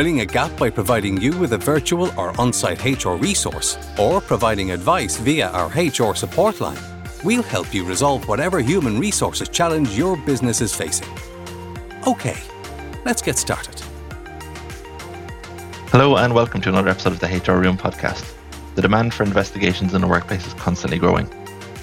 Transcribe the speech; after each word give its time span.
filling 0.00 0.20
a 0.20 0.24
gap 0.24 0.50
by 0.56 0.70
providing 0.70 1.20
you 1.20 1.38
with 1.38 1.52
a 1.52 1.58
virtual 1.58 2.10
or 2.18 2.32
on 2.40 2.54
site 2.54 2.82
HR 2.86 3.16
resource, 3.16 3.76
or 3.98 4.18
providing 4.18 4.70
advice 4.70 5.18
via 5.18 5.50
our 5.50 5.68
HR 5.76 6.14
support 6.14 6.58
line, 6.58 6.82
we'll 7.22 7.42
help 7.42 7.74
you 7.74 7.84
resolve 7.84 8.26
whatever 8.26 8.60
human 8.60 8.98
resources 8.98 9.46
challenge 9.46 9.90
your 9.98 10.16
business 10.16 10.62
is 10.62 10.74
facing. 10.74 11.06
Okay, 12.06 12.38
let's 13.04 13.20
get 13.20 13.36
started. 13.36 13.78
Hello, 15.90 16.16
and 16.16 16.32
welcome 16.34 16.62
to 16.62 16.70
another 16.70 16.88
episode 16.88 17.12
of 17.12 17.20
the 17.20 17.26
HR 17.26 17.60
Room 17.60 17.76
podcast. 17.76 18.24
The 18.76 18.80
demand 18.80 19.12
for 19.12 19.24
investigations 19.24 19.92
in 19.92 20.00
the 20.00 20.08
workplace 20.08 20.46
is 20.46 20.54
constantly 20.54 20.98
growing. 20.98 21.28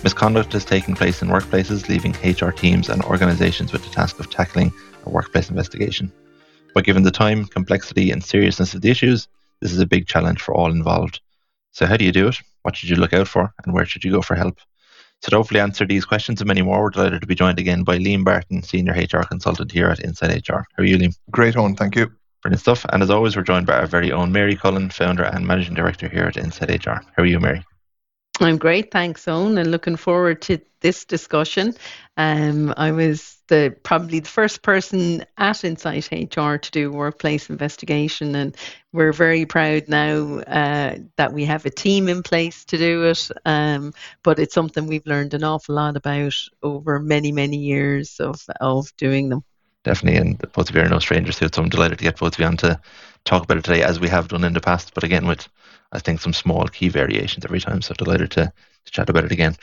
Misconduct 0.03 0.55
is 0.55 0.65
taking 0.65 0.95
place 0.95 1.21
in 1.21 1.27
workplaces, 1.27 1.87
leaving 1.87 2.13
HR 2.23 2.49
teams 2.49 2.89
and 2.89 3.03
organizations 3.03 3.71
with 3.71 3.83
the 3.83 3.91
task 3.91 4.19
of 4.19 4.31
tackling 4.31 4.73
a 5.05 5.09
workplace 5.11 5.51
investigation. 5.51 6.11
But 6.77 6.85
given 6.85 7.01
the 7.01 7.09
time, 7.09 7.45
complexity, 7.45 8.11
and 8.11 8.23
seriousness 8.23 8.75
of 8.75 8.81
the 8.81 8.91
issues, 8.91 9.27
this 9.61 9.71
is 9.71 9.79
a 9.79 9.85
big 9.87 10.05
challenge 10.05 10.39
for 10.39 10.53
all 10.53 10.71
involved. 10.71 11.21
So, 11.71 11.87
how 11.87 11.97
do 11.97 12.05
you 12.05 12.11
do 12.11 12.27
it? 12.27 12.37
What 12.61 12.75
should 12.75 12.89
you 12.89 12.97
look 12.97 13.13
out 13.13 13.27
for? 13.27 13.51
And 13.65 13.73
where 13.73 13.83
should 13.83 14.03
you 14.03 14.11
go 14.11 14.21
for 14.21 14.35
help? 14.35 14.59
So, 15.23 15.31
to 15.31 15.37
hopefully 15.37 15.59
answer 15.59 15.87
these 15.87 16.05
questions 16.05 16.39
and 16.39 16.47
many 16.47 16.61
more, 16.61 16.83
we're 16.83 16.91
delighted 16.91 17.21
to 17.21 17.25
be 17.25 17.33
joined 17.33 17.57
again 17.57 17.83
by 17.83 17.97
Liam 17.97 18.23
Barton, 18.23 18.61
Senior 18.61 18.93
HR 18.93 19.23
Consultant 19.23 19.71
here 19.71 19.87
at 19.87 20.05
Insight 20.05 20.47
HR. 20.47 20.67
How 20.75 20.83
are 20.83 20.85
you, 20.85 20.99
Liam? 20.99 21.17
Great, 21.31 21.57
Owen. 21.57 21.75
Thank 21.75 21.95
you. 21.95 22.11
Brilliant 22.43 22.61
stuff. 22.61 22.85
And 22.93 23.01
as 23.01 23.09
always, 23.09 23.35
we're 23.35 23.41
joined 23.41 23.65
by 23.65 23.79
our 23.79 23.87
very 23.87 24.11
own 24.11 24.31
Mary 24.31 24.55
Cullen, 24.55 24.91
founder 24.91 25.23
and 25.23 25.47
managing 25.47 25.73
director 25.73 26.07
here 26.07 26.25
at 26.25 26.37
Insight 26.37 26.85
HR. 26.85 27.01
How 27.15 27.23
are 27.23 27.25
you, 27.25 27.39
Mary? 27.39 27.65
I'm 28.39 28.57
great, 28.57 28.91
thanks, 28.91 29.27
Owen, 29.27 29.57
and 29.57 29.71
looking 29.71 29.95
forward 29.95 30.41
to 30.43 30.59
this 30.81 31.05
discussion. 31.05 31.73
Um, 32.17 32.71
I 32.77 32.91
was 32.91 33.37
the 33.47 33.75
probably 33.81 34.19
the 34.19 34.29
first 34.29 34.61
person 34.61 35.25
at 35.37 35.63
Insight 35.63 36.11
HR 36.11 36.57
to 36.57 36.71
do 36.71 36.91
workplace 36.91 37.49
investigation, 37.49 38.35
and 38.35 38.55
we're 38.93 39.13
very 39.13 39.45
proud 39.45 39.87
now 39.87 40.39
uh, 40.39 40.97
that 41.15 41.33
we 41.33 41.45
have 41.45 41.65
a 41.65 41.71
team 41.71 42.07
in 42.07 42.21
place 42.21 42.63
to 42.65 42.77
do 42.77 43.05
it. 43.05 43.27
Um, 43.45 43.93
but 44.23 44.37
it's 44.37 44.53
something 44.53 44.85
we've 44.85 45.07
learned 45.07 45.33
an 45.33 45.43
awful 45.43 45.75
lot 45.75 45.97
about 45.97 46.35
over 46.61 46.99
many 46.99 47.31
many 47.31 47.57
years 47.57 48.19
of 48.19 48.39
of 48.61 48.95
doing 48.97 49.29
them. 49.29 49.43
Definitely, 49.87 50.19
and 50.19 50.37
both 50.51 50.69
of 50.69 50.75
you 50.75 50.81
are 50.81 50.89
no 50.89 50.99
strangers 50.99 51.37
to 51.37 51.45
it, 51.45 51.55
so 51.55 51.63
I'm 51.63 51.69
delighted 51.69 51.97
to 51.99 52.03
get 52.03 52.19
both 52.19 52.33
of 52.33 52.39
you 52.39 52.45
on 52.45 52.57
to 52.57 52.77
talk 53.23 53.43
about 53.43 53.55
it 53.55 53.63
today, 53.63 53.83
as 53.83 54.01
we 54.01 54.09
have 54.09 54.27
done 54.27 54.43
in 54.43 54.51
the 54.51 54.59
past. 54.59 54.93
But 54.93 55.05
again, 55.05 55.25
with 55.25 55.47
I 55.93 55.99
think 55.99 56.19
some 56.19 56.33
small 56.33 56.67
key 56.67 56.89
variations 56.89 57.45
every 57.45 57.61
time. 57.61 57.81
So 57.81 57.93
delighted 57.93 58.31
to, 58.31 58.51
to 58.85 58.91
chat 58.91 59.09
about 59.09 59.23
it 59.23 59.31
again. 59.31 59.55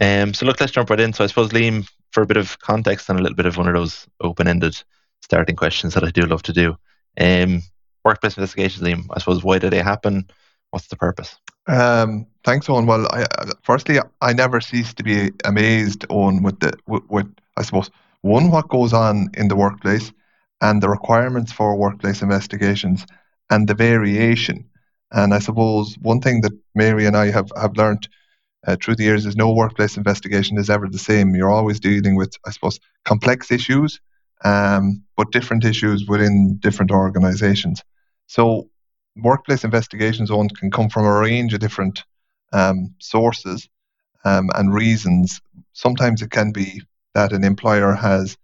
Um, 0.00 0.32
so 0.32 0.46
look, 0.46 0.58
let's 0.58 0.72
jump 0.72 0.88
right 0.88 0.98
in. 0.98 1.12
So 1.12 1.22
I 1.22 1.26
suppose 1.26 1.50
Liam, 1.50 1.86
for 2.12 2.22
a 2.22 2.26
bit 2.26 2.38
of 2.38 2.58
context 2.60 3.10
and 3.10 3.18
a 3.18 3.22
little 3.22 3.36
bit 3.36 3.44
of 3.44 3.58
one 3.58 3.68
of 3.68 3.74
those 3.74 4.06
open-ended 4.22 4.82
starting 5.20 5.56
questions 5.56 5.92
that 5.92 6.04
I 6.04 6.10
do 6.10 6.22
love 6.22 6.42
to 6.44 6.52
do. 6.54 6.78
Um, 7.20 7.62
workplace 8.06 8.38
investigations, 8.38 8.82
Liam. 8.82 9.04
I 9.10 9.18
suppose 9.18 9.44
why 9.44 9.58
do 9.58 9.68
they 9.68 9.82
happen? 9.82 10.30
What's 10.70 10.86
the 10.86 10.96
purpose? 10.96 11.36
Um, 11.66 12.26
thanks, 12.42 12.70
Owen. 12.70 12.86
Well, 12.86 13.06
I, 13.12 13.26
firstly, 13.62 13.98
I 14.22 14.32
never 14.32 14.62
cease 14.62 14.94
to 14.94 15.02
be 15.02 15.30
amazed, 15.44 16.06
Owen, 16.08 16.42
with 16.42 16.60
the 16.60 16.72
with, 16.86 17.02
with 17.10 17.26
I 17.58 17.62
suppose 17.62 17.90
one 18.22 18.50
what 18.50 18.68
goes 18.68 18.92
on 18.92 19.30
in 19.34 19.48
the 19.48 19.56
workplace 19.56 20.12
and 20.60 20.82
the 20.82 20.88
requirements 20.88 21.52
for 21.52 21.76
workplace 21.76 22.22
investigations 22.22 23.06
and 23.50 23.68
the 23.68 23.74
variation 23.74 24.68
and 25.12 25.32
I 25.32 25.38
suppose 25.38 25.96
one 26.00 26.20
thing 26.20 26.42
that 26.42 26.52
Mary 26.74 27.06
and 27.06 27.16
I 27.16 27.30
have, 27.30 27.50
have 27.56 27.76
learned 27.76 28.08
uh, 28.66 28.76
through 28.82 28.96
the 28.96 29.04
years 29.04 29.24
is 29.24 29.36
no 29.36 29.52
workplace 29.52 29.96
investigation 29.96 30.58
is 30.58 30.68
ever 30.68 30.88
the 30.88 30.98
same. 30.98 31.34
You're 31.34 31.50
always 31.50 31.80
dealing 31.80 32.16
with, 32.16 32.34
I 32.46 32.50
suppose, 32.50 32.78
complex 33.04 33.50
issues, 33.50 34.00
um, 34.44 35.02
but 35.16 35.32
different 35.32 35.64
issues 35.64 36.06
within 36.06 36.58
different 36.58 36.90
organizations. 36.90 37.82
So, 38.26 38.68
workplace 39.16 39.64
investigations 39.64 40.30
on 40.30 40.48
can 40.48 40.70
come 40.70 40.90
from 40.90 41.04
a 41.04 41.18
range 41.18 41.54
of 41.54 41.60
different 41.60 42.04
um, 42.52 42.94
sources 43.00 43.68
um, 44.24 44.50
and 44.54 44.74
reasons. 44.74 45.40
Sometimes 45.72 46.20
it 46.20 46.30
can 46.30 46.52
be 46.52 46.82
that 47.14 47.32
an 47.32 47.44
employer 47.44 47.92
has 47.92 48.36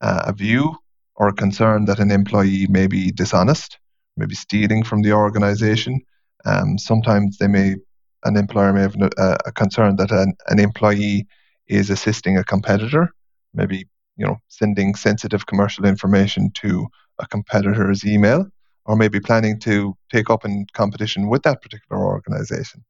uh, 0.00 0.22
a 0.26 0.32
view 0.32 0.76
or 1.16 1.28
a 1.28 1.34
concern 1.34 1.84
that 1.84 1.98
an 1.98 2.10
employee 2.10 2.66
may 2.68 2.86
be 2.86 3.10
dishonest, 3.10 3.78
maybe 4.16 4.34
stealing 4.34 4.82
from 4.82 5.02
the 5.02 5.12
organization. 5.12 6.00
Um, 6.44 6.78
sometimes 6.78 7.38
they 7.38 7.48
may, 7.48 7.76
an 8.24 8.36
employer 8.36 8.72
may 8.72 8.82
have 8.82 8.96
a, 8.96 9.36
a 9.46 9.52
concern 9.52 9.96
that 9.96 10.10
an, 10.10 10.34
an 10.48 10.58
employee 10.58 11.26
is 11.68 11.90
assisting 11.90 12.36
a 12.36 12.44
competitor, 12.44 13.10
maybe 13.54 13.86
you 14.16 14.26
know 14.26 14.36
sending 14.48 14.94
sensitive 14.94 15.46
commercial 15.46 15.84
information 15.84 16.50
to 16.52 16.86
a 17.18 17.26
competitor's 17.26 18.04
email, 18.04 18.46
or 18.86 18.96
maybe 18.96 19.20
planning 19.20 19.58
to 19.60 19.94
take 20.10 20.30
up 20.30 20.44
in 20.44 20.66
competition 20.72 21.28
with 21.28 21.42
that 21.42 21.62
particular 21.62 22.02
organization. 22.02 22.84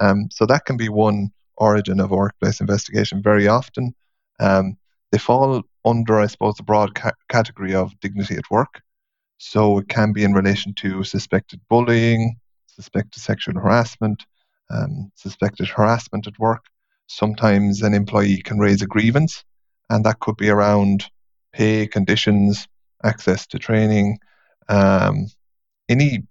Um, 0.00 0.28
so 0.30 0.46
that 0.46 0.64
can 0.64 0.76
be 0.76 0.88
one 0.88 1.30
origin 1.56 2.00
of 2.00 2.10
workplace 2.10 2.60
investigation. 2.60 3.22
Very 3.22 3.46
often, 3.46 3.94
um, 4.40 4.76
they 5.12 5.18
fall 5.18 5.62
under, 5.84 6.20
I 6.20 6.26
suppose, 6.26 6.54
the 6.56 6.62
broad 6.62 6.94
ca- 6.94 7.12
category 7.28 7.74
of 7.74 7.98
dignity 8.00 8.36
at 8.36 8.50
work. 8.50 8.82
So 9.38 9.78
it 9.78 9.88
can 9.88 10.12
be 10.12 10.24
in 10.24 10.32
relation 10.32 10.74
to 10.74 11.04
suspected 11.04 11.60
bullying, 11.68 12.36
suspected 12.66 13.20
sexual 13.20 13.54
harassment, 13.54 14.24
um, 14.70 15.12
suspected 15.14 15.68
harassment 15.68 16.26
at 16.26 16.38
work. 16.38 16.64
Sometimes 17.06 17.82
an 17.82 17.94
employee 17.94 18.42
can 18.42 18.58
raise 18.58 18.82
a 18.82 18.86
grievance, 18.86 19.44
and 19.90 20.04
that 20.04 20.20
could 20.20 20.36
be 20.36 20.48
around 20.48 21.10
pay, 21.52 21.86
conditions, 21.86 22.66
access 23.04 23.46
to 23.46 23.58
training, 23.58 24.18
um, 24.68 25.26
any 25.88 26.22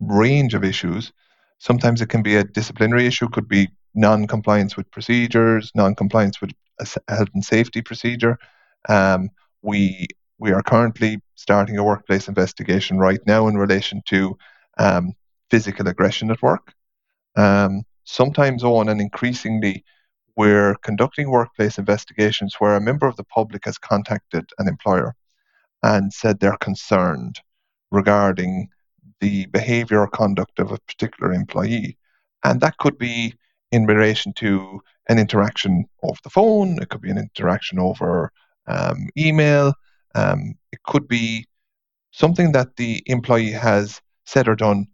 range 0.00 0.54
of 0.54 0.64
issues. 0.64 1.12
Sometimes 1.58 2.02
it 2.02 2.08
can 2.08 2.22
be 2.22 2.36
a 2.36 2.44
disciplinary 2.44 3.06
issue, 3.06 3.28
could 3.28 3.48
be 3.48 3.68
non 3.94 4.26
compliance 4.26 4.76
with 4.76 4.90
procedures, 4.90 5.70
non 5.74 5.94
compliance 5.94 6.40
with 6.40 6.50
a 6.80 6.86
health 7.12 7.28
and 7.34 7.44
safety 7.44 7.82
procedure. 7.82 8.38
Um, 8.88 9.30
we 9.62 10.06
we 10.38 10.52
are 10.52 10.62
currently 10.62 11.20
starting 11.34 11.78
a 11.78 11.84
workplace 11.84 12.28
investigation 12.28 12.98
right 12.98 13.20
now 13.26 13.48
in 13.48 13.56
relation 13.56 14.02
to 14.06 14.36
um, 14.78 15.12
physical 15.50 15.88
aggression 15.88 16.30
at 16.30 16.42
work. 16.42 16.72
Um, 17.36 17.82
sometimes 18.04 18.62
on 18.62 18.88
and 18.88 19.00
increasingly, 19.00 19.84
we're 20.36 20.74
conducting 20.82 21.30
workplace 21.30 21.78
investigations 21.78 22.56
where 22.58 22.76
a 22.76 22.80
member 22.80 23.06
of 23.06 23.16
the 23.16 23.24
public 23.24 23.64
has 23.64 23.78
contacted 23.78 24.50
an 24.58 24.68
employer 24.68 25.14
and 25.82 26.12
said 26.12 26.38
they're 26.38 26.58
concerned 26.58 27.40
regarding 27.90 28.68
the 29.20 29.46
behavior 29.46 30.00
or 30.00 30.08
conduct 30.08 30.58
of 30.58 30.72
a 30.72 30.78
particular 30.80 31.32
employee. 31.32 31.96
And 32.44 32.60
that 32.60 32.76
could 32.76 32.98
be 32.98 33.34
in 33.72 33.86
relation 33.86 34.32
to 34.34 34.80
an 35.08 35.18
interaction 35.18 35.86
over 36.02 36.18
the 36.22 36.30
phone, 36.30 36.80
it 36.80 36.88
could 36.88 37.00
be 37.00 37.10
an 37.10 37.18
interaction 37.18 37.78
over 37.78 38.32
um, 38.66 39.08
email, 39.16 39.72
um, 40.14 40.54
it 40.72 40.82
could 40.84 41.06
be 41.06 41.46
something 42.10 42.52
that 42.52 42.76
the 42.76 43.02
employee 43.06 43.50
has 43.50 44.00
said 44.24 44.48
or 44.48 44.56
done 44.56 44.86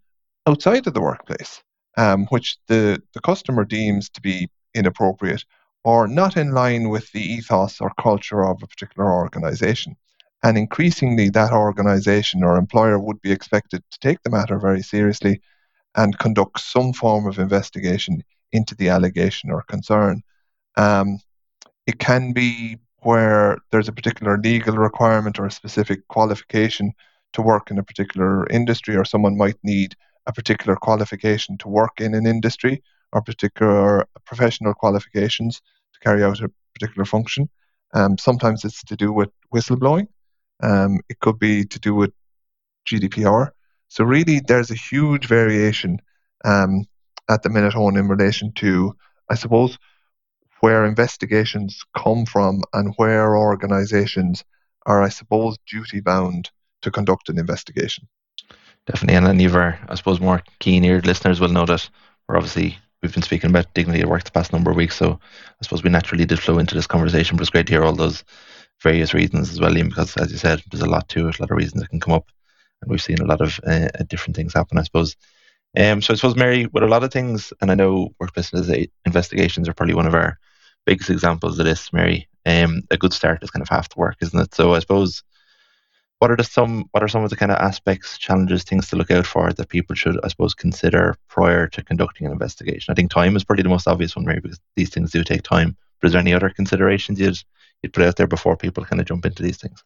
outside 0.46 0.86
of 0.86 0.94
the 0.94 1.00
workplace, 1.00 1.62
um, 1.96 2.26
which 2.26 2.58
the, 2.66 3.00
the 3.14 3.20
customer 3.20 3.64
deems 3.64 4.10
to 4.10 4.20
be 4.20 4.48
inappropriate 4.74 5.44
or 5.84 6.06
not 6.06 6.36
in 6.36 6.52
line 6.52 6.88
with 6.88 7.10
the 7.12 7.20
ethos 7.20 7.80
or 7.80 7.92
culture 8.00 8.44
of 8.44 8.62
a 8.62 8.66
particular 8.66 9.12
organization. 9.12 9.96
And 10.42 10.58
increasingly, 10.58 11.30
that 11.30 11.52
organization 11.52 12.42
or 12.42 12.56
employer 12.56 12.98
would 12.98 13.22
be 13.22 13.30
expected 13.30 13.82
to 13.90 13.98
take 14.00 14.22
the 14.22 14.30
matter 14.30 14.58
very 14.58 14.82
seriously 14.82 15.40
and 15.94 16.18
conduct 16.18 16.60
some 16.60 16.92
form 16.92 17.26
of 17.26 17.38
investigation 17.38 18.24
into 18.52 18.74
the 18.74 18.88
allegation 18.88 19.50
or 19.50 19.62
concern. 19.62 20.22
Um, 20.76 21.18
it 21.86 21.98
can 21.98 22.32
be 22.32 22.78
where 23.02 23.58
there's 23.70 23.88
a 23.88 23.92
particular 23.92 24.38
legal 24.38 24.76
requirement 24.76 25.38
or 25.38 25.46
a 25.46 25.50
specific 25.50 26.06
qualification 26.08 26.92
to 27.32 27.42
work 27.42 27.70
in 27.70 27.78
a 27.78 27.82
particular 27.82 28.46
industry, 28.48 28.94
or 28.94 29.04
someone 29.04 29.36
might 29.36 29.56
need 29.62 29.94
a 30.26 30.32
particular 30.32 30.76
qualification 30.76 31.58
to 31.58 31.68
work 31.68 32.00
in 32.00 32.14
an 32.14 32.26
industry 32.26 32.82
or 33.12 33.22
particular 33.22 34.06
professional 34.24 34.74
qualifications 34.74 35.60
to 35.92 36.00
carry 36.00 36.22
out 36.22 36.40
a 36.40 36.50
particular 36.74 37.04
function. 37.04 37.48
Um, 37.94 38.16
sometimes 38.18 38.64
it's 38.64 38.82
to 38.84 38.96
do 38.96 39.12
with 39.12 39.30
whistleblowing. 39.52 40.08
Um, 40.62 41.00
it 41.08 41.18
could 41.20 41.38
be 41.38 41.64
to 41.64 41.78
do 41.80 41.94
with 41.94 42.12
GDPR. 42.86 43.50
So 43.88 44.04
really, 44.04 44.40
there's 44.40 44.70
a 44.70 44.74
huge 44.74 45.26
variation 45.26 46.00
um, 46.44 46.84
at 47.28 47.42
the 47.42 47.50
minute 47.50 47.76
on 47.76 47.96
in 47.96 48.08
relation 48.08 48.52
to, 48.56 48.96
I 49.30 49.34
suppose, 49.34 49.78
where 50.60 50.84
investigations 50.84 51.82
come 51.96 52.24
from 52.24 52.62
and 52.72 52.94
where 52.96 53.36
organisations 53.36 54.44
are, 54.86 55.02
I 55.02 55.08
suppose, 55.08 55.58
duty 55.66 56.00
bound 56.00 56.50
to 56.82 56.90
conduct 56.90 57.28
an 57.28 57.38
investigation. 57.38 58.08
Definitely, 58.86 59.16
and 59.16 59.26
any 59.26 59.44
of 59.44 59.54
our, 59.54 59.78
I 59.88 59.94
suppose, 59.94 60.20
more 60.20 60.42
keen-eared 60.58 61.06
listeners 61.06 61.40
will 61.40 61.48
know 61.48 61.66
that 61.66 61.88
we're 62.28 62.36
obviously 62.36 62.76
we've 63.00 63.12
been 63.12 63.22
speaking 63.22 63.50
about 63.50 63.72
dignity 63.74 64.00
at 64.00 64.08
work 64.08 64.24
the 64.24 64.30
past 64.30 64.52
number 64.52 64.70
of 64.70 64.76
weeks, 64.76 64.96
so 64.96 65.12
I 65.12 65.62
suppose 65.62 65.82
we 65.82 65.90
naturally 65.90 66.24
did 66.24 66.40
flow 66.40 66.58
into 66.58 66.74
this 66.74 66.86
conversation. 66.86 67.36
But 67.36 67.42
it's 67.42 67.50
great 67.50 67.66
to 67.66 67.72
hear 67.72 67.84
all 67.84 67.94
those 67.94 68.24
various 68.82 69.14
reasons 69.14 69.50
as 69.50 69.60
well, 69.60 69.72
Liam, 69.72 69.88
because 69.88 70.16
as 70.16 70.32
you 70.32 70.38
said, 70.38 70.62
there's 70.70 70.82
a 70.82 70.88
lot 70.88 71.08
to 71.10 71.28
it, 71.28 71.38
a 71.38 71.42
lot 71.42 71.50
of 71.50 71.56
reasons 71.56 71.82
that 71.82 71.90
can 71.90 72.00
come 72.00 72.14
up, 72.14 72.26
and 72.80 72.90
we've 72.90 73.02
seen 73.02 73.20
a 73.20 73.26
lot 73.26 73.40
of 73.40 73.60
uh, 73.66 73.88
different 74.08 74.36
things 74.36 74.54
happen, 74.54 74.78
I 74.78 74.82
suppose. 74.82 75.16
Um, 75.76 76.02
so 76.02 76.12
I 76.12 76.16
suppose, 76.16 76.36
Mary, 76.36 76.66
with 76.66 76.82
a 76.82 76.88
lot 76.88 77.04
of 77.04 77.12
things, 77.12 77.52
and 77.60 77.70
I 77.70 77.74
know 77.74 78.14
workplace 78.18 78.52
investigations 79.06 79.68
are 79.68 79.74
probably 79.74 79.94
one 79.94 80.06
of 80.06 80.14
our 80.14 80.38
biggest 80.84 81.10
examples 81.10 81.58
of 81.58 81.64
this, 81.64 81.92
Mary. 81.92 82.28
Um, 82.44 82.82
a 82.90 82.98
good 82.98 83.12
start 83.12 83.42
is 83.42 83.50
kind 83.50 83.62
of 83.62 83.68
half 83.68 83.88
the 83.88 83.98
work, 83.98 84.16
isn't 84.20 84.38
it? 84.38 84.54
So 84.54 84.74
I 84.74 84.80
suppose 84.80 85.22
what 86.18 86.30
are 86.30 86.36
the 86.36 86.44
some 86.44 86.84
what 86.92 87.02
are 87.02 87.08
some 87.08 87.24
of 87.24 87.30
the 87.30 87.36
kind 87.36 87.50
of 87.50 87.58
aspects, 87.58 88.18
challenges, 88.18 88.64
things 88.64 88.88
to 88.88 88.96
look 88.96 89.10
out 89.10 89.26
for 89.26 89.52
that 89.52 89.68
people 89.68 89.96
should, 89.96 90.18
I 90.22 90.28
suppose, 90.28 90.54
consider 90.54 91.16
prior 91.28 91.66
to 91.68 91.82
conducting 91.82 92.26
an 92.26 92.32
investigation? 92.32 92.92
I 92.92 92.94
think 92.94 93.10
time 93.10 93.34
is 93.34 93.44
probably 93.44 93.62
the 93.62 93.68
most 93.68 93.88
obvious 93.88 94.14
one, 94.14 94.24
Mary, 94.24 94.40
because 94.40 94.60
these 94.76 94.90
things 94.90 95.10
do 95.10 95.24
take 95.24 95.42
time. 95.42 95.76
But 96.00 96.08
is 96.08 96.12
there 96.12 96.20
any 96.20 96.34
other 96.34 96.50
considerations 96.50 97.18
you'd 97.18 97.38
you'd 97.82 97.92
put 97.92 98.04
out 98.04 98.16
there 98.16 98.26
before 98.26 98.56
people 98.56 98.84
kind 98.84 99.00
of 99.00 99.06
jump 99.06 99.24
into 99.24 99.42
these 99.42 99.56
things? 99.56 99.82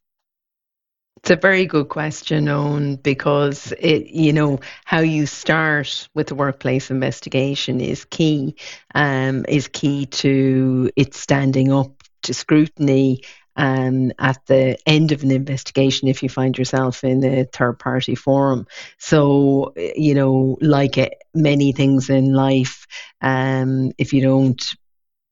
It's 1.27 1.33
a 1.33 1.37
very 1.49 1.67
good 1.67 1.89
question, 1.89 2.49
Owen, 2.49 2.97
because 2.97 3.73
it, 3.81 4.07
you 4.09 4.33
know, 4.33 4.61
how 4.85 5.01
you 5.01 5.27
start 5.27 6.09
with 6.15 6.29
the 6.29 6.37
workplace 6.37 6.91
investigation 6.91 7.81
is 7.81 8.05
key. 8.05 8.55
Um, 8.95 9.45
is 9.49 9.67
key 9.69 10.07
to 10.07 10.91
it 10.97 11.15
standing 11.15 11.73
up 11.73 12.05
to 12.23 12.35
scrutiny 12.35 13.23
um, 13.57 14.13
at 14.21 14.39
the 14.47 14.79
end 14.87 15.11
of 15.11 15.25
an 15.25 15.33
investigation 15.33 16.09
if 16.09 16.23
you 16.23 16.29
find 16.29 16.57
yourself 16.57 17.03
in 17.03 17.25
a 17.25 17.45
third 17.45 17.81
party 17.81 18.15
forum. 18.15 18.67
So, 18.99 19.73
you 19.77 20.15
know, 20.15 20.59
like 20.61 20.97
it, 20.97 21.15
many 21.35 21.73
things 21.73 22.09
in 22.09 22.35
life, 22.35 22.87
um, 23.21 23.91
if 23.99 24.13
you 24.13 24.23
don't 24.23 24.75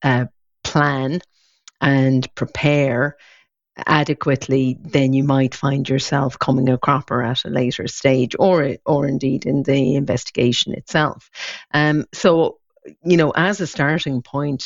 uh, 0.02 0.26
plan 0.64 1.20
and 1.80 2.26
prepare, 2.34 3.16
adequately, 3.76 4.78
then 4.80 5.12
you 5.12 5.24
might 5.24 5.54
find 5.54 5.88
yourself 5.88 6.38
coming 6.38 6.68
a 6.68 6.78
cropper 6.78 7.22
at 7.22 7.44
a 7.44 7.50
later 7.50 7.88
stage, 7.88 8.36
or 8.38 8.76
or 8.86 9.06
indeed 9.06 9.46
in 9.46 9.62
the 9.62 9.96
investigation 9.96 10.72
itself. 10.74 11.30
Um, 11.72 12.04
so, 12.12 12.58
you 13.04 13.16
know, 13.16 13.30
as 13.30 13.60
a 13.60 13.66
starting 13.66 14.22
point, 14.22 14.64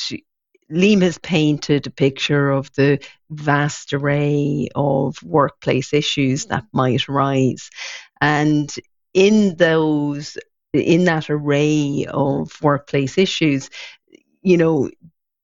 Liam 0.71 1.01
has 1.01 1.17
painted 1.17 1.87
a 1.87 1.91
picture 1.91 2.51
of 2.51 2.71
the 2.75 2.99
vast 3.31 3.93
array 3.93 4.69
of 4.75 5.21
workplace 5.23 5.93
issues 5.93 6.45
that 6.45 6.65
might 6.71 7.09
arise. 7.09 7.69
And 8.21 8.71
in 9.13 9.55
those, 9.55 10.37
in 10.73 11.05
that 11.05 11.29
array 11.29 12.05
of 12.07 12.51
workplace 12.61 13.17
issues, 13.17 13.69
you 14.43 14.57
know, 14.57 14.91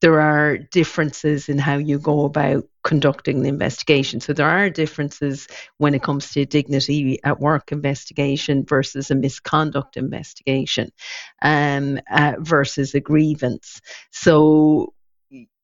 there 0.06 0.22
are 0.22 0.60
differences 0.60 1.50
in 1.50 1.58
how 1.58 1.78
you 1.78 1.98
go 1.98 2.26
about 2.26 2.64
conducting 2.84 3.42
the 3.42 3.50
investigation. 3.50 4.22
So 4.22 4.34
there 4.34 4.48
are 4.48 4.70
differences 4.70 5.48
when 5.80 5.96
it 5.96 6.04
comes 6.04 6.30
to 6.34 6.46
dignity 6.46 7.20
at 7.24 7.40
work 7.40 7.72
investigation 7.72 8.64
versus 8.66 9.10
a 9.10 9.16
misconduct 9.16 9.98
investigation 9.98 10.92
um, 11.42 12.00
uh, 12.12 12.34
versus 12.38 12.94
a 12.94 13.00
grievance. 13.00 13.82
So 14.12 14.94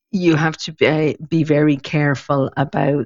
you 0.10 0.36
have 0.36 0.58
to 0.58 0.74
be, 0.74 1.18
be 1.30 1.44
very 1.44 1.78
careful 1.78 2.50
about 2.58 3.06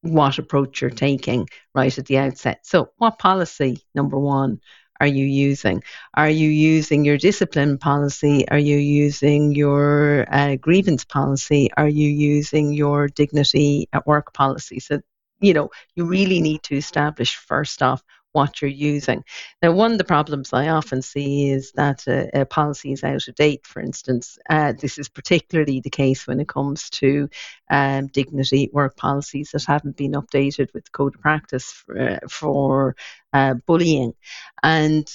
what 0.00 0.38
approach 0.38 0.80
you're 0.80 0.88
taking 0.88 1.46
right 1.74 1.98
at 1.98 2.06
the 2.06 2.16
outset. 2.16 2.60
So, 2.62 2.88
what 2.96 3.18
policy, 3.18 3.82
number 3.94 4.18
one, 4.18 4.62
are 5.00 5.06
you 5.06 5.24
using? 5.24 5.82
Are 6.14 6.28
you 6.30 6.48
using 6.48 7.04
your 7.04 7.16
discipline 7.16 7.78
policy? 7.78 8.48
Are 8.48 8.58
you 8.58 8.76
using 8.76 9.54
your 9.54 10.26
uh, 10.30 10.56
grievance 10.56 11.04
policy? 11.04 11.70
Are 11.76 11.88
you 11.88 12.08
using 12.08 12.72
your 12.72 13.08
dignity 13.08 13.88
at 13.92 14.06
work 14.06 14.32
policy? 14.34 14.80
So, 14.80 15.00
you 15.40 15.54
know, 15.54 15.70
you 15.96 16.04
really 16.04 16.40
need 16.40 16.62
to 16.64 16.76
establish 16.76 17.36
first 17.36 17.82
off 17.82 18.02
what 18.32 18.60
you're 18.60 18.70
using. 18.70 19.24
Now, 19.62 19.72
one 19.72 19.92
of 19.92 19.98
the 19.98 20.04
problems 20.04 20.52
I 20.52 20.68
often 20.68 21.02
see 21.02 21.50
is 21.50 21.72
that 21.72 22.06
a, 22.06 22.42
a 22.42 22.46
policy 22.46 22.92
is 22.92 23.04
out 23.04 23.28
of 23.28 23.34
date, 23.34 23.66
for 23.66 23.80
instance. 23.80 24.38
Uh, 24.48 24.72
this 24.78 24.98
is 24.98 25.08
particularly 25.08 25.80
the 25.80 25.90
case 25.90 26.26
when 26.26 26.40
it 26.40 26.48
comes 26.48 26.90
to 26.90 27.28
um, 27.70 28.06
dignity 28.08 28.70
work 28.72 28.96
policies 28.96 29.50
that 29.52 29.64
haven't 29.64 29.96
been 29.96 30.12
updated 30.12 30.72
with 30.72 30.84
the 30.84 30.90
code 30.90 31.14
of 31.16 31.20
practice 31.20 31.70
for, 31.70 31.98
uh, 31.98 32.18
for 32.28 32.96
uh, 33.32 33.54
bullying. 33.66 34.14
And 34.62 35.08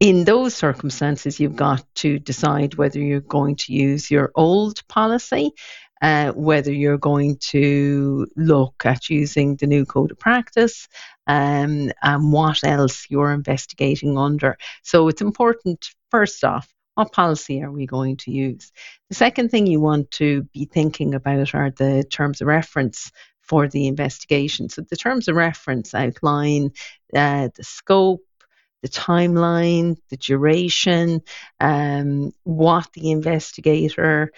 in 0.00 0.24
those 0.24 0.54
circumstances, 0.54 1.38
you've 1.38 1.54
got 1.54 1.84
to 1.94 2.18
decide 2.18 2.74
whether 2.74 2.98
you're 2.98 3.20
going 3.20 3.54
to 3.54 3.72
use 3.72 4.10
your 4.10 4.32
old 4.34 4.86
policy 4.88 5.52
uh, 6.02 6.32
whether 6.32 6.72
you're 6.72 6.98
going 6.98 7.36
to 7.36 8.26
look 8.36 8.82
at 8.84 9.08
using 9.08 9.56
the 9.56 9.66
new 9.68 9.86
code 9.86 10.10
of 10.10 10.18
practice 10.18 10.88
um, 11.28 11.90
and 12.02 12.32
what 12.32 12.62
else 12.64 13.06
you're 13.08 13.32
investigating 13.32 14.18
under. 14.18 14.58
So 14.82 15.06
it's 15.08 15.22
important, 15.22 15.90
first 16.10 16.42
off, 16.42 16.68
what 16.94 17.12
policy 17.12 17.62
are 17.62 17.70
we 17.70 17.86
going 17.86 18.16
to 18.18 18.32
use? 18.32 18.72
The 19.08 19.14
second 19.14 19.50
thing 19.50 19.66
you 19.66 19.80
want 19.80 20.10
to 20.12 20.42
be 20.52 20.66
thinking 20.66 21.14
about 21.14 21.54
are 21.54 21.70
the 21.70 22.04
terms 22.04 22.40
of 22.40 22.48
reference 22.48 23.10
for 23.40 23.68
the 23.68 23.86
investigation. 23.86 24.68
So 24.68 24.82
the 24.82 24.96
terms 24.96 25.28
of 25.28 25.36
reference 25.36 25.94
outline 25.94 26.72
uh, 27.14 27.48
the 27.54 27.64
scope, 27.64 28.24
the 28.82 28.88
timeline, 28.88 29.96
the 30.10 30.16
duration, 30.16 31.22
um, 31.60 32.32
what 32.42 32.88
the 32.92 33.10
investigator 33.10 34.32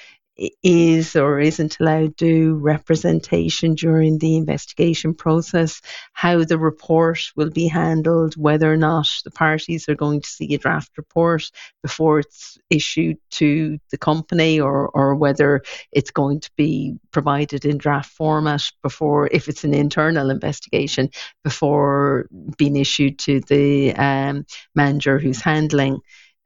is 0.62 1.14
or 1.14 1.38
isn't 1.38 1.78
allowed 1.78 2.16
to 2.19 2.54
representation 2.56 3.75
during 3.75 4.19
the 4.19 4.36
investigation 4.36 5.14
process, 5.14 5.81
how 6.12 6.44
the 6.44 6.58
report 6.58 7.20
will 7.36 7.50
be 7.50 7.69
handled, 7.69 8.34
whether 8.36 8.72
or 8.72 8.76
not 8.76 9.08
the 9.25 9.31
parties 9.31 9.88
are 9.88 9.94
going 9.94 10.20
to 10.20 10.28
see 10.28 10.55
a 10.55 10.58
draft 10.58 10.91
report 10.96 11.50
before 11.82 12.20
it's 12.20 12.58
issued 12.70 13.17
to 13.31 13.79
the 13.91 13.98
company 13.98 14.60
or, 14.60 14.88
or 14.88 15.14
whether 15.14 15.62
it's 15.93 16.10
going 16.10 16.41
to 16.41 16.50
be 16.56 16.96
provided 17.12 17.64
in 17.64 17.79
draft 17.79 18.10
format 18.10 18.62
before, 18.82 19.29
if 19.31 19.48
it's 19.48 19.64
an 19.64 19.74
internal 19.74 20.31
investigation, 20.31 21.10
before 21.44 22.26
being 22.56 22.76
issued 22.76 23.19
to 23.19 23.41
the 23.43 23.94
um, 23.94 24.44
manager 24.74 25.19
who's 25.19 25.41
handling 25.41 26.00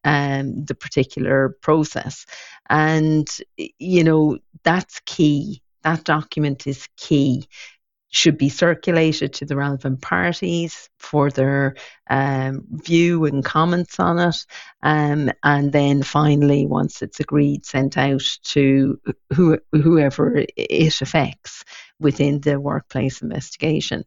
um, 0.05 0.65
the 0.65 0.75
particular 0.75 1.57
process. 1.61 2.27
And, 2.69 3.29
you 3.79 4.05
know, 4.05 4.39
that's 4.63 5.01
key. 5.07 5.63
That 5.83 6.05
document 6.05 6.67
is 6.67 6.89
key. 6.97 7.49
Should 8.11 8.39
be 8.39 8.49
circulated 8.49 9.35
to 9.35 9.45
the 9.45 9.55
relevant 9.55 10.01
parties 10.01 10.89
for 10.99 11.31
their 11.31 11.77
um, 12.09 12.65
view 12.71 13.27
and 13.27 13.45
comments 13.45 14.01
on 14.01 14.19
it. 14.19 14.47
Um, 14.83 15.31
and 15.43 15.73
then 15.73 16.03
finally, 16.03 16.65
once 16.65 17.03
it's 17.03 17.21
agreed, 17.21 17.67
sent 17.67 17.99
out 17.99 18.23
to 18.45 18.99
who, 19.35 19.59
whoever 19.73 20.43
it 20.57 21.01
affects 21.03 21.65
within 22.01 22.41
the 22.41 22.59
workplace 22.59 23.21
investigation. 23.21 24.05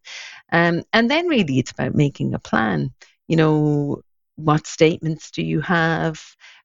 Um, 0.51 0.81
and 0.91 1.09
then 1.09 1.27
really 1.27 1.59
it's 1.59 1.71
about 1.71 1.93
making 1.93 2.33
a 2.33 2.39
plan. 2.39 2.91
You 3.27 3.35
know, 3.35 4.01
what 4.43 4.67
statements 4.67 5.31
do 5.31 5.43
you 5.43 5.61
have? 5.61 6.21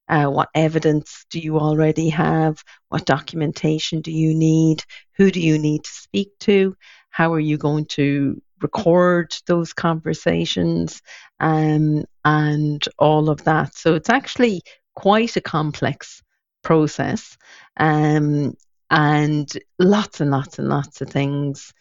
Uh, 0.09 0.27
what 0.27 0.49
evidence 0.55 1.27
do 1.31 1.41
you 1.41 1.59
already 1.59 2.09
have? 2.11 2.63
What 2.89 3.07
documentation 3.07 4.01
do 4.01 4.13
you 4.13 4.35
need? 4.35 4.85
Who 5.17 5.31
do 5.31 5.41
you 5.41 5.59
need 5.59 5.85
to 5.85 5.91
speak 5.91 6.31
to? 6.41 6.77
How 7.11 7.33
are 7.33 7.41
you 7.41 7.59
going 7.59 7.87
to 7.87 8.41
record 8.61 9.35
those 9.47 9.73
conversations? 9.73 11.03
Um, 11.41 12.05
and 12.25 12.85
all 12.99 13.31
of 13.31 13.45
that. 13.45 13.75
So 13.75 13.95
it's 13.95 14.11
actually 14.11 14.63
quite 14.95 15.37
a 15.37 15.41
complex 15.41 16.23
process 16.63 17.37
um, 17.77 18.55
and 18.91 19.53
lots 19.79 20.21
and 20.21 20.31
lots 20.31 20.59
and 20.59 20.69
lots 20.69 21.01
of 21.01 21.11
things 21.11 21.73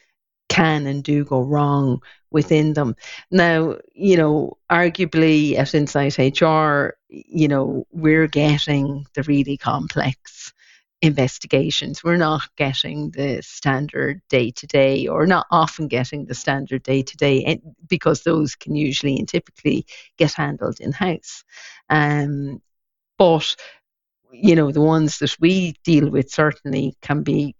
can 0.50 0.88
and 0.88 1.04
do 1.04 1.25
go 1.25 1.42
wrong 1.42 2.02
within 2.32 2.74
them. 2.74 2.96
Now, 3.32 3.78
you 3.94 4.18
know, 4.18 4.58
arguably 4.70 5.58
at 5.58 5.74
Insight 5.74 6.18
HR, 6.18 6.96
you 7.10 7.48
know, 7.48 7.86
we're 7.92 8.28
getting 8.28 9.06
the 9.14 9.24
really 9.24 9.58
complex 9.58 10.54
investigations. 11.02 12.04
We're 12.04 12.18
not 12.18 12.48
getting 12.58 13.12
the 13.12 13.42
standard 13.42 14.22
day 14.30 14.52
to 14.52 14.68
day, 14.68 15.08
or 15.08 15.25
not 15.25 15.46
often 15.52 15.88
getting 15.88 16.25
the 16.25 16.34
standard 16.34 16.84
day 16.84 17.04
to 17.04 17.18
day, 17.18 17.62
because 17.88 18.24
those 18.24 18.56
can 18.56 18.75
usually 18.75 19.18
and 19.18 19.28
typically 19.28 19.86
get 20.18 20.34
handled 20.34 20.80
in 20.80 20.92
house. 20.92 21.44
Um, 21.90 22.62
but 23.18 23.56
you 24.32 24.56
know, 24.56 24.72
the 24.72 24.82
ones 24.82 25.20
that 25.20 25.36
we 25.40 25.75
deal 25.84 26.10
with 26.10 26.30
certainly 26.30 26.96
can 27.02 27.24
be 27.24 27.56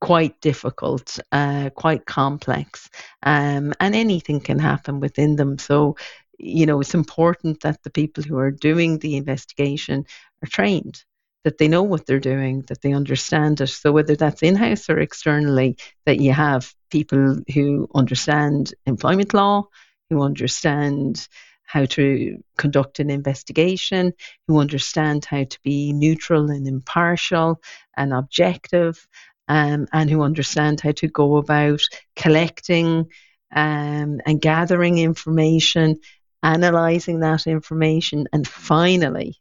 quite 0.00 0.40
difficult, 0.40 1.18
uh, 1.32 1.70
quite 1.70 2.06
complex, 2.06 2.88
um, 3.22 3.72
and 3.80 3.94
anything 3.94 4.40
can 4.40 4.58
happen 4.58 5.00
within 5.00 5.36
them. 5.36 5.58
So, 5.58 5.96
you 6.38 6.66
know, 6.66 6.80
it's 6.80 6.94
important 6.94 7.60
that 7.60 7.82
the 7.82 7.90
people 7.90 8.24
who 8.24 8.38
are 8.38 8.50
doing 8.50 8.98
the 8.98 9.16
investigation 9.16 10.06
are 10.42 10.48
trained, 10.48 11.04
that 11.44 11.58
they 11.58 11.68
know 11.68 11.82
what 11.82 12.06
they're 12.06 12.18
doing, 12.18 12.62
that 12.68 12.82
they 12.82 12.92
understand 12.92 13.60
it. 13.60 13.68
So, 13.68 13.92
whether 13.92 14.16
that's 14.16 14.42
in 14.42 14.56
house 14.56 14.90
or 14.90 14.98
externally, 14.98 15.76
that 16.06 16.20
you 16.20 16.32
have 16.32 16.72
people 16.90 17.38
who 17.54 17.88
understand 17.94 18.74
employment 18.86 19.34
law, 19.34 19.68
who 20.08 20.22
understand 20.22 21.28
how 21.70 21.84
to 21.84 22.36
conduct 22.58 22.98
an 22.98 23.10
investigation, 23.10 24.12
who 24.48 24.58
understand 24.58 25.24
how 25.24 25.44
to 25.44 25.58
be 25.62 25.92
neutral 25.92 26.50
and 26.50 26.66
impartial 26.66 27.62
and 27.96 28.12
objective, 28.12 29.06
um, 29.50 29.88
and 29.92 30.08
who 30.08 30.22
understand 30.22 30.80
how 30.80 30.92
to 30.92 31.08
go 31.08 31.36
about 31.36 31.80
collecting 32.14 33.08
um, 33.52 34.20
and 34.24 34.40
gathering 34.40 34.98
information, 34.98 35.98
analysing 36.40 37.18
that 37.20 37.48
information, 37.48 38.28
and 38.32 38.46
finally, 38.46 39.36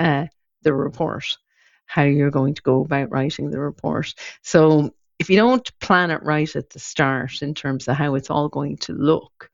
uh, 0.00 0.26
the 0.62 0.74
report, 0.74 1.36
how 1.86 2.02
you're 2.02 2.32
going 2.32 2.54
to 2.54 2.62
go 2.62 2.80
about 2.80 3.12
writing 3.12 3.52
the 3.52 3.60
report. 3.60 4.12
So, 4.42 4.92
if 5.20 5.30
you 5.30 5.36
don't 5.36 5.78
plan 5.78 6.10
it 6.10 6.24
right 6.24 6.56
at 6.56 6.70
the 6.70 6.80
start 6.80 7.40
in 7.40 7.54
terms 7.54 7.86
of 7.86 7.94
how 7.94 8.16
it's 8.16 8.30
all 8.30 8.48
going 8.48 8.78
to 8.78 8.92
look, 8.92 9.50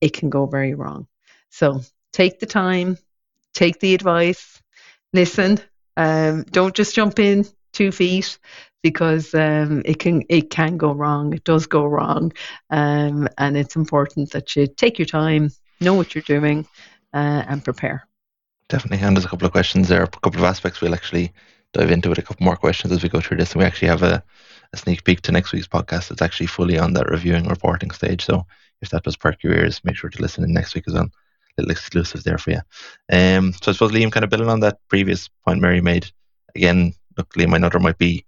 it 0.00 0.12
can 0.12 0.30
go 0.30 0.46
very 0.46 0.74
wrong. 0.74 1.08
So 1.50 1.80
take 2.12 2.38
the 2.38 2.46
time, 2.46 2.98
take 3.52 3.80
the 3.80 3.94
advice, 3.94 4.62
listen. 5.12 5.58
Um, 5.96 6.44
don't 6.44 6.74
just 6.74 6.94
jump 6.94 7.18
in 7.18 7.44
two 7.72 7.90
feet 7.90 8.38
because 8.84 9.34
um, 9.34 9.80
it 9.86 9.98
can 9.98 10.22
it 10.28 10.50
can 10.50 10.76
go 10.76 10.92
wrong. 10.92 11.32
It 11.32 11.42
does 11.44 11.66
go 11.66 11.86
wrong, 11.86 12.32
um, 12.68 13.26
and 13.38 13.56
it's 13.56 13.76
important 13.76 14.30
that 14.32 14.54
you 14.54 14.66
take 14.66 14.98
your 14.98 15.06
time, 15.06 15.50
know 15.80 15.94
what 15.94 16.14
you're 16.14 16.22
doing, 16.22 16.68
uh, 17.14 17.42
and 17.48 17.64
prepare. 17.64 18.06
Definitely, 18.68 19.04
and 19.04 19.16
there's 19.16 19.24
a 19.24 19.28
couple 19.28 19.46
of 19.46 19.52
questions 19.52 19.88
there, 19.88 20.02
a 20.02 20.08
couple 20.08 20.38
of 20.38 20.44
aspects 20.44 20.82
we'll 20.82 20.94
actually 20.94 21.32
dive 21.72 21.90
into 21.90 22.10
with 22.10 22.18
a 22.18 22.22
couple 22.22 22.44
more 22.44 22.56
questions 22.56 22.92
as 22.92 23.02
we 23.02 23.08
go 23.08 23.22
through 23.22 23.38
this, 23.38 23.52
and 23.52 23.60
we 23.60 23.66
actually 23.66 23.88
have 23.88 24.02
a, 24.02 24.22
a 24.74 24.76
sneak 24.76 25.02
peek 25.04 25.22
to 25.22 25.32
next 25.32 25.52
week's 25.52 25.66
podcast. 25.66 26.10
It's 26.10 26.22
actually 26.22 26.48
fully 26.48 26.78
on 26.78 26.92
that 26.92 27.08
reviewing 27.08 27.48
reporting 27.48 27.90
stage. 27.90 28.22
So 28.22 28.46
if 28.82 28.90
that 28.90 29.04
does 29.04 29.16
perk 29.16 29.42
your 29.42 29.54
ears, 29.54 29.80
make 29.82 29.96
sure 29.96 30.10
to 30.10 30.22
listen 30.22 30.44
in 30.44 30.52
next 30.52 30.74
week 30.74 30.84
as 30.88 30.94
well 30.94 31.08
little 31.56 31.70
exclusive 31.70 32.24
there 32.24 32.36
for 32.36 32.50
you. 32.50 32.60
Um, 33.12 33.52
so 33.52 33.70
I 33.70 33.74
suppose 33.74 33.92
Liam, 33.92 34.10
kind 34.10 34.24
of 34.24 34.30
building 34.30 34.48
on 34.48 34.58
that 34.60 34.78
previous 34.88 35.28
point 35.46 35.60
Mary 35.60 35.80
made. 35.80 36.10
Again, 36.56 36.94
look, 37.16 37.32
Liam, 37.34 37.54
I 37.54 37.58
know 37.58 37.70
might 37.78 37.96
be 37.96 38.24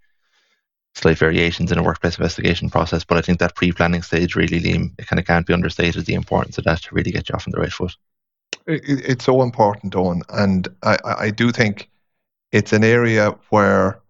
slight 0.97 1.19
variations 1.19 1.71
in 1.71 1.79
a 1.79 1.83
workplace 1.83 2.17
investigation 2.17 2.71
process, 2.71 3.05
but 3.05 3.19
I 3.19 3.21
think 3.21 3.39
that 3.39 3.55
pre-planning 3.55 4.03
stage 4.03 4.35
really, 4.35 4.61
Liam, 4.61 4.93
it 4.99 5.07
kind 5.07 5.21
of 5.21 5.27
can't 5.27 5.47
be 5.47 5.53
understated 5.53 6.07
the 6.07 6.15
importance 6.15 6.57
of 6.57 6.65
that 6.65 6.83
to 6.83 6.95
really 6.95 7.11
get 7.11 7.29
you 7.29 7.35
off 7.35 7.47
on 7.47 7.53
the 7.53 7.61
right 7.61 7.73
foot. 7.73 7.95
it's 8.67 9.25
so 9.25 9.43
important, 9.43 9.95
Owen, 9.95 10.23
and 10.31 10.69
I, 10.83 10.97
I 11.05 11.31
do 11.31 11.53
think 11.53 11.91
it's 12.51 12.73
an 12.73 12.83
area 12.83 13.37
where 13.51 14.01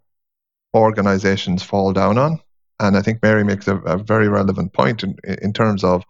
organizations 0.75 1.63
fall 1.63 1.93
down 1.93 2.19
on. 2.19 2.39
And 2.79 2.97
I 2.97 3.03
think 3.03 3.23
Mary 3.23 3.43
makes 3.43 3.67
a, 3.67 3.77
a 3.79 3.97
very 3.97 4.29
relevant 4.29 4.73
point 4.73 5.03
in, 5.03 5.17
in 5.43 5.53
terms 5.53 5.83
of, 5.83 6.05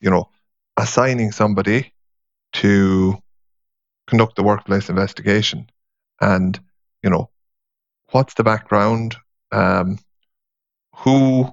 you 0.00 0.10
know, 0.10 0.28
assigning 0.76 1.30
somebody 1.30 1.92
to 2.54 3.22
conduct 4.06 4.36
the 4.36 4.42
workplace 4.42 4.88
investigation 4.88 5.68
and 6.20 6.58
you 7.02 7.10
know 7.10 7.28
what's 8.12 8.34
the 8.34 8.44
background 8.44 9.16
um, 9.52 9.98
who 10.96 11.48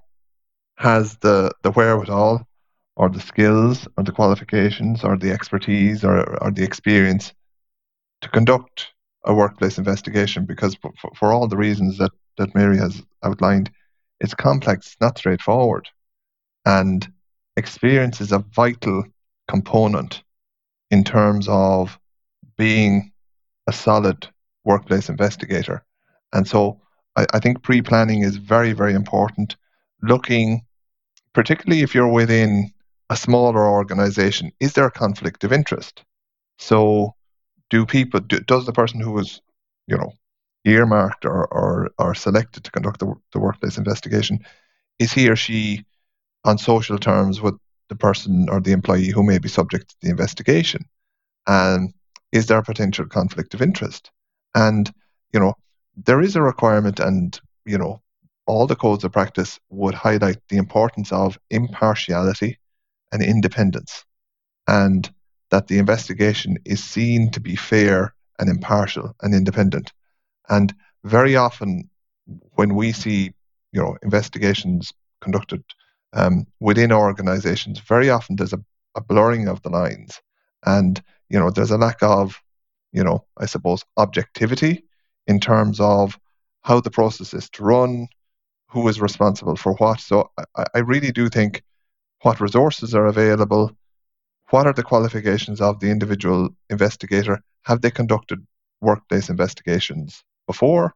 has 0.78 1.18
the 1.18 1.52
the 1.62 1.72
wherewithal 1.72 2.48
or 2.96 3.10
the 3.10 3.20
skills 3.20 3.88
or 3.98 4.04
the 4.04 4.12
qualifications 4.12 5.04
or 5.04 5.18
the 5.18 5.32
expertise 5.32 6.04
or, 6.04 6.42
or 6.44 6.52
the 6.52 6.64
experience 6.64 7.34
to 8.22 8.30
conduct 8.30 8.94
a 9.26 9.34
workplace 9.34 9.78
investigation 9.78 10.46
because 10.46 10.76
for, 10.76 10.92
for 11.16 11.32
all 11.32 11.48
the 11.48 11.58
reasons 11.58 11.98
that, 11.98 12.12
that 12.38 12.54
Mary 12.54 12.78
has 12.78 13.02
outlined, 13.24 13.72
it's 14.20 14.34
complex, 14.34 14.96
not 15.02 15.18
straightforward. 15.18 15.88
And 16.66 17.08
experience 17.58 18.22
is 18.22 18.32
a 18.32 18.46
vital 18.56 19.06
component 19.48 20.24
in 20.92 21.04
terms 21.04 21.48
of 21.50 21.98
being 22.58 23.12
a 23.68 23.74
solid 23.74 24.28
workplace 24.66 25.10
investigator. 25.10 25.84
And 26.32 26.48
so 26.48 26.82
I, 27.16 27.26
I 27.34 27.40
think 27.40 27.64
pre 27.64 27.82
planning 27.82 28.24
is 28.24 28.38
very, 28.38 28.74
very 28.74 28.94
important. 28.94 29.56
Looking, 30.02 30.66
particularly 31.34 31.82
if 31.82 31.96
you're 31.96 32.12
within 32.12 32.72
a 33.10 33.16
smaller 33.16 33.68
organization, 33.68 34.52
is 34.60 34.74
there 34.74 34.86
a 34.86 34.92
conflict 34.92 35.44
of 35.44 35.54
interest? 35.54 36.04
So, 36.60 37.16
do 37.70 37.86
people, 37.86 38.20
do, 38.20 38.40
does 38.42 38.66
the 38.66 38.74
person 38.74 39.00
who 39.00 39.12
was, 39.12 39.42
you 39.88 39.98
know, 39.98 40.14
earmarked 40.66 41.26
or, 41.26 41.46
or, 41.48 41.92
or 41.98 42.16
selected 42.16 42.64
to 42.64 42.72
conduct 42.72 43.00
the, 43.00 43.14
the 43.34 43.40
workplace 43.40 43.78
investigation, 43.78 44.40
is 45.00 45.12
he 45.12 45.30
or 45.30 45.36
she 45.36 45.86
on 46.46 46.58
social 46.58 46.98
terms 46.98 47.42
with 47.42 47.56
the 47.90 47.96
person 47.96 48.48
or 48.50 48.60
the 48.60 48.72
employee 48.72 49.10
who 49.10 49.24
may 49.24 49.38
be 49.38 49.50
subject 49.50 49.90
to 49.90 49.96
the 50.02 50.10
investigation? 50.10 50.86
And 51.48 51.94
is 52.32 52.48
there 52.48 52.58
a 52.58 52.64
potential 52.64 53.06
conflict 53.06 53.54
of 53.54 53.62
interest? 53.62 54.12
And, 54.56 54.92
you 55.34 55.40
know, 55.40 55.54
there 55.96 56.22
is 56.22 56.36
a 56.36 56.42
requirement, 56.42 57.00
and, 57.00 57.40
you 57.66 57.78
know, 57.78 58.02
all 58.46 58.68
the 58.68 58.76
codes 58.76 59.04
of 59.04 59.12
practice 59.12 59.60
would 59.70 59.94
highlight 59.94 60.38
the 60.50 60.58
importance 60.58 61.12
of 61.12 61.38
impartiality 61.50 62.60
and 63.12 63.24
independence, 63.24 64.04
and 64.68 65.12
that 65.50 65.68
the 65.68 65.78
investigation 65.78 66.58
is 66.66 66.84
seen 66.84 67.32
to 67.32 67.40
be 67.40 67.56
fair 67.56 68.14
and 68.40 68.50
impartial 68.50 69.16
and 69.22 69.34
independent. 69.34 69.94
And 70.50 70.74
very 71.04 71.36
often, 71.36 71.90
when 72.56 72.76
we 72.76 72.92
see, 72.92 73.34
you 73.72 73.82
know, 73.82 73.98
investigations 74.02 74.94
conducted 75.22 75.64
um, 76.14 76.46
within 76.60 76.92
organizations, 76.92 77.80
very 77.80 78.10
often 78.10 78.36
there's 78.36 78.54
a, 78.54 78.64
a, 78.96 79.02
blurring 79.02 79.48
of 79.48 79.62
the 79.62 79.70
lines. 79.70 80.22
And, 80.66 81.02
you 81.30 81.40
know, 81.40 81.50
there's 81.50 81.72
a 81.72 81.78
lack 81.78 82.02
of, 82.02 82.42
you 82.92 83.04
know, 83.04 83.26
I 83.38 83.46
suppose, 83.46 83.84
objectivity 83.98 84.86
in 85.28 85.40
terms 85.40 85.80
of 85.80 86.20
how 86.62 86.80
the 86.80 86.92
process 86.92 87.34
is 87.34 87.50
to 87.52 87.64
run, 87.64 88.08
who 88.68 88.88
is 88.88 89.02
responsible 89.02 89.56
for 89.56 89.74
what. 89.74 90.00
So 90.00 90.32
I, 90.56 90.66
I 90.76 90.80
really 90.80 91.12
do 91.12 91.30
think 91.30 91.64
what 92.22 92.40
resources 92.40 92.96
are 92.96 93.08
available, 93.08 93.72
what 94.50 94.68
are 94.68 94.74
the 94.74 94.84
qualifications 94.84 95.62
of 95.62 95.80
the 95.80 95.90
individual 95.90 96.50
investigator, 96.70 97.42
have 97.64 97.82
they 97.82 97.92
conducted 97.92 98.46
workplace 98.82 99.30
investigations 99.30 100.24
before? 100.48 100.94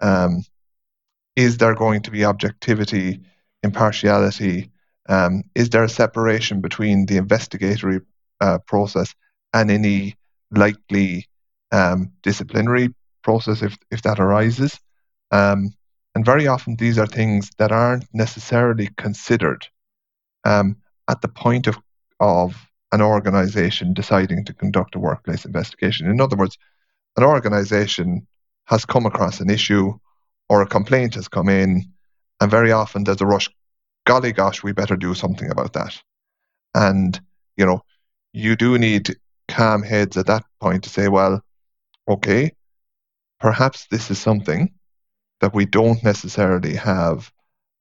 Um, 0.00 0.44
is 1.36 1.58
there 1.58 1.74
going 1.74 2.02
to 2.02 2.10
be 2.10 2.24
objectivity 2.24 3.20
impartiality? 3.62 4.70
Um, 5.08 5.44
is 5.54 5.70
there 5.70 5.84
a 5.84 5.88
separation 5.88 6.60
between 6.60 7.06
the 7.06 7.16
investigatory 7.16 8.00
uh, 8.40 8.58
process 8.66 9.14
and 9.52 9.70
any 9.70 10.16
likely 10.50 11.26
um, 11.72 12.12
disciplinary 12.22 12.94
process 13.22 13.62
if, 13.62 13.76
if 13.90 14.02
that 14.02 14.20
arises? 14.20 14.78
Um, 15.30 15.72
and 16.14 16.24
very 16.24 16.46
often 16.46 16.76
these 16.76 16.98
are 16.98 17.06
things 17.06 17.50
that 17.58 17.72
aren't 17.72 18.04
necessarily 18.12 18.88
considered 18.96 19.66
um, 20.44 20.76
at 21.08 21.20
the 21.20 21.28
point 21.28 21.66
of, 21.66 21.78
of 22.18 22.56
an 22.92 23.00
organization 23.00 23.94
deciding 23.94 24.44
to 24.44 24.54
conduct 24.54 24.96
a 24.96 24.98
workplace 24.98 25.44
investigation. 25.44 26.10
In 26.10 26.20
other 26.20 26.36
words, 26.36 26.58
an 27.16 27.24
organization 27.24 28.26
has 28.66 28.84
come 28.84 29.06
across 29.06 29.40
an 29.40 29.50
issue 29.50 29.92
or 30.48 30.62
a 30.62 30.66
complaint 30.66 31.14
has 31.14 31.28
come 31.28 31.48
in 31.48 31.84
and 32.40 32.50
very 32.50 32.72
often 32.72 33.04
there's 33.04 33.20
a 33.20 33.26
rush, 33.26 33.48
golly 34.06 34.32
gosh, 34.32 34.62
we 34.62 34.72
better 34.72 34.96
do 34.96 35.14
something 35.14 35.50
about 35.50 35.74
that. 35.74 36.00
And, 36.74 37.20
you 37.56 37.66
know, 37.66 37.82
you 38.32 38.56
do 38.56 38.78
need 38.78 39.16
calm 39.48 39.82
heads 39.82 40.16
at 40.16 40.26
that 40.26 40.44
point 40.60 40.84
to 40.84 40.90
say, 40.90 41.08
well, 41.08 41.42
okay, 42.08 42.52
perhaps 43.40 43.86
this 43.90 44.10
is 44.10 44.18
something 44.18 44.72
that 45.40 45.54
we 45.54 45.64
don't 45.64 46.04
necessarily 46.04 46.74
have 46.74 47.32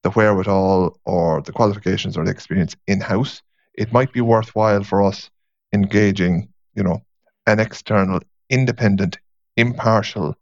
the 0.04 0.10
wherewithal 0.12 0.98
or 1.06 1.42
the 1.42 1.52
qualifications 1.52 2.18
or 2.18 2.24
the 2.24 2.32
experience 2.32 2.76
in 2.88 3.02
house. 3.02 3.42
It 3.74 3.92
might 3.92 4.14
be 4.14 4.22
worthwhile 4.22 4.84
for 4.84 5.04
us 5.04 5.30
engaging, 5.74 6.50
you 6.74 6.84
know, 6.84 7.04
an 7.46 7.60
external, 7.60 8.22
independent, 8.50 9.20
impartial 9.58 10.36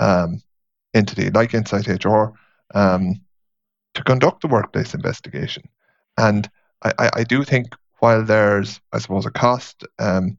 um, 0.00 0.42
entity 0.94 1.30
like 1.30 1.54
Insight 1.54 1.88
HR 1.88 2.32
um, 2.74 3.20
to 3.94 4.04
conduct 4.04 4.42
the 4.42 4.48
workplace 4.48 4.94
investigation. 4.94 5.64
And 6.18 6.48
I, 6.82 7.10
I, 7.14 7.24
do 7.24 7.42
think 7.42 7.74
while 7.98 8.24
there's, 8.24 8.80
I 8.92 8.98
suppose, 8.98 9.26
a 9.26 9.30
cost, 9.30 9.84
um, 9.98 10.36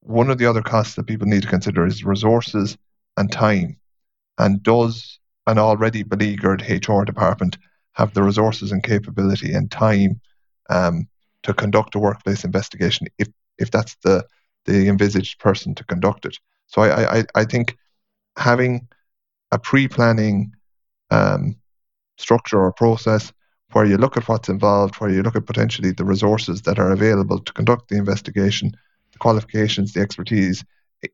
one 0.00 0.30
of 0.30 0.38
the 0.38 0.46
other 0.46 0.62
costs 0.62 0.94
that 0.94 1.06
people 1.06 1.26
need 1.26 1.42
to 1.42 1.48
consider 1.48 1.86
is 1.86 2.04
resources 2.04 2.76
and 3.16 3.30
time. 3.30 3.76
And 4.38 4.62
does 4.62 5.18
an 5.46 5.58
already 5.58 6.02
beleaguered 6.02 6.62
HR 6.68 7.02
department 7.02 7.58
have 7.92 8.14
the 8.14 8.22
resources 8.22 8.72
and 8.72 8.82
capability 8.82 9.52
and 9.52 9.70
time 9.70 10.20
um, 10.70 11.08
to 11.42 11.52
conduct 11.52 11.94
a 11.94 11.98
workplace 11.98 12.44
investigation 12.44 13.08
if, 13.18 13.28
if 13.58 13.70
that's 13.70 13.96
the, 14.02 14.24
the 14.66 14.88
envisaged 14.88 15.38
person 15.38 15.74
to 15.74 15.84
conduct 15.84 16.24
it? 16.24 16.38
So 16.68 16.82
I, 16.82 17.18
I, 17.18 17.24
I 17.34 17.44
think 17.44 17.76
having 18.36 18.88
a 19.52 19.58
pre-planning 19.58 20.52
um, 21.10 21.56
structure 22.18 22.60
or 22.60 22.72
process 22.72 23.32
where 23.72 23.84
you 23.84 23.96
look 23.96 24.16
at 24.16 24.28
what's 24.28 24.48
involved, 24.48 24.96
where 24.96 25.10
you 25.10 25.22
look 25.22 25.36
at 25.36 25.46
potentially 25.46 25.92
the 25.92 26.04
resources 26.04 26.62
that 26.62 26.78
are 26.78 26.90
available 26.90 27.38
to 27.38 27.52
conduct 27.52 27.88
the 27.88 27.96
investigation, 27.96 28.72
the 29.12 29.18
qualifications, 29.18 29.92
the 29.92 30.00
expertise. 30.00 30.64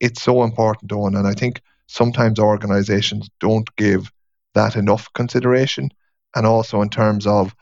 It's 0.01 0.23
so 0.23 0.43
important, 0.43 0.93
Owen. 0.93 1.17
And 1.17 1.27
I 1.27 1.35
think 1.35 1.61
sometimes 1.87 2.39
organizations 2.39 3.29
don't 3.41 3.75
give 3.77 4.11
that 4.55 4.77
enough 4.77 5.13
consideration. 5.15 5.91
And 6.35 6.47
also 6.47 6.83
in 6.83 6.91
terms 6.91 7.27
of 7.27 7.55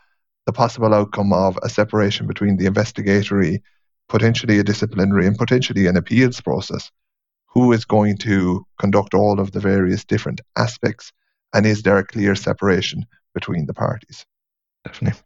the 0.45 0.53
possible 0.53 0.93
outcome 0.93 1.33
of 1.33 1.57
a 1.63 1.69
separation 1.69 2.27
between 2.27 2.57
the 2.57 2.65
investigatory, 2.65 3.63
potentially 4.09 4.59
a 4.59 4.63
disciplinary, 4.63 5.27
and 5.27 5.37
potentially 5.37 5.87
an 5.87 5.97
appeals 5.97 6.41
process. 6.41 6.91
Who 7.47 7.71
is 7.71 7.85
going 7.85 8.17
to 8.19 8.65
conduct 8.79 9.13
all 9.13 9.39
of 9.39 9.51
the 9.51 9.61
various 9.61 10.03
different 10.03 10.41
aspects? 10.57 11.13
And 11.53 11.65
is 11.65 11.83
there 11.83 11.97
a 11.97 12.05
clear 12.05 12.35
separation 12.35 13.05
between 13.33 13.65
the 13.65 13.73
parties? 13.73 14.25
definitely, 14.85 15.19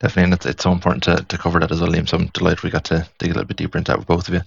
definitely, 0.00 0.24
and 0.24 0.34
it's 0.34 0.46
it's 0.46 0.62
so 0.62 0.72
important 0.72 1.02
to, 1.04 1.24
to 1.28 1.38
cover 1.38 1.60
that 1.60 1.70
as 1.70 1.80
well, 1.80 1.90
Liam. 1.90 2.08
So 2.08 2.16
I'm 2.16 2.26
delighted 2.28 2.62
we 2.62 2.70
got 2.70 2.84
to 2.86 3.06
dig 3.18 3.30
a 3.30 3.34
little 3.34 3.46
bit 3.46 3.58
deeper 3.58 3.78
into 3.78 3.92
that 3.92 3.98
with 3.98 4.08
both 4.08 4.28
of 4.28 4.34
you. 4.34 4.40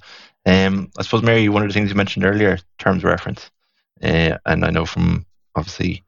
Um, 0.46 0.92
I 0.98 1.04
suppose 1.04 1.24
Mary, 1.24 1.50
one 1.50 1.64
of 1.64 1.70
the 1.70 1.74
things 1.74 1.90
you 1.90 1.96
mentioned 1.96 2.26
earlier, 2.26 2.60
terms 2.80 3.04
of 3.04 3.10
reference, 3.10 3.50
uh, 4.04 4.38
and 4.46 4.66
I 4.66 4.70
know 4.70 4.86
from 4.86 5.26
obviously 5.56 6.04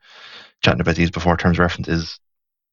chatting 0.62 0.82
about 0.82 0.96
these 0.96 1.12
before, 1.12 1.38
terms 1.38 1.60
reference 1.60 1.88
is, 1.88 2.20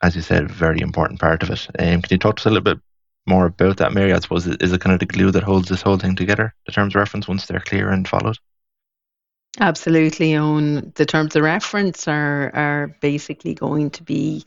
as 0.03 0.17
you 0.17 0.23
said, 0.23 0.45
a 0.45 0.53
very 0.53 0.81
important 0.81 1.21
part 1.21 1.43
of 1.43 1.51
it. 1.51 1.67
Um, 1.79 2.03
can 2.03 2.09
you 2.11 2.19
talk 2.19 2.37
to 2.37 2.41
us 2.41 2.47
a 2.47 2.51
little 2.51 2.63
bit 2.63 2.79
more 3.27 3.47
about 3.47 3.79
that, 3.79 3.93
Mary? 3.93 4.13
I 4.13 4.19
suppose 4.21 4.47
is 4.47 4.73
it 4.73 4.81
kind 4.81 4.95
of 4.95 5.01
the 5.01 5.07
glue 5.07 5.31
that 5.31 5.43
holds 5.43 5.69
this 5.69 5.83
whole 5.83 5.99
thing 5.99 6.17
together, 6.17 6.55
the 6.67 6.73
terms 6.73 6.95
of 6.95 7.01
reference, 7.01 7.29
once 7.29 7.47
they're 7.47 7.61
clear 7.61 7.91
and 7.91 8.07
followed? 8.07 8.39
Absolutely, 9.61 10.37
Owen 10.37 10.93
the 10.97 11.07
terms 11.07 11.37
of 11.37 11.43
reference 11.43 12.09
are 12.09 12.51
are 12.55 12.97
basically 13.01 13.55
going 13.55 13.91
to 13.91 14.03
be 14.03 14.45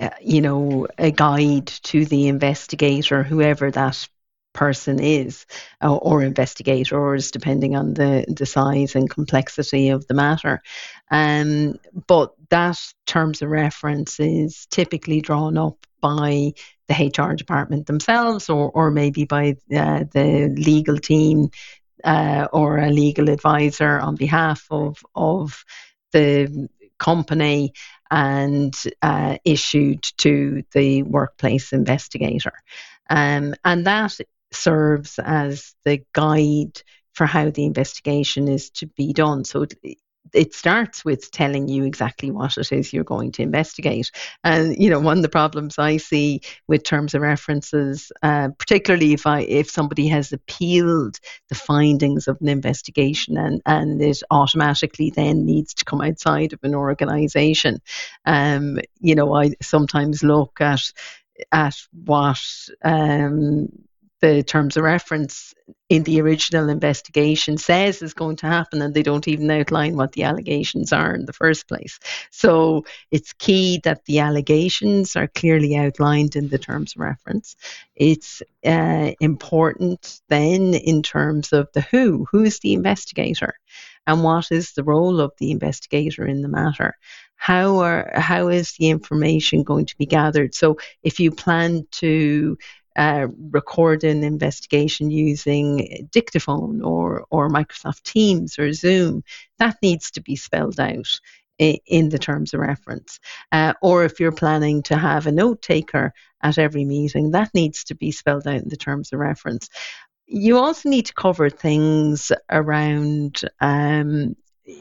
uh, 0.00 0.08
you 0.22 0.40
know, 0.40 0.86
a 0.96 1.10
guide 1.10 1.66
to 1.66 2.06
the 2.06 2.28
investigator, 2.28 3.22
whoever 3.22 3.70
that 3.70 4.08
person 4.52 5.00
is, 5.00 5.46
uh, 5.82 5.94
or 5.94 6.22
investigators, 6.22 7.30
depending 7.30 7.76
on 7.76 7.94
the, 7.94 8.24
the 8.28 8.46
size 8.46 8.94
and 8.94 9.08
complexity 9.08 9.90
of 9.90 10.06
the 10.06 10.14
matter. 10.14 10.62
Um, 11.10 11.78
but 12.06 12.34
that 12.50 12.78
terms 13.06 13.42
of 13.42 13.50
reference 13.50 14.20
is 14.20 14.66
typically 14.66 15.20
drawn 15.20 15.56
up 15.56 15.86
by 16.00 16.52
the 16.88 17.12
HR 17.16 17.34
department 17.34 17.86
themselves, 17.86 18.48
or, 18.48 18.70
or 18.70 18.90
maybe 18.90 19.24
by 19.24 19.56
uh, 19.74 20.04
the 20.12 20.52
legal 20.56 20.98
team 20.98 21.50
uh, 22.02 22.48
or 22.52 22.78
a 22.78 22.90
legal 22.90 23.28
advisor 23.28 23.98
on 23.98 24.16
behalf 24.16 24.66
of, 24.70 24.98
of 25.14 25.64
the 26.12 26.68
company 26.98 27.72
and 28.10 28.74
uh, 29.02 29.36
issued 29.44 30.02
to 30.18 30.64
the 30.72 31.02
workplace 31.04 31.72
investigator. 31.72 32.52
Um, 33.08 33.54
and 33.64 33.86
that 33.86 34.18
serves 34.52 35.18
as 35.18 35.74
the 35.84 36.02
guide 36.12 36.82
for 37.12 37.26
how 37.26 37.50
the 37.50 37.64
investigation 37.64 38.48
is 38.48 38.70
to 38.70 38.86
be 38.86 39.12
done. 39.12 39.44
So 39.44 39.62
it, 39.62 39.98
it 40.32 40.54
starts 40.54 41.04
with 41.04 41.30
telling 41.30 41.68
you 41.68 41.84
exactly 41.84 42.30
what 42.30 42.56
it 42.56 42.72
is 42.72 42.92
you're 42.92 43.04
going 43.04 43.32
to 43.32 43.42
investigate. 43.42 44.10
And 44.44 44.76
you 44.76 44.90
know, 44.90 45.00
one 45.00 45.18
of 45.18 45.22
the 45.22 45.28
problems 45.28 45.78
I 45.78 45.96
see 45.96 46.42
with 46.68 46.84
terms 46.84 47.14
of 47.14 47.22
references, 47.22 48.12
uh, 48.22 48.50
particularly 48.58 49.12
if 49.12 49.26
I 49.26 49.40
if 49.40 49.70
somebody 49.70 50.06
has 50.08 50.32
appealed 50.32 51.18
the 51.48 51.54
findings 51.54 52.28
of 52.28 52.38
an 52.40 52.48
investigation 52.48 53.36
and 53.36 53.60
and 53.66 54.00
it 54.00 54.22
automatically 54.30 55.10
then 55.10 55.44
needs 55.46 55.74
to 55.74 55.84
come 55.84 56.00
outside 56.00 56.52
of 56.52 56.60
an 56.62 56.74
organisation, 56.74 57.80
um, 58.24 58.78
you 59.00 59.14
know, 59.14 59.34
I 59.34 59.52
sometimes 59.62 60.22
look 60.22 60.60
at 60.60 60.92
at 61.52 61.76
what 61.92 62.40
um, 62.84 63.68
the 64.20 64.42
terms 64.42 64.76
of 64.76 64.84
reference 64.84 65.54
in 65.88 66.02
the 66.04 66.20
original 66.20 66.68
investigation 66.68 67.56
says 67.56 68.02
is 68.02 68.14
going 68.14 68.36
to 68.36 68.46
happen 68.46 68.82
and 68.82 68.94
they 68.94 69.02
don't 69.02 69.28
even 69.28 69.50
outline 69.50 69.96
what 69.96 70.12
the 70.12 70.24
allegations 70.24 70.92
are 70.92 71.14
in 71.14 71.26
the 71.26 71.32
first 71.32 71.68
place. 71.68 71.98
So 72.30 72.84
it's 73.10 73.32
key 73.34 73.80
that 73.84 74.04
the 74.04 74.20
allegations 74.20 75.16
are 75.16 75.28
clearly 75.28 75.76
outlined 75.76 76.36
in 76.36 76.48
the 76.48 76.58
terms 76.58 76.94
of 76.94 77.00
reference. 77.00 77.56
It's 77.96 78.42
uh, 78.64 79.12
important 79.20 80.20
then 80.28 80.74
in 80.74 81.02
terms 81.02 81.52
of 81.52 81.68
the 81.72 81.80
who, 81.80 82.26
who's 82.30 82.60
the 82.60 82.74
investigator 82.74 83.54
and 84.06 84.22
what 84.22 84.50
is 84.50 84.72
the 84.72 84.84
role 84.84 85.20
of 85.20 85.32
the 85.38 85.50
investigator 85.50 86.26
in 86.26 86.42
the 86.42 86.48
matter 86.48 86.96
how 87.36 87.78
are 87.78 88.10
how 88.14 88.48
is 88.48 88.72
the 88.72 88.90
information 88.90 89.62
going 89.62 89.86
to 89.86 89.96
be 89.96 90.04
gathered 90.04 90.54
so 90.54 90.76
if 91.02 91.20
you 91.20 91.30
plan 91.30 91.86
to 91.90 92.56
uh, 92.96 93.28
record 93.50 94.04
an 94.04 94.24
investigation 94.24 95.10
using 95.10 96.08
dictaphone 96.10 96.82
or, 96.82 97.24
or 97.30 97.48
Microsoft 97.48 98.02
Teams 98.02 98.58
or 98.58 98.72
Zoom, 98.72 99.22
that 99.58 99.76
needs 99.82 100.10
to 100.12 100.20
be 100.20 100.36
spelled 100.36 100.80
out 100.80 101.20
in 101.58 102.08
the 102.08 102.18
terms 102.18 102.54
of 102.54 102.60
reference. 102.60 103.20
Uh, 103.52 103.74
or 103.82 104.04
if 104.04 104.18
you're 104.18 104.32
planning 104.32 104.82
to 104.82 104.96
have 104.96 105.26
a 105.26 105.32
note 105.32 105.60
taker 105.60 106.12
at 106.42 106.58
every 106.58 106.84
meeting, 106.84 107.32
that 107.32 107.50
needs 107.54 107.84
to 107.84 107.94
be 107.94 108.10
spelled 108.10 108.46
out 108.46 108.62
in 108.62 108.68
the 108.68 108.76
terms 108.76 109.12
of 109.12 109.18
reference. 109.18 109.68
You 110.26 110.58
also 110.58 110.88
need 110.88 111.06
to 111.06 111.14
cover 111.14 111.50
things 111.50 112.32
around 112.50 113.42
um, 113.60 114.36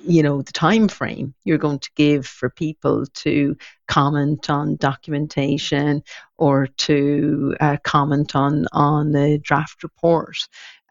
you 0.06 0.24
know 0.24 0.42
the 0.42 0.52
time 0.52 0.88
frame 0.88 1.34
you're 1.44 1.58
going 1.58 1.80
to 1.80 1.90
give 1.96 2.26
for 2.26 2.50
people 2.50 3.06
to 3.14 3.56
comment 3.88 4.50
on 4.50 4.76
documentation 4.76 6.04
or 6.38 6.68
to 6.68 7.56
uh, 7.60 7.78
comment 7.84 8.36
on 8.36 8.66
on 8.72 9.12
the 9.12 9.40
draft 9.44 9.84
report 9.84 10.38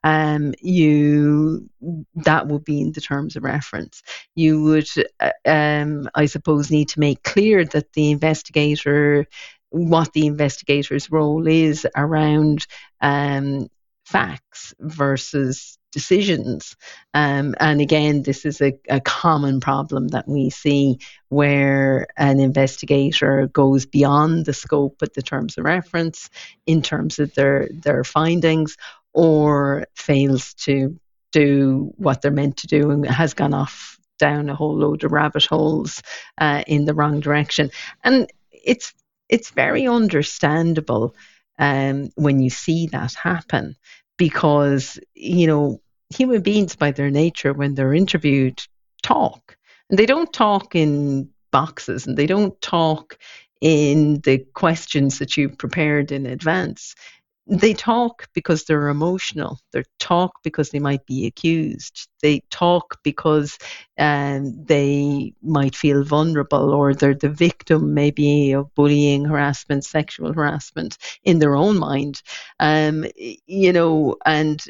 um, 0.04 0.54
you 0.60 1.68
that 2.14 2.46
would 2.46 2.64
be 2.64 2.80
in 2.80 2.92
the 2.92 3.00
terms 3.00 3.36
of 3.36 3.42
reference. 3.42 4.02
You 4.34 4.62
would, 4.62 4.88
uh, 5.20 5.32
um, 5.44 6.08
I 6.14 6.26
suppose, 6.26 6.70
need 6.70 6.90
to 6.90 7.00
make 7.00 7.22
clear 7.22 7.64
that 7.64 7.92
the 7.92 8.10
investigator, 8.10 9.26
what 9.70 10.12
the 10.12 10.26
investigator's 10.26 11.10
role 11.10 11.46
is 11.46 11.86
around 11.96 12.66
um, 13.00 13.68
facts 14.04 14.74
versus 14.78 15.77
decisions. 15.92 16.76
Um, 17.14 17.54
and 17.60 17.80
again, 17.80 18.22
this 18.22 18.44
is 18.44 18.60
a, 18.60 18.78
a, 18.88 19.00
common 19.00 19.60
problem 19.60 20.08
that 20.08 20.28
we 20.28 20.50
see 20.50 20.98
where 21.28 22.06
an 22.16 22.40
investigator 22.40 23.46
goes 23.48 23.86
beyond 23.86 24.44
the 24.44 24.52
scope 24.52 25.00
of 25.02 25.12
the 25.14 25.22
terms 25.22 25.56
of 25.56 25.64
reference 25.64 26.28
in 26.66 26.82
terms 26.82 27.18
of 27.18 27.34
their, 27.34 27.68
their 27.72 28.04
findings 28.04 28.76
or 29.12 29.86
fails 29.94 30.54
to 30.54 30.98
do 31.32 31.92
what 31.96 32.22
they're 32.22 32.30
meant 32.30 32.58
to 32.58 32.66
do 32.66 32.90
and 32.90 33.06
has 33.06 33.34
gone 33.34 33.54
off 33.54 33.98
down 34.18 34.48
a 34.48 34.54
whole 34.54 34.76
load 34.76 35.04
of 35.04 35.12
rabbit 35.12 35.46
holes 35.46 36.02
uh, 36.38 36.62
in 36.66 36.84
the 36.84 36.94
wrong 36.94 37.20
direction. 37.20 37.70
And 38.04 38.30
it's 38.52 38.92
it's 39.28 39.50
very 39.50 39.86
understandable 39.86 41.14
um, 41.58 42.10
when 42.14 42.40
you 42.40 42.50
see 42.50 42.86
that 42.88 43.14
happen 43.14 43.76
because 44.18 44.98
you 45.14 45.46
know 45.46 45.80
human 46.10 46.42
beings 46.42 46.76
by 46.76 46.90
their 46.90 47.10
nature 47.10 47.54
when 47.54 47.74
they're 47.74 47.94
interviewed 47.94 48.62
talk. 49.02 49.56
And 49.88 49.98
they 49.98 50.06
don't 50.06 50.32
talk 50.32 50.74
in 50.74 51.30
boxes 51.50 52.06
and 52.06 52.16
they 52.16 52.26
don't 52.26 52.58
talk 52.60 53.18
in 53.60 54.20
the 54.20 54.38
questions 54.54 55.18
that 55.18 55.36
you've 55.36 55.58
prepared 55.58 56.12
in 56.12 56.26
advance 56.26 56.94
they 57.48 57.72
talk 57.72 58.28
because 58.34 58.64
they're 58.64 58.88
emotional. 58.88 59.58
They 59.72 59.82
talk 59.98 60.32
because 60.44 60.68
they 60.70 60.80
might 60.80 61.06
be 61.06 61.26
accused. 61.26 62.08
They 62.20 62.40
talk 62.50 62.98
because 63.02 63.58
um, 63.98 64.64
they 64.66 65.32
might 65.42 65.74
feel 65.74 66.04
vulnerable 66.04 66.74
or 66.74 66.92
they're 66.92 67.14
the 67.14 67.30
victim, 67.30 67.94
maybe, 67.94 68.52
of 68.52 68.74
bullying, 68.74 69.24
harassment, 69.24 69.86
sexual 69.86 70.34
harassment 70.34 70.98
in 71.24 71.38
their 71.38 71.56
own 71.56 71.78
mind. 71.78 72.22
Um, 72.60 73.06
you 73.16 73.72
know, 73.72 74.16
and 74.26 74.62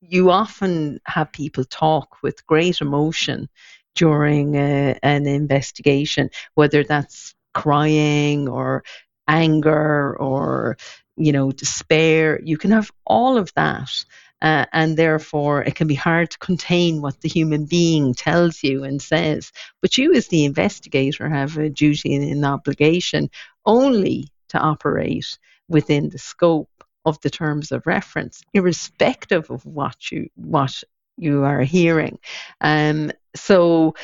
you 0.00 0.30
often 0.30 1.00
have 1.06 1.32
people 1.32 1.64
talk 1.64 2.18
with 2.22 2.46
great 2.46 2.82
emotion 2.82 3.48
during 3.94 4.56
a, 4.56 4.98
an 5.02 5.26
investigation, 5.26 6.28
whether 6.54 6.84
that's 6.84 7.34
crying 7.54 8.48
or 8.48 8.84
anger 9.26 10.16
or 10.18 10.76
you 11.16 11.32
know 11.32 11.52
despair 11.52 12.40
you 12.42 12.56
can 12.58 12.70
have 12.70 12.90
all 13.06 13.36
of 13.36 13.52
that 13.54 14.04
uh, 14.44 14.66
and 14.74 14.98
therefore 14.98 15.62
it 15.62 15.74
can 15.74 15.86
be 15.86 15.94
hard 15.94 16.30
to 16.30 16.38
contain 16.38 17.00
what 17.00 17.20
the 17.22 17.28
human 17.30 17.64
being 17.64 18.12
tells 18.12 18.62
you 18.62 18.84
and 18.84 19.00
says. 19.00 19.50
But 19.80 19.96
you 19.96 20.12
as 20.12 20.28
the 20.28 20.44
investigator 20.44 21.30
have 21.30 21.56
a 21.56 21.70
duty 21.70 22.14
and 22.14 22.30
an 22.30 22.44
obligation 22.44 23.30
only 23.64 24.28
to 24.50 24.58
operate 24.58 25.38
within 25.68 26.10
the 26.10 26.18
scope 26.18 26.68
of 27.06 27.18
the 27.22 27.30
terms 27.30 27.72
of 27.72 27.86
reference 27.86 28.42
irrespective 28.52 29.50
of 29.50 29.64
what 29.64 30.10
you 30.10 30.28
what 30.34 30.82
you 31.16 31.44
are 31.44 31.62
hearing. 31.62 32.18
Um, 32.60 33.12
so 33.34 33.94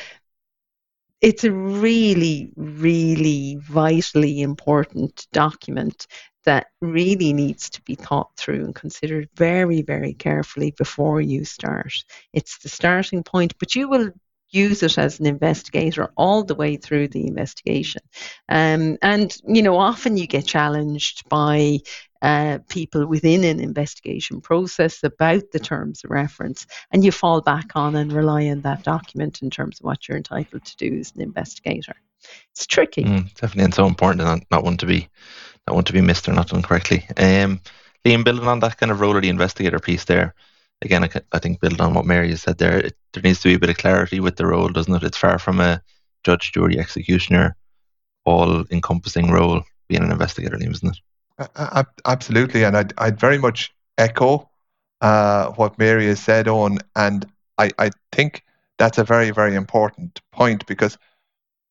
it's 1.21 1.43
a 1.43 1.51
really, 1.51 2.51
really 2.55 3.57
vitally 3.61 4.41
important 4.41 5.27
document 5.31 6.07
that 6.45 6.67
really 6.81 7.33
needs 7.33 7.69
to 7.69 7.81
be 7.83 7.95
thought 7.95 8.31
through 8.35 8.65
and 8.65 8.75
considered 8.75 9.29
very, 9.35 9.81
very 9.81 10.13
carefully 10.13 10.71
before 10.71 11.21
you 11.21 11.45
start. 11.45 11.93
It's 12.33 12.57
the 12.59 12.69
starting 12.69 13.23
point, 13.23 13.57
but 13.59 13.75
you 13.75 13.89
will 13.89 14.11
use 14.49 14.83
it 14.83 14.97
as 14.97 15.19
an 15.19 15.25
investigator 15.25 16.11
all 16.17 16.43
the 16.43 16.55
way 16.55 16.75
through 16.75 17.07
the 17.07 17.25
investigation. 17.25 18.01
Um, 18.49 18.97
and, 19.01 19.35
you 19.47 19.61
know, 19.61 19.77
often 19.77 20.17
you 20.17 20.27
get 20.27 20.45
challenged 20.45 21.29
by 21.29 21.79
uh, 22.21 22.59
people 22.67 23.07
within 23.07 23.43
an 23.43 23.59
investigation 23.59 24.41
process 24.41 25.03
about 25.03 25.51
the 25.51 25.59
terms 25.59 26.03
of 26.03 26.11
reference, 26.11 26.67
and 26.91 27.03
you 27.03 27.11
fall 27.11 27.41
back 27.41 27.71
on 27.75 27.95
and 27.95 28.11
rely 28.11 28.47
on 28.47 28.61
that 28.61 28.83
document 28.83 29.41
in 29.41 29.49
terms 29.49 29.79
of 29.79 29.85
what 29.85 30.07
you're 30.07 30.17
entitled 30.17 30.63
to 30.65 30.77
do 30.77 30.99
as 30.99 31.13
an 31.15 31.21
investigator. 31.21 31.95
It's 32.51 32.67
tricky. 32.67 33.03
Mm, 33.03 33.33
definitely, 33.33 33.63
and 33.63 33.73
so 33.73 33.87
important, 33.87 34.21
and 34.21 34.29
not, 34.29 34.51
not 34.51 34.63
one 34.63 34.77
to 34.77 34.85
be 34.85 35.09
not 35.67 35.75
one 35.75 35.83
to 35.85 35.93
be 35.93 36.01
missed 36.01 36.27
or 36.27 36.33
not 36.33 36.49
done 36.49 36.61
correctly. 36.61 37.05
Um, 37.17 37.61
Liam, 38.05 38.23
building 38.23 38.47
on 38.47 38.59
that 38.61 38.77
kind 38.77 38.91
of 38.91 38.99
role 38.99 39.15
of 39.15 39.21
the 39.21 39.29
investigator 39.29 39.79
piece 39.79 40.05
there, 40.05 40.33
again, 40.81 41.03
I, 41.03 41.09
I 41.31 41.39
think 41.39 41.59
building 41.59 41.81
on 41.81 41.93
what 41.93 42.05
Mary 42.05 42.29
has 42.29 42.41
said 42.41 42.57
there, 42.57 42.79
it, 42.79 42.95
there 43.13 43.23
needs 43.23 43.41
to 43.41 43.49
be 43.49 43.55
a 43.55 43.59
bit 43.59 43.69
of 43.69 43.77
clarity 43.77 44.19
with 44.19 44.37
the 44.37 44.47
role, 44.47 44.69
doesn't 44.69 44.93
it? 44.93 45.03
It's 45.03 45.17
far 45.17 45.37
from 45.37 45.59
a 45.59 45.81
judge, 46.23 46.51
jury, 46.51 46.79
executioner, 46.79 47.55
all 48.25 48.65
encompassing 48.71 49.31
role 49.31 49.63
being 49.87 50.03
an 50.03 50.11
investigator, 50.11 50.57
Liam, 50.57 50.71
isn't 50.71 50.95
it? 50.95 51.49
Uh, 51.55 51.83
absolutely, 52.05 52.63
and 52.63 52.77
I'd, 52.77 52.93
I'd 52.97 53.19
very 53.19 53.37
much 53.37 53.73
echo 53.97 54.49
uh, 55.01 55.47
what 55.51 55.77
Mary 55.79 56.05
has 56.07 56.19
said 56.19 56.47
on, 56.47 56.79
and 56.95 57.25
I, 57.57 57.71
I 57.79 57.91
think 58.11 58.43
that's 58.77 58.97
a 58.97 59.03
very, 59.03 59.31
very 59.31 59.55
important 59.55 60.21
point 60.31 60.65
because 60.65 60.97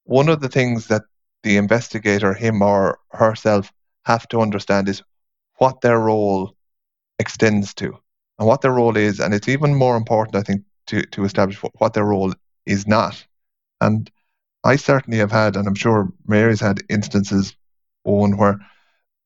one 0.04 0.28
of 0.28 0.40
the 0.40 0.48
things 0.48 0.88
that 0.88 1.02
the 1.42 1.56
investigator, 1.56 2.34
him 2.34 2.62
or 2.62 2.98
herself, 3.12 3.72
have 4.04 4.28
to 4.28 4.40
understand 4.40 4.88
is 4.88 5.02
what 5.58 5.80
their 5.80 5.98
role 5.98 6.54
extends 7.18 7.74
to 7.74 7.98
and 8.38 8.48
what 8.48 8.62
their 8.62 8.72
role 8.72 8.96
is. 8.96 9.20
And 9.20 9.34
it's 9.34 9.48
even 9.48 9.74
more 9.74 9.96
important, 9.96 10.36
I 10.36 10.42
think, 10.42 10.62
to, 10.86 11.02
to 11.02 11.24
establish 11.24 11.62
what, 11.62 11.72
what 11.78 11.94
their 11.94 12.04
role 12.04 12.32
is 12.66 12.86
not. 12.86 13.24
And 13.80 14.10
I 14.64 14.76
certainly 14.76 15.18
have 15.18 15.32
had, 15.32 15.56
and 15.56 15.66
I'm 15.66 15.74
sure 15.74 16.12
Mary's 16.26 16.60
had 16.60 16.82
instances, 16.88 17.56
Owen, 18.04 18.36
where 18.36 18.58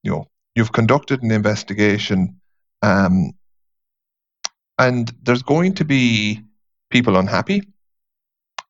you 0.02 0.12
know 0.12 0.28
you've 0.54 0.72
conducted 0.72 1.22
an 1.22 1.30
investigation, 1.30 2.40
um, 2.82 3.32
and 4.78 5.12
there's 5.22 5.42
going 5.42 5.74
to 5.74 5.84
be 5.84 6.42
people 6.90 7.16
unhappy. 7.16 7.62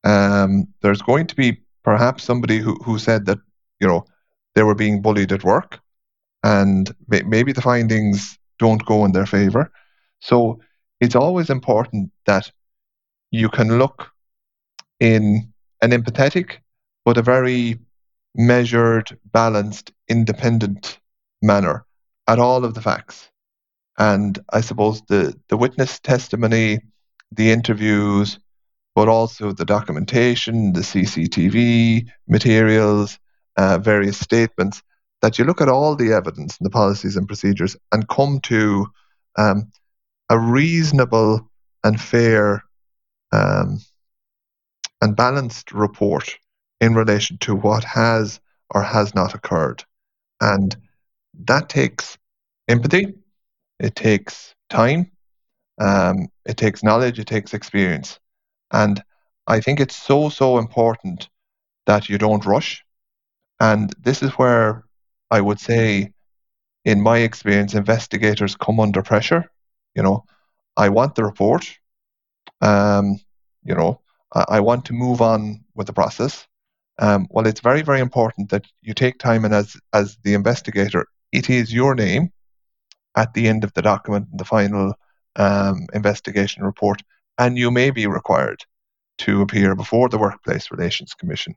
Um, 0.04 0.68
there's 0.80 1.02
going 1.02 1.26
to 1.26 1.36
be 1.36 1.58
perhaps 1.82 2.24
somebody 2.24 2.58
who, 2.58 2.74
who 2.76 2.98
said 2.98 3.26
that 3.26 3.38
you 3.80 3.86
know 3.86 4.06
they 4.54 4.62
were 4.62 4.74
being 4.74 5.02
bullied 5.02 5.32
at 5.32 5.44
work, 5.44 5.80
and 6.44 6.94
maybe 7.08 7.52
the 7.52 7.62
findings 7.62 8.38
don't 8.58 8.84
go 8.84 9.04
in 9.06 9.12
their 9.12 9.26
favor. 9.26 9.72
So 10.20 10.60
it's 11.00 11.16
always 11.16 11.48
important 11.50 12.12
that 12.26 12.52
you 13.30 13.48
can 13.48 13.78
look 13.78 14.10
in 15.00 15.52
an 15.80 15.90
empathetic 15.90 16.58
but 17.04 17.16
a 17.16 17.22
very 17.22 17.78
measured, 18.34 19.18
balanced, 19.32 19.92
independent 20.08 20.98
manner 21.42 21.84
at 22.28 22.38
all 22.38 22.64
of 22.64 22.74
the 22.74 22.82
facts. 22.82 23.30
And 23.98 24.38
I 24.52 24.60
suppose 24.60 25.02
the, 25.08 25.34
the 25.48 25.56
witness 25.56 25.98
testimony, 26.00 26.80
the 27.32 27.50
interviews, 27.50 28.38
but 28.94 29.08
also 29.08 29.52
the 29.52 29.64
documentation, 29.64 30.72
the 30.72 30.80
CCTV 30.80 32.08
materials, 32.28 33.18
uh, 33.56 33.78
various 33.78 34.18
statements, 34.18 34.82
that 35.24 35.38
you 35.38 35.46
look 35.46 35.62
at 35.62 35.70
all 35.70 35.96
the 35.96 36.12
evidence 36.12 36.58
and 36.58 36.66
the 36.66 36.70
policies 36.70 37.16
and 37.16 37.26
procedures 37.26 37.78
and 37.92 38.06
come 38.08 38.38
to 38.40 38.86
um, 39.38 39.72
a 40.28 40.38
reasonable 40.38 41.50
and 41.82 41.98
fair 41.98 42.62
um, 43.32 43.78
and 45.00 45.16
balanced 45.16 45.72
report 45.72 46.36
in 46.82 46.94
relation 46.94 47.38
to 47.38 47.54
what 47.54 47.84
has 47.84 48.38
or 48.68 48.82
has 48.82 49.14
not 49.14 49.34
occurred. 49.34 49.82
And 50.42 50.76
that 51.44 51.70
takes 51.70 52.18
empathy, 52.68 53.14
it 53.80 53.94
takes 53.94 54.54
time, 54.68 55.10
um, 55.80 56.28
it 56.44 56.58
takes 56.58 56.82
knowledge, 56.82 57.18
it 57.18 57.26
takes 57.26 57.54
experience. 57.54 58.20
And 58.72 59.02
I 59.46 59.60
think 59.60 59.80
it's 59.80 59.96
so, 59.96 60.28
so 60.28 60.58
important 60.58 61.30
that 61.86 62.10
you 62.10 62.18
don't 62.18 62.44
rush. 62.44 62.84
And 63.58 63.90
this 63.98 64.22
is 64.22 64.32
where 64.32 64.84
I 65.30 65.40
would 65.40 65.60
say, 65.60 66.12
in 66.84 67.00
my 67.00 67.18
experience, 67.18 67.74
investigators 67.74 68.56
come 68.56 68.78
under 68.78 69.02
pressure 69.02 69.50
you 69.94 70.02
know, 70.02 70.24
I 70.76 70.88
want 70.88 71.14
the 71.14 71.24
report. 71.24 71.78
Um, 72.60 73.20
you 73.64 73.74
know, 73.74 74.00
I, 74.34 74.44
I 74.48 74.60
want 74.60 74.84
to 74.86 74.92
move 74.92 75.22
on 75.22 75.64
with 75.74 75.86
the 75.86 75.92
process. 75.92 76.46
Um, 76.98 77.26
well, 77.30 77.46
it's 77.46 77.60
very, 77.60 77.82
very 77.82 78.00
important 78.00 78.50
that 78.50 78.66
you 78.82 78.94
take 78.94 79.18
time, 79.18 79.44
and 79.44 79.54
as 79.54 79.76
as 79.92 80.16
the 80.22 80.34
investigator, 80.34 81.06
it 81.32 81.50
is 81.50 81.72
your 81.72 81.94
name 81.94 82.30
at 83.16 83.34
the 83.34 83.48
end 83.48 83.64
of 83.64 83.72
the 83.74 83.82
document, 83.82 84.26
the 84.36 84.44
final 84.44 84.94
um, 85.36 85.86
investigation 85.92 86.62
report, 86.64 87.02
and 87.38 87.58
you 87.58 87.70
may 87.70 87.90
be 87.90 88.06
required 88.06 88.64
to 89.18 89.42
appear 89.42 89.74
before 89.74 90.08
the 90.08 90.18
Workplace 90.18 90.70
Relations 90.70 91.14
Commission 91.14 91.54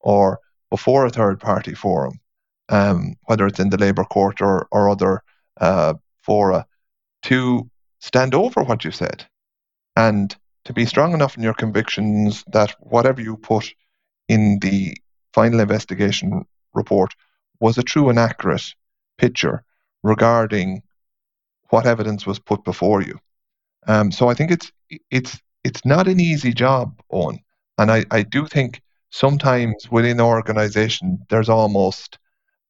or 0.00 0.38
before 0.70 1.06
a 1.06 1.10
third 1.10 1.40
party 1.40 1.74
forum, 1.74 2.20
um, 2.70 3.16
whether 3.24 3.46
it's 3.46 3.60
in 3.60 3.70
the 3.70 3.78
Labour 3.78 4.04
Court 4.04 4.40
or, 4.40 4.66
or 4.70 4.88
other 4.88 5.22
uh, 5.60 5.94
fora, 6.22 6.66
to 7.22 7.68
stand 7.98 8.34
over 8.34 8.62
what 8.62 8.84
you 8.84 8.90
said 8.90 9.26
and 9.96 10.34
to 10.64 10.72
be 10.72 10.86
strong 10.86 11.12
enough 11.12 11.36
in 11.36 11.42
your 11.42 11.54
convictions 11.54 12.44
that 12.52 12.74
whatever 12.80 13.20
you 13.20 13.36
put 13.36 13.74
in 14.28 14.58
the 14.60 14.96
final 15.32 15.60
investigation 15.60 16.44
report 16.74 17.14
was 17.60 17.76
a 17.76 17.82
true 17.82 18.08
and 18.08 18.18
accurate 18.18 18.74
picture 19.18 19.62
regarding 20.02 20.82
what 21.68 21.86
evidence 21.86 22.26
was 22.26 22.38
put 22.38 22.64
before 22.64 23.02
you. 23.02 23.18
Um, 23.86 24.10
so 24.10 24.28
I 24.28 24.34
think 24.34 24.50
it's 24.50 24.72
it's 25.10 25.40
it's 25.64 25.84
not 25.84 26.08
an 26.08 26.20
easy 26.20 26.52
job, 26.52 27.00
Owen, 27.10 27.40
and 27.78 27.90
I, 27.90 28.04
I 28.10 28.22
do 28.22 28.46
think 28.46 28.80
sometimes 29.10 29.90
within 29.90 30.12
an 30.12 30.20
organization 30.20 31.18
there's 31.28 31.48
almost 31.48 32.18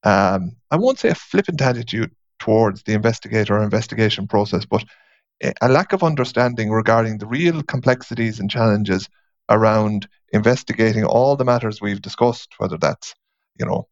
um, 0.05 0.57
I 0.71 0.77
won't 0.77 0.99
say 0.99 1.11
a 1.11 1.15
flippant 1.15 1.61
attitude 1.61 2.11
towards 2.39 2.83
the 2.83 2.95
investigator 2.95 3.57
or 3.59 3.63
investigation 3.63 4.27
process, 4.27 4.65
but 4.65 4.85
a 5.61 5.69
lack 5.69 5.93
of 5.93 6.03
understanding 6.03 6.71
regarding 6.71 7.19
the 7.19 7.27
real 7.27 7.63
complexities 7.63 8.41
and 8.41 8.51
challenges 8.51 9.09
around 9.49 10.07
investigating 10.33 11.05
all 11.05 11.37
the 11.37 11.45
matters 11.45 11.81
we've 11.81 12.03
discussed, 12.03 12.55
whether 12.59 12.77
that's, 12.77 13.15
you 13.59 13.67
know, 13.67 13.89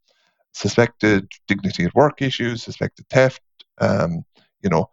suspected 0.53 1.31
dignity 1.47 1.85
at 1.85 1.95
work 1.95 2.21
issues, 2.23 2.63
suspected 2.63 3.07
theft, 3.09 3.43
um, 3.81 4.25
you 4.63 4.69
know, 4.69 4.89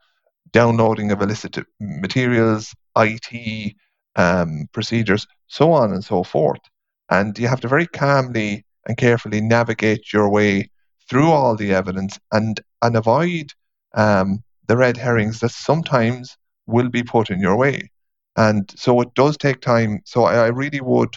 downloading 0.51 1.11
of 1.11 1.21
illicit 1.21 1.57
materials, 1.79 2.73
IT 2.97 3.75
um, 4.15 4.69
procedures, 4.71 5.27
so 5.47 5.71
on 5.71 5.91
and 5.91 6.03
so 6.03 6.23
forth. 6.23 6.61
And 7.09 7.37
you 7.37 7.47
have 7.47 7.61
to 7.61 7.67
very 7.67 7.87
calmly 7.87 8.65
and 8.87 8.97
carefully 8.97 9.41
navigate 9.41 10.13
your 10.13 10.29
way 10.29 10.69
through 11.09 11.29
all 11.31 11.55
the 11.55 11.73
evidence 11.73 12.19
and, 12.31 12.61
and 12.81 12.95
avoid 12.95 13.51
um, 13.93 14.43
the 14.67 14.77
red 14.77 14.97
herrings 14.97 15.39
that 15.39 15.51
sometimes 15.51 16.37
will 16.67 16.89
be 16.89 17.03
put 17.03 17.29
in 17.29 17.39
your 17.39 17.55
way. 17.55 17.89
And 18.35 18.71
so 18.75 18.99
it 19.01 19.13
does 19.13 19.37
take 19.37 19.61
time. 19.61 20.01
So 20.05 20.23
I, 20.23 20.45
I 20.45 20.47
really 20.47 20.81
would, 20.81 21.15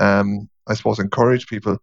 um, 0.00 0.48
I 0.66 0.74
suppose, 0.74 0.98
encourage 0.98 1.46
people 1.46 1.78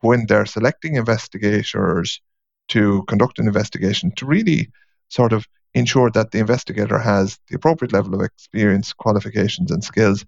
when 0.00 0.26
they're 0.26 0.46
selecting 0.46 0.96
investigators 0.96 2.20
to 2.68 3.04
conduct 3.04 3.38
an 3.38 3.46
investigation 3.46 4.10
to 4.16 4.26
really 4.26 4.70
sort 5.08 5.32
of 5.32 5.46
ensure 5.74 6.10
that 6.10 6.30
the 6.30 6.38
investigator 6.38 6.98
has 6.98 7.38
the 7.48 7.56
appropriate 7.56 7.92
level 7.92 8.14
of 8.14 8.20
experience, 8.20 8.92
qualifications, 8.92 9.70
and 9.70 9.84
skills, 9.84 10.24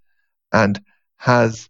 and 0.53 0.81
has 1.19 1.69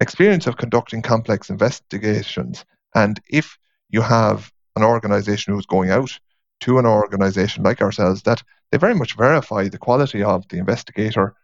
experience 0.00 0.46
of 0.46 0.56
conducting 0.56 1.02
complex 1.02 1.48
investigations. 1.48 2.64
And 2.94 3.20
if 3.28 3.56
you 3.94 4.02
have 4.02 4.52
an 4.76 4.82
organization 4.82 5.54
who's 5.54 5.66
going 5.66 5.90
out 5.90 6.12
to 6.60 6.78
an 6.78 6.86
organization 6.86 7.62
like 7.62 7.80
ourselves, 7.80 8.22
that 8.22 8.42
they 8.70 8.78
very 8.78 8.94
much 8.94 9.16
verify 9.16 9.68
the 9.68 9.78
quality 9.78 10.22
of 10.22 10.46
the 10.48 10.58
investigator 10.58 11.34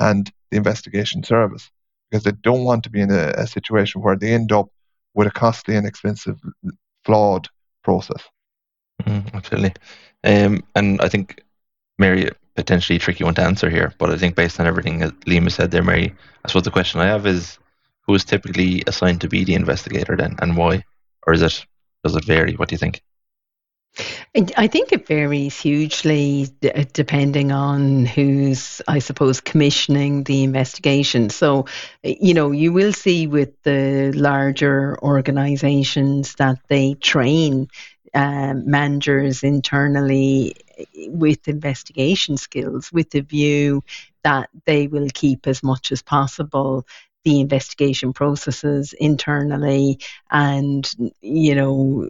and 0.00 0.32
the 0.50 0.56
investigation 0.56 1.22
service 1.22 1.70
because 2.10 2.24
they 2.24 2.32
don't 2.42 2.64
want 2.64 2.82
to 2.82 2.90
be 2.90 3.00
in 3.00 3.12
a, 3.12 3.32
a 3.36 3.46
situation 3.46 4.02
where 4.02 4.16
they 4.16 4.32
end 4.32 4.50
up 4.50 4.68
with 5.14 5.28
a 5.28 5.30
costly 5.30 5.76
and 5.76 5.86
expensive, 5.86 6.36
flawed 7.04 7.48
process. 7.84 8.22
Mm, 9.04 9.32
absolutely. 9.32 9.74
Um, 10.24 10.64
and 10.74 11.00
I 11.00 11.08
think, 11.08 11.44
Mary, 11.98 12.30
potentially 12.56 12.98
tricky 12.98 13.22
one 13.22 13.34
to 13.34 13.42
answer 13.42 13.70
here, 13.70 13.94
but 13.98 14.10
I 14.10 14.16
think 14.16 14.34
based 14.34 14.58
on 14.58 14.66
everything 14.66 14.98
that 14.98 15.18
Liam 15.20 15.50
said 15.50 15.70
there, 15.70 15.84
Mary, 15.84 16.12
I 16.44 16.48
suppose 16.48 16.64
the 16.64 16.70
question 16.72 17.00
I 17.00 17.06
have 17.06 17.26
is 17.26 17.58
who 18.06 18.14
is 18.14 18.24
typically 18.24 18.82
assigned 18.88 19.20
to 19.20 19.28
be 19.28 19.44
the 19.44 19.54
investigator 19.54 20.16
then 20.16 20.34
and 20.40 20.56
why? 20.56 20.84
Or 21.26 21.32
is 21.32 21.42
it 21.42 21.64
does 22.04 22.16
it 22.16 22.24
vary? 22.24 22.54
What 22.54 22.68
do 22.68 22.74
you 22.74 22.78
think? 22.78 23.02
I 24.56 24.68
think 24.68 24.92
it 24.92 25.06
varies 25.06 25.58
hugely 25.60 26.48
uh, 26.62 26.84
depending 26.92 27.50
on 27.50 28.06
who's, 28.06 28.80
I 28.86 29.00
suppose, 29.00 29.40
commissioning 29.40 30.22
the 30.22 30.44
investigation. 30.44 31.30
So, 31.30 31.66
you 32.04 32.34
know, 32.34 32.52
you 32.52 32.72
will 32.72 32.92
see 32.92 33.26
with 33.26 33.60
the 33.64 34.12
larger 34.14 34.96
organizations 35.02 36.36
that 36.36 36.60
they 36.68 36.94
train 36.94 37.68
um, 38.14 38.70
managers 38.70 39.42
internally 39.42 40.56
with 41.08 41.48
investigation 41.48 42.36
skills 42.36 42.90
with 42.92 43.10
the 43.10 43.20
view 43.20 43.82
that 44.22 44.48
they 44.64 44.86
will 44.86 45.08
keep 45.12 45.46
as 45.46 45.62
much 45.62 45.92
as 45.92 46.02
possible 46.02 46.86
the 47.24 47.40
investigation 47.40 48.12
processes 48.12 48.92
internally 48.92 49.98
and 50.30 50.90
you 51.20 51.54
know 51.54 52.08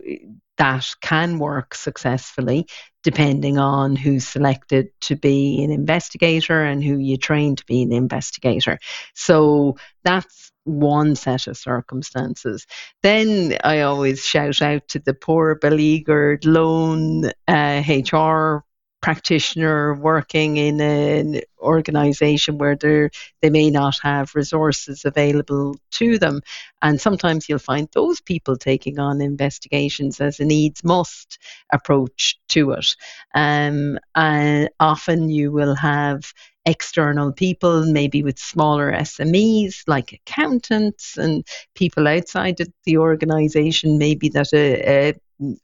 that 0.56 0.86
can 1.00 1.38
work 1.38 1.74
successfully 1.74 2.66
depending 3.02 3.56
on 3.56 3.96
who's 3.96 4.28
selected 4.28 4.88
to 5.00 5.16
be 5.16 5.64
an 5.64 5.70
investigator 5.70 6.62
and 6.62 6.84
who 6.84 6.98
you 6.98 7.16
train 7.16 7.56
to 7.56 7.64
be 7.64 7.82
an 7.82 7.92
investigator. 7.92 8.78
So 9.14 9.78
that's 10.04 10.52
one 10.64 11.16
set 11.16 11.46
of 11.46 11.56
circumstances. 11.56 12.66
Then 13.02 13.56
I 13.64 13.80
always 13.80 14.22
shout 14.22 14.60
out 14.60 14.86
to 14.88 14.98
the 14.98 15.14
poor, 15.14 15.54
beleaguered, 15.54 16.44
lone 16.44 17.30
uh, 17.48 17.82
HR 17.88 18.62
practitioner 19.00 19.94
working 19.94 20.56
in 20.56 20.80
an 20.80 21.40
organization 21.58 22.58
where 22.58 22.76
they 22.76 23.50
may 23.50 23.70
not 23.70 23.98
have 24.02 24.34
resources 24.34 25.04
available 25.04 25.76
to 25.92 26.18
them. 26.18 26.40
And 26.82 27.00
sometimes 27.00 27.48
you'll 27.48 27.58
find 27.58 27.88
those 27.92 28.20
people 28.20 28.56
taking 28.56 28.98
on 28.98 29.20
investigations 29.20 30.20
as 30.20 30.40
a 30.40 30.44
needs 30.44 30.84
must 30.84 31.38
approach 31.72 32.38
to 32.48 32.72
it. 32.72 32.96
Um, 33.34 33.98
and 34.14 34.68
often 34.78 35.28
you 35.30 35.52
will 35.52 35.74
have 35.74 36.32
external 36.66 37.32
people, 37.32 37.86
maybe 37.86 38.22
with 38.22 38.38
smaller 38.38 38.92
SMEs 38.92 39.82
like 39.86 40.12
accountants 40.12 41.16
and 41.16 41.46
people 41.74 42.06
outside 42.06 42.58
the 42.84 42.98
organization, 42.98 43.98
maybe 43.98 44.28
that 44.28 44.52
a, 44.52 45.08
a 45.08 45.14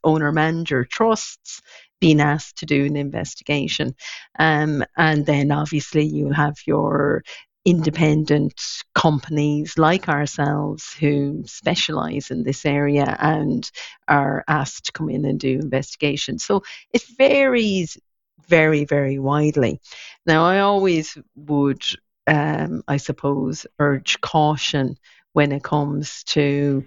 owner 0.05 0.33
manager 0.33 0.85
trusts 0.85 1.61
being 2.01 2.21
asked 2.21 2.59
to 2.59 2.67
do 2.67 2.85
an 2.85 2.97
investigation. 2.97 3.95
Um, 4.39 4.85
and 4.97 5.25
then 5.27 5.51
obviously 5.51 6.05
you'll 6.05 6.35
have 6.35 6.57
your 6.67 7.23
independent 7.65 8.63
companies 8.95 9.77
like 9.77 10.09
ourselves 10.09 10.93
who 11.01 11.43
specialize 11.47 12.31
in 12.31 12.45
this 12.45 12.65
area 12.65 13.17
and 13.19 13.69
are 14.07 14.45
asked 14.47 14.87
to 14.87 14.93
come 14.93 15.11
in 15.11 15.25
and 15.25 15.41
do 15.41 15.59
investigations. 15.59 16.45
So 16.45 16.63
it 16.93 17.03
varies 17.19 17.99
very, 18.47 18.85
very 18.85 19.19
widely. 19.19 19.81
Now, 20.25 20.45
I 20.45 20.61
always 20.61 21.19
would, 21.35 21.83
um, 22.29 22.85
I 22.87 22.99
suppose, 22.99 23.67
urge 23.81 24.21
caution 24.21 24.97
when 25.33 25.51
it 25.51 25.65
comes 25.65 26.23
to 26.25 26.85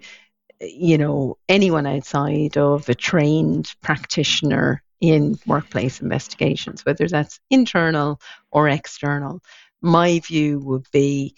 you 0.60 0.98
know 0.98 1.38
anyone 1.48 1.86
outside 1.86 2.58
of 2.58 2.88
a 2.88 2.94
trained 2.94 3.72
practitioner 3.80 4.82
in 5.00 5.38
workplace 5.46 6.00
investigations, 6.00 6.84
whether 6.84 7.08
that's 7.08 7.40
internal 7.50 8.20
or 8.50 8.68
external. 8.68 9.40
My 9.80 10.20
view 10.20 10.58
would 10.60 10.86
be 10.92 11.34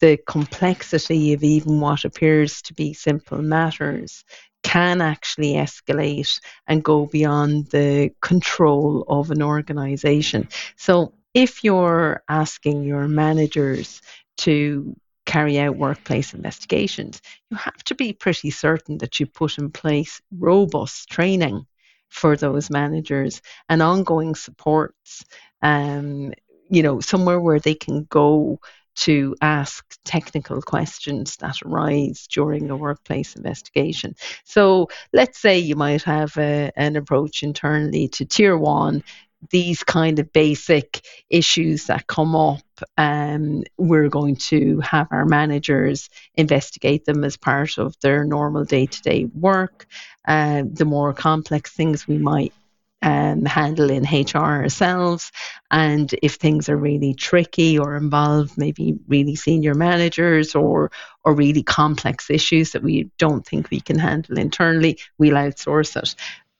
the 0.00 0.18
complexity 0.28 1.32
of 1.32 1.42
even 1.42 1.80
what 1.80 2.04
appears 2.04 2.62
to 2.62 2.74
be 2.74 2.94
simple 2.94 3.42
matters 3.42 4.24
can 4.62 5.00
actually 5.00 5.54
escalate 5.54 6.40
and 6.66 6.84
go 6.84 7.06
beyond 7.06 7.66
the 7.70 8.10
control 8.20 9.04
of 9.08 9.30
an 9.30 9.42
organization. 9.42 10.48
So, 10.76 11.14
if 11.34 11.62
you're 11.62 12.22
asking 12.28 12.82
your 12.84 13.06
managers 13.06 14.02
to 14.38 14.96
carry 15.26 15.58
out 15.58 15.76
workplace 15.76 16.32
investigations, 16.32 17.20
you 17.50 17.56
have 17.56 17.84
to 17.84 17.94
be 17.94 18.12
pretty 18.12 18.50
certain 18.50 18.98
that 18.98 19.20
you 19.20 19.26
put 19.26 19.58
in 19.58 19.70
place 19.70 20.20
robust 20.30 21.08
training 21.10 21.66
for 22.08 22.36
those 22.36 22.70
managers 22.70 23.42
and 23.68 23.82
ongoing 23.82 24.34
supports. 24.34 25.24
Um, 25.62 26.32
you 26.70 26.82
know, 26.82 27.00
somewhere 27.00 27.40
where 27.40 27.60
they 27.60 27.74
can 27.74 28.04
go 28.04 28.60
to 28.96 29.36
ask 29.40 29.84
technical 30.04 30.60
questions 30.60 31.36
that 31.36 31.62
arise 31.64 32.26
during 32.26 32.68
a 32.68 32.76
workplace 32.76 33.36
investigation. 33.36 34.16
So 34.44 34.88
let's 35.12 35.38
say 35.38 35.58
you 35.58 35.76
might 35.76 36.02
have 36.02 36.36
a, 36.36 36.72
an 36.76 36.96
approach 36.96 37.42
internally 37.42 38.08
to 38.08 38.24
tier 38.24 38.56
one 38.56 39.04
these 39.50 39.84
kind 39.84 40.18
of 40.18 40.32
basic 40.32 41.00
issues 41.30 41.86
that 41.86 42.06
come 42.06 42.34
up, 42.34 42.60
um, 42.96 43.62
we're 43.76 44.08
going 44.08 44.36
to 44.36 44.80
have 44.80 45.08
our 45.10 45.24
managers 45.24 46.10
investigate 46.34 47.04
them 47.04 47.24
as 47.24 47.36
part 47.36 47.78
of 47.78 47.94
their 48.00 48.24
normal 48.24 48.64
day 48.64 48.86
to 48.86 49.02
day 49.02 49.24
work. 49.26 49.86
Uh, 50.28 50.62
the 50.70 50.84
more 50.84 51.14
complex 51.14 51.72
things 51.72 52.06
we 52.06 52.18
might 52.18 52.52
um, 53.00 53.46
handle 53.46 53.90
in 53.90 54.02
HR 54.04 54.38
ourselves. 54.38 55.32
And 55.70 56.14
if 56.22 56.34
things 56.34 56.68
are 56.68 56.76
really 56.76 57.14
tricky 57.14 57.78
or 57.78 57.96
involve 57.96 58.58
maybe 58.58 58.98
really 59.08 59.36
senior 59.36 59.74
managers 59.74 60.54
or 60.54 60.90
or 61.24 61.34
really 61.34 61.62
complex 61.62 62.28
issues 62.28 62.72
that 62.72 62.82
we 62.82 63.10
don't 63.16 63.46
think 63.46 63.70
we 63.70 63.80
can 63.80 63.98
handle 63.98 64.36
internally, 64.38 64.98
we'll 65.16 65.34
outsource 65.34 65.96
it. 65.96 66.14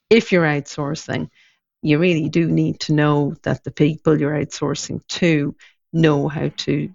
If 0.09 0.31
you're 0.31 0.45
outsourcing, 0.45 1.29
you 1.83 1.99
really 1.99 2.27
do 2.27 2.49
need 2.49 2.79
to 2.81 2.93
know 2.93 3.35
that 3.43 3.63
the 3.63 3.71
people 3.71 4.19
you're 4.19 4.33
outsourcing 4.33 5.05
to 5.19 5.55
know 5.93 6.27
how 6.27 6.49
to 6.57 6.89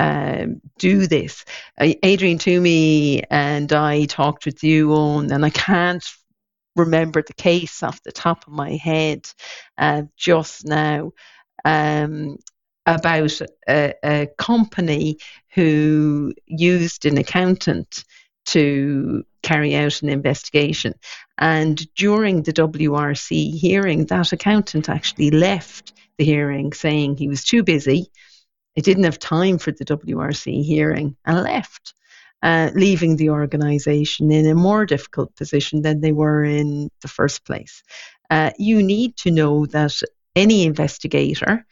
um, 0.00 0.62
do 0.78 1.06
this. 1.06 1.44
Adrian 1.78 2.38
Toomey 2.38 3.22
and 3.30 3.70
I 3.70 4.06
talked 4.06 4.46
with 4.46 4.64
you 4.64 4.94
on, 4.94 5.30
and 5.30 5.44
I 5.44 5.50
can't 5.50 6.04
remember 6.74 7.22
the 7.22 7.34
case 7.34 7.82
off 7.82 8.02
the 8.02 8.10
top 8.10 8.46
of 8.46 8.52
my 8.54 8.76
head 8.76 9.28
uh, 9.76 10.04
just 10.16 10.64
now 10.64 11.12
um, 11.66 12.38
about 12.86 13.42
a, 13.68 13.94
a 14.02 14.28
company 14.38 15.18
who 15.52 16.32
used 16.46 17.04
an 17.04 17.18
accountant 17.18 18.04
to 18.46 19.22
carry 19.42 19.76
out 19.76 20.00
an 20.00 20.08
investigation. 20.08 20.94
And 21.36 21.76
during 21.94 22.42
the 22.42 22.54
WRC 22.54 23.58
hearing, 23.58 24.06
that 24.06 24.32
accountant 24.32 24.88
actually 24.88 25.30
left 25.30 25.92
the 26.16 26.24
hearing 26.24 26.72
saying 26.72 27.18
he 27.18 27.28
was 27.28 27.44
too 27.44 27.62
busy. 27.62 28.10
He 28.74 28.82
didn't 28.82 29.04
have 29.04 29.18
time 29.18 29.58
for 29.58 29.72
the 29.72 29.84
WRC 29.84 30.64
hearing 30.64 31.16
and 31.24 31.42
left, 31.42 31.94
uh, 32.42 32.70
leaving 32.74 33.16
the 33.16 33.30
organisation 33.30 34.30
in 34.30 34.46
a 34.46 34.54
more 34.54 34.86
difficult 34.86 35.34
position 35.36 35.82
than 35.82 36.00
they 36.00 36.12
were 36.12 36.44
in 36.44 36.90
the 37.02 37.08
first 37.08 37.44
place. 37.44 37.82
Uh, 38.30 38.50
you 38.58 38.82
need 38.82 39.16
to 39.16 39.30
know 39.30 39.66
that 39.66 40.00
any 40.36 40.64
investigator 40.64 41.66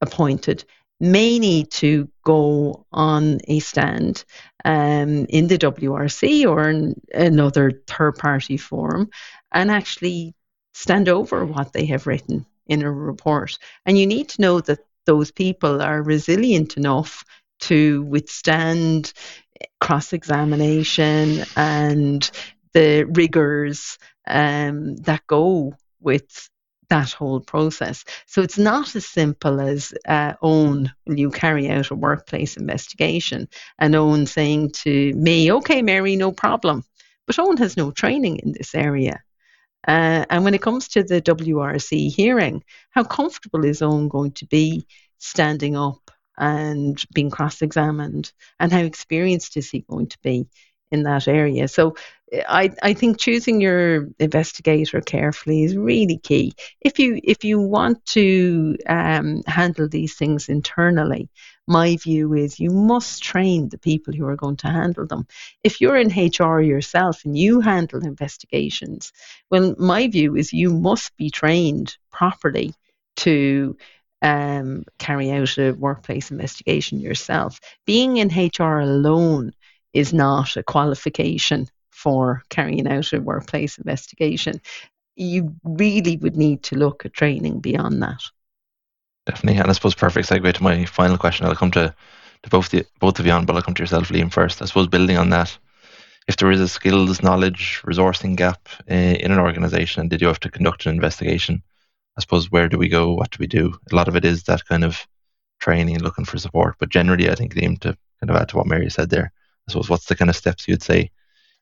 appointed 0.00 0.64
may 1.00 1.38
need 1.38 1.70
to 1.70 2.08
go 2.24 2.84
on 2.92 3.38
a 3.46 3.60
stand 3.60 4.24
um, 4.64 5.26
in 5.28 5.46
the 5.46 5.58
WRC 5.58 6.44
or 6.44 6.68
in 6.68 7.00
another 7.14 7.82
third 7.86 8.16
party 8.18 8.56
forum 8.56 9.08
and 9.52 9.70
actually 9.70 10.34
stand 10.74 11.08
over 11.08 11.44
what 11.44 11.72
they 11.72 11.86
have 11.86 12.06
written 12.06 12.44
in 12.66 12.82
a 12.82 12.90
report. 12.90 13.58
And 13.86 13.96
you 13.96 14.06
need 14.06 14.28
to 14.30 14.42
know 14.42 14.60
that 14.60 14.80
those 15.08 15.30
people 15.30 15.80
are 15.80 16.02
resilient 16.02 16.76
enough 16.76 17.24
to 17.60 18.02
withstand 18.02 19.14
cross 19.80 20.12
examination 20.12 21.44
and 21.56 22.30
the 22.74 23.04
rigors 23.04 23.98
um, 24.26 24.96
that 24.96 25.26
go 25.26 25.72
with 25.98 26.50
that 26.90 27.10
whole 27.10 27.40
process. 27.40 28.04
So 28.26 28.42
it's 28.42 28.58
not 28.58 28.94
as 28.94 29.06
simple 29.06 29.62
as 29.62 29.94
uh, 30.06 30.34
you 31.06 31.30
carry 31.30 31.70
out 31.70 31.90
a 31.90 31.94
workplace 31.94 32.58
investigation 32.58 33.48
and 33.78 33.94
Owen 33.96 34.26
saying 34.26 34.72
to 34.84 35.14
me, 35.14 35.50
okay, 35.52 35.80
Mary, 35.80 36.16
no 36.16 36.32
problem. 36.32 36.84
But 37.26 37.38
Owen 37.38 37.56
has 37.56 37.78
no 37.78 37.92
training 37.92 38.40
in 38.42 38.52
this 38.52 38.74
area. 38.74 39.22
Uh, 39.86 40.24
and 40.28 40.44
when 40.44 40.54
it 40.54 40.62
comes 40.62 40.88
to 40.88 41.02
the 41.02 41.22
WRC 41.22 42.12
hearing, 42.14 42.62
how 42.90 43.04
comfortable 43.04 43.64
is 43.64 43.80
Owen 43.82 44.08
going 44.08 44.32
to 44.32 44.46
be 44.46 44.86
standing 45.18 45.76
up 45.76 46.10
and 46.36 47.02
being 47.14 47.30
cross 47.30 47.62
examined? 47.62 48.32
And 48.58 48.72
how 48.72 48.80
experienced 48.80 49.56
is 49.56 49.70
he 49.70 49.80
going 49.88 50.08
to 50.08 50.18
be 50.22 50.48
in 50.90 51.02
that 51.04 51.28
area? 51.28 51.68
So 51.68 51.94
I, 52.48 52.70
I 52.82 52.92
think 52.92 53.18
choosing 53.18 53.60
your 53.60 54.08
investigator 54.18 55.00
carefully 55.00 55.64
is 55.64 55.76
really 55.76 56.18
key. 56.18 56.52
If 56.80 56.98
you 56.98 57.20
if 57.24 57.44
you 57.44 57.60
want 57.60 58.04
to 58.06 58.76
um, 58.86 59.42
handle 59.46 59.88
these 59.88 60.14
things 60.14 60.48
internally, 60.48 61.30
my 61.66 61.96
view 61.96 62.34
is 62.34 62.60
you 62.60 62.70
must 62.70 63.22
train 63.22 63.68
the 63.68 63.78
people 63.78 64.14
who 64.14 64.26
are 64.26 64.36
going 64.36 64.56
to 64.58 64.68
handle 64.68 65.06
them. 65.06 65.26
If 65.64 65.80
you're 65.80 65.96
in 65.96 66.10
HR 66.10 66.60
yourself 66.60 67.24
and 67.24 67.36
you 67.36 67.60
handle 67.60 68.04
investigations, 68.04 69.12
well, 69.50 69.74
my 69.78 70.08
view 70.08 70.36
is 70.36 70.52
you 70.52 70.70
must 70.70 71.16
be 71.16 71.30
trained 71.30 71.96
properly 72.10 72.74
to 73.16 73.76
um, 74.22 74.84
carry 74.98 75.30
out 75.30 75.58
a 75.58 75.72
workplace 75.72 76.30
investigation 76.30 77.00
yourself. 77.00 77.60
Being 77.86 78.16
in 78.16 78.28
HR 78.28 78.80
alone 78.80 79.52
is 79.92 80.12
not 80.12 80.56
a 80.56 80.62
qualification 80.62 81.68
for 81.90 82.42
carrying 82.48 82.86
out 82.86 83.12
a 83.12 83.20
workplace 83.20 83.78
investigation. 83.78 84.60
You 85.16 85.54
really 85.64 86.16
would 86.16 86.36
need 86.36 86.62
to 86.64 86.76
look 86.76 87.04
at 87.04 87.12
training 87.12 87.60
beyond 87.60 88.02
that. 88.02 88.22
Definitely, 89.26 89.60
and 89.60 89.68
I 89.68 89.72
suppose 89.72 89.94
perfect 89.94 90.28
segue 90.28 90.54
to 90.54 90.62
my 90.62 90.84
final 90.84 91.18
question. 91.18 91.46
I'll 91.46 91.54
come 91.54 91.72
to, 91.72 91.94
to 92.44 92.50
both 92.50 92.70
the 92.70 92.86
both 93.00 93.18
of 93.18 93.26
you 93.26 93.32
on, 93.32 93.44
but 93.44 93.56
I'll 93.56 93.62
come 93.62 93.74
to 93.74 93.82
yourself, 93.82 94.08
Liam, 94.08 94.32
first. 94.32 94.62
I 94.62 94.64
suppose 94.64 94.86
building 94.86 95.18
on 95.18 95.30
that, 95.30 95.58
if 96.28 96.36
there 96.36 96.50
is 96.50 96.60
a 96.60 96.68
skills, 96.68 97.22
knowledge, 97.22 97.82
resourcing 97.84 98.36
gap 98.36 98.68
uh, 98.90 98.94
in 98.94 99.32
an 99.32 99.38
organisation, 99.38 100.00
and 100.00 100.10
did 100.10 100.20
you 100.20 100.28
have 100.28 100.40
to 100.40 100.50
conduct 100.50 100.86
an 100.86 100.94
investigation? 100.94 101.62
I 102.16 102.20
suppose 102.20 102.50
where 102.50 102.68
do 102.68 102.78
we 102.78 102.88
go? 102.88 103.12
What 103.12 103.30
do 103.30 103.36
we 103.40 103.46
do? 103.46 103.78
A 103.92 103.94
lot 103.94 104.08
of 104.08 104.16
it 104.16 104.24
is 104.24 104.44
that 104.44 104.66
kind 104.66 104.84
of 104.84 105.06
training 105.58 105.96
and 105.96 106.04
looking 106.04 106.24
for 106.24 106.38
support. 106.38 106.76
But 106.78 106.90
generally, 106.90 107.30
I 107.30 107.34
think 107.34 107.54
Liam 107.54 107.78
to 107.80 107.96
kind 108.20 108.30
of 108.30 108.36
add 108.36 108.48
to 108.50 108.56
what 108.56 108.66
Mary 108.66 108.90
said 108.90 109.10
there. 109.10 109.32
I 109.68 109.72
suppose 109.72 109.90
what's 109.90 110.06
the 110.06 110.16
kind 110.16 110.30
of 110.30 110.36
steps 110.36 110.66
you'd 110.66 110.82
say 110.82 111.10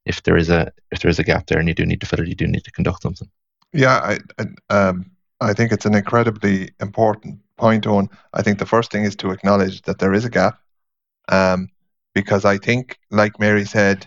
if 0.04 0.22
there 0.22 0.36
is 0.36 0.48
a 0.48 0.72
if 0.92 1.00
there 1.00 1.10
is 1.10 1.18
a 1.18 1.24
gap 1.24 1.46
there 1.46 1.58
and 1.58 1.68
you 1.68 1.74
do 1.74 1.84
need 1.84 2.00
to 2.00 2.06
fill 2.06 2.20
it, 2.20 2.28
you 2.28 2.34
do 2.34 2.46
need 2.46 2.64
to 2.64 2.70
conduct 2.70 3.02
something. 3.02 3.28
Yeah, 3.72 3.96
I 3.96 4.18
I, 4.38 4.74
um, 4.74 5.10
I 5.40 5.52
think 5.52 5.72
it's 5.72 5.84
an 5.84 5.94
incredibly 5.94 6.70
important 6.80 7.40
point 7.56 7.86
on. 7.86 8.08
I 8.32 8.42
think 8.42 8.58
the 8.58 8.66
first 8.66 8.92
thing 8.92 9.04
is 9.04 9.16
to 9.16 9.32
acknowledge 9.32 9.82
that 9.82 9.98
there 9.98 10.14
is 10.14 10.24
a 10.24 10.30
gap, 10.30 10.60
um, 11.28 11.68
because 12.14 12.44
I 12.44 12.58
think, 12.58 12.98
like 13.10 13.40
Mary 13.40 13.64
said, 13.64 14.06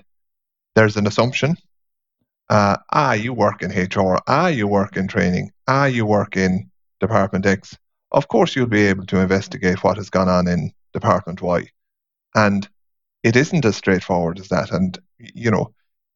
there's 0.76 0.98
an 0.98 1.06
assumption. 1.06 1.58
Uh, 2.50 2.78
ah, 2.94 3.14
you 3.14 3.34
work 3.34 3.62
in 3.62 3.70
HR. 3.72 4.20
Ah, 4.28 4.48
you 4.48 4.68
work 4.68 4.98
in 4.98 5.08
training. 5.08 5.52
Ah, 5.68 5.86
you 5.86 6.06
work 6.06 6.36
in 6.36 6.72
Department 7.00 7.46
X. 7.46 7.78
Of 8.12 8.28
course, 8.28 8.56
you'll 8.56 8.66
be 8.68 8.88
able 8.88 9.06
to 9.08 9.20
investigate 9.20 9.84
what 9.84 9.98
has 9.98 10.10
gone 10.10 10.30
on 10.30 10.48
in 10.48 10.72
Department 10.94 11.42
Y, 11.42 11.68
and 12.34 12.68
it 13.24 13.36
isn't 13.36 13.66
as 13.66 13.76
straightforward 13.76 14.40
as 14.40 14.50
that. 14.50 14.72
And 14.72 14.98
you 15.18 15.52
know, 15.52 15.74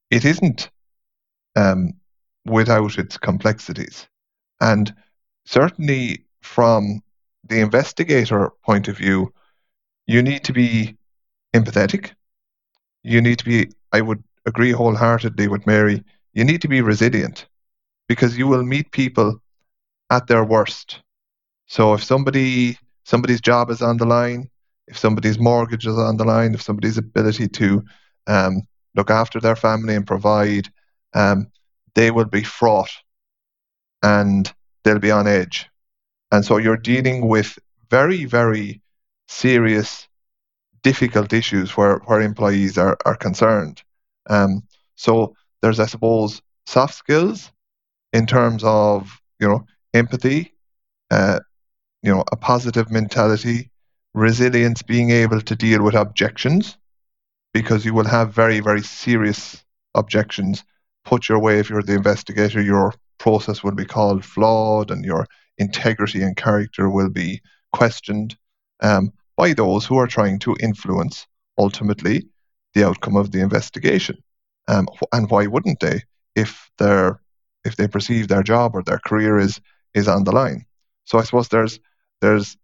it 0.10 0.26
isn't 0.26 0.70
um, 1.56 1.94
without 2.46 2.98
its 2.98 3.18
complexities. 3.18 4.08
And 4.62 4.94
certainly 5.46 6.26
from 6.42 7.02
the 7.44 7.60
investigator 7.60 8.52
point 8.64 8.88
of 8.88 8.98
view, 8.98 9.34
you 10.08 10.22
need 10.22 10.44
to 10.46 10.54
be 10.54 10.98
empathetic. 11.54 12.12
You 13.04 13.22
need 13.22 13.40
to 13.40 13.46
be, 13.46 13.72
I 13.92 14.02
would 14.02 14.24
agree 14.46 14.72
wholeheartedly 14.72 15.48
with 15.48 15.68
Mary, 15.68 16.04
you 16.34 16.44
need 16.44 16.62
to 16.62 16.68
be 16.68 16.82
resilient 16.82 17.48
because 18.08 18.38
you 18.38 18.48
will 18.48 18.64
meet 18.64 18.92
people 18.92 19.42
at 20.10 20.28
their 20.28 20.44
worst. 20.44 21.02
So 21.68 21.94
if 21.94 22.04
somebody 22.04 22.78
somebody's 23.06 23.42
job 23.42 23.70
is 23.70 23.82
on 23.82 23.98
the 23.98 24.06
line, 24.06 24.50
if 24.88 24.98
somebody's 24.98 25.40
mortgage 25.40 25.88
is 25.88 25.98
on 25.98 26.18
the 26.18 26.26
line, 26.26 26.54
if 26.54 26.62
somebody's 26.62 26.98
ability 26.98 27.48
to 27.48 27.84
um, 28.28 28.62
look 28.96 29.10
after 29.10 29.40
their 29.40 29.56
family 29.56 29.96
and 29.96 30.06
provide, 30.06 30.70
um, 31.14 31.48
they 31.96 32.12
will 32.12 32.26
be 32.26 32.44
fraught 32.44 32.92
and 34.02 34.54
they'll 34.84 35.00
be 35.00 35.12
on 35.12 35.28
edge. 35.28 35.70
And 36.32 36.44
so 36.44 36.58
you're 36.58 36.78
dealing 36.78 37.28
with 37.28 37.58
very, 37.90 38.26
very 38.26 38.82
serious, 39.28 40.08
difficult 40.82 41.32
issues 41.32 41.78
where, 41.78 41.98
where 42.06 42.22
employees 42.22 42.78
are, 42.78 42.98
are 43.06 43.16
concerned. 43.16 43.84
Um, 44.30 44.64
so 44.96 45.36
there's, 45.62 45.80
I 45.80 45.86
suppose, 45.86 46.42
soft 46.66 46.96
skills 46.96 47.52
in 48.12 48.26
terms 48.26 48.64
of, 48.64 49.22
you 49.40 49.48
know, 49.48 49.66
empathy, 49.94 50.54
uh, 51.12 51.40
you 52.02 52.14
know, 52.14 52.24
a 52.32 52.36
positive 52.36 52.92
mentality, 52.92 53.72
resilience, 54.14 54.82
being 54.82 55.10
able 55.10 55.42
to 55.42 55.56
deal 55.56 55.84
with 55.84 55.96
objections, 55.96 56.78
because 57.54 57.86
you 57.86 57.94
will 57.94 58.06
have 58.06 58.34
very, 58.34 58.60
very 58.60 58.82
serious 58.82 59.64
objections 59.96 60.64
put 61.06 61.30
your 61.30 61.40
way 61.40 61.60
if 61.60 61.70
you're 61.70 61.84
the 61.84 61.94
investigator. 61.96 62.62
Your 62.62 62.94
process 63.18 63.64
will 63.64 63.76
be 63.76 63.86
called 63.86 64.26
flawed 64.26 64.92
and 64.92 65.06
your 65.06 65.28
integrity 65.58 66.22
and 66.22 66.36
character 66.36 66.90
will 66.90 67.10
be 67.10 67.42
questioned 67.72 68.36
um, 68.82 69.12
by 69.38 69.54
those 69.54 69.86
who 69.86 69.98
are 69.98 70.08
trying 70.08 70.40
to 70.40 70.56
influence 70.60 71.28
ultimately 71.58 72.28
the 72.74 72.86
outcome 72.86 73.16
of 73.16 73.32
the 73.32 73.40
investigation. 73.40 74.18
Um, 74.68 74.88
and 75.12 75.30
why 75.30 75.48
wouldn't 75.48 75.80
they 75.80 76.02
if 76.36 76.70
they're 76.78 77.20
if 77.66 77.76
they 77.76 77.88
perceive 77.88 78.28
their 78.28 78.44
job 78.44 78.76
or 78.76 78.84
their 78.84 79.00
career 79.00 79.38
is 79.38 79.60
is 79.94 80.08
on 80.08 80.24
the 80.24 80.32
line? 80.32 80.66
So 81.06 81.20
I 81.20 81.24
suppose 81.24 81.50
there's 81.50 81.80
there's 82.22 82.58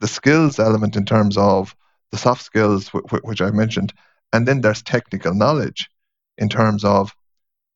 the 0.00 0.08
skills 0.08 0.58
element 0.58 0.96
in 0.96 1.04
terms 1.04 1.36
of 1.36 1.74
the 2.10 2.18
soft 2.18 2.42
skills 2.42 2.88
which 2.88 3.40
I 3.40 3.50
mentioned, 3.50 3.92
and 4.32 4.46
then 4.46 4.60
there's 4.60 4.82
technical 4.82 5.34
knowledge 5.34 5.88
in 6.38 6.48
terms 6.48 6.84
of 6.84 7.14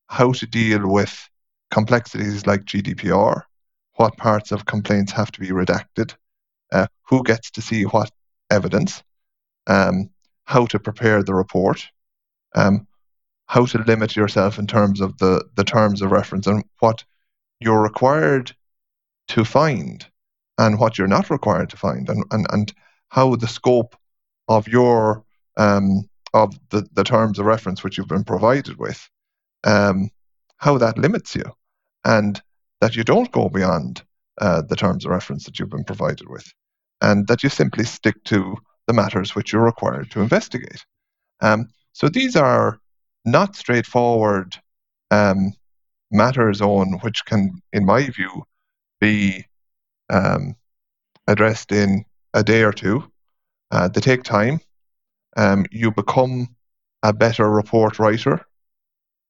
how 0.07 0.31
to 0.33 0.45
deal 0.45 0.87
with 0.87 1.29
complexities 1.71 2.45
like 2.45 2.65
GDPR, 2.65 3.41
what 3.95 4.17
parts 4.17 4.51
of 4.51 4.65
complaints 4.65 5.11
have 5.11 5.31
to 5.31 5.39
be 5.39 5.49
redacted, 5.49 6.15
uh, 6.71 6.87
who 7.03 7.23
gets 7.23 7.51
to 7.51 7.61
see 7.61 7.83
what 7.83 8.11
evidence, 8.49 9.03
um, 9.67 10.09
how 10.45 10.65
to 10.67 10.79
prepare 10.79 11.23
the 11.23 11.33
report, 11.33 11.87
um, 12.55 12.87
how 13.47 13.65
to 13.65 13.79
limit 13.79 14.15
yourself 14.15 14.59
in 14.59 14.67
terms 14.67 15.01
of 15.01 15.17
the, 15.17 15.43
the 15.55 15.63
terms 15.63 16.01
of 16.01 16.11
reference 16.11 16.47
and 16.47 16.63
what 16.79 17.03
you're 17.59 17.81
required 17.81 18.55
to 19.27 19.45
find 19.45 20.05
and 20.57 20.79
what 20.79 20.97
you're 20.97 21.07
not 21.07 21.29
required 21.29 21.69
to 21.69 21.77
find 21.77 22.09
and, 22.09 22.23
and, 22.31 22.45
and 22.51 22.73
how 23.09 23.35
the 23.35 23.47
scope 23.47 23.95
of 24.47 24.67
your 24.67 25.23
um, 25.57 26.09
of 26.33 26.55
the, 26.69 26.87
the 26.93 27.03
terms 27.03 27.37
of 27.37 27.45
reference 27.45 27.83
which 27.83 27.97
you've 27.97 28.07
been 28.07 28.23
provided 28.23 28.77
with, 28.77 29.07
um, 29.65 30.09
how 30.57 30.77
that 30.77 30.97
limits 30.97 31.35
you, 31.35 31.43
and 32.05 32.41
that 32.81 32.95
you 32.95 33.03
don't 33.03 33.31
go 33.31 33.49
beyond 33.49 34.01
uh, 34.41 34.61
the 34.61 34.75
terms 34.75 35.05
of 35.05 35.11
reference 35.11 35.45
that 35.45 35.59
you've 35.59 35.69
been 35.69 35.83
provided 35.83 36.27
with, 36.27 36.51
and 37.01 37.27
that 37.27 37.43
you 37.43 37.49
simply 37.49 37.83
stick 37.83 38.15
to 38.23 38.55
the 38.87 38.93
matters 38.93 39.35
which 39.35 39.53
you're 39.53 39.63
required 39.63 40.09
to 40.11 40.21
investigate. 40.21 40.83
Um, 41.41 41.67
so 41.93 42.09
these 42.09 42.35
are 42.35 42.79
not 43.25 43.55
straightforward 43.55 44.57
um, 45.11 45.53
matters 46.11 46.61
on 46.61 46.93
which 46.99 47.23
can, 47.25 47.61
in 47.71 47.85
my 47.85 48.09
view, 48.09 48.43
be 48.99 49.45
um, 50.09 50.55
addressed 51.27 51.71
in 51.71 52.05
a 52.33 52.43
day 52.43 52.63
or 52.63 52.71
two. 52.71 53.11
Uh, 53.71 53.87
they 53.87 54.01
take 54.01 54.23
time. 54.23 54.59
Um, 55.35 55.65
you 55.71 55.91
become 55.91 56.55
a 57.01 57.13
better 57.13 57.49
report 57.49 57.99
writer 57.99 58.45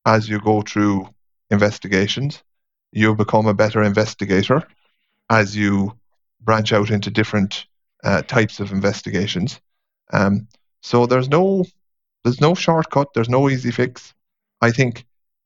as 0.05 0.27
you 0.27 0.39
go 0.39 0.61
through 0.61 1.07
investigations. 1.49 2.43
You 2.91 3.15
become 3.15 3.47
a 3.47 3.53
better 3.53 3.81
investigator 3.81 4.63
as 5.29 5.55
you 5.55 5.97
branch 6.41 6.73
out 6.73 6.89
into 6.89 7.09
different 7.09 7.65
uh, 8.03 8.21
types 8.23 8.59
of 8.59 8.71
investigations. 8.71 9.61
Um, 10.11 10.47
so 10.81 11.05
there's 11.05 11.29
no 11.29 11.65
there's 12.23 12.41
no 12.41 12.53
shortcut. 12.53 13.13
There's 13.13 13.29
no 13.29 13.49
easy 13.49 13.71
fix. 13.71 14.13
I 14.61 14.71
think 14.71 15.05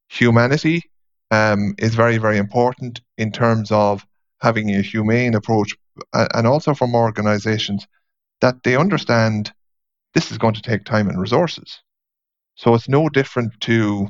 humanity 0.09 0.89
um, 1.31 1.75
is 1.77 1.95
very 1.95 2.17
very 2.17 2.37
important 2.37 3.01
in 3.17 3.31
terms 3.31 3.71
of 3.71 4.05
having 4.39 4.73
a 4.75 4.81
humane 4.81 5.35
approach, 5.35 5.75
and 6.13 6.47
also 6.47 6.73
from 6.73 6.95
organisations 6.95 7.87
that 8.41 8.63
they 8.63 8.75
understand 8.75 9.51
this 10.13 10.31
is 10.31 10.37
going 10.37 10.53
to 10.53 10.61
take 10.61 10.83
time 10.83 11.09
and 11.09 11.19
resources. 11.19 11.81
So 12.55 12.73
it's 12.73 12.89
no 12.89 13.09
different 13.09 13.59
to 13.61 14.09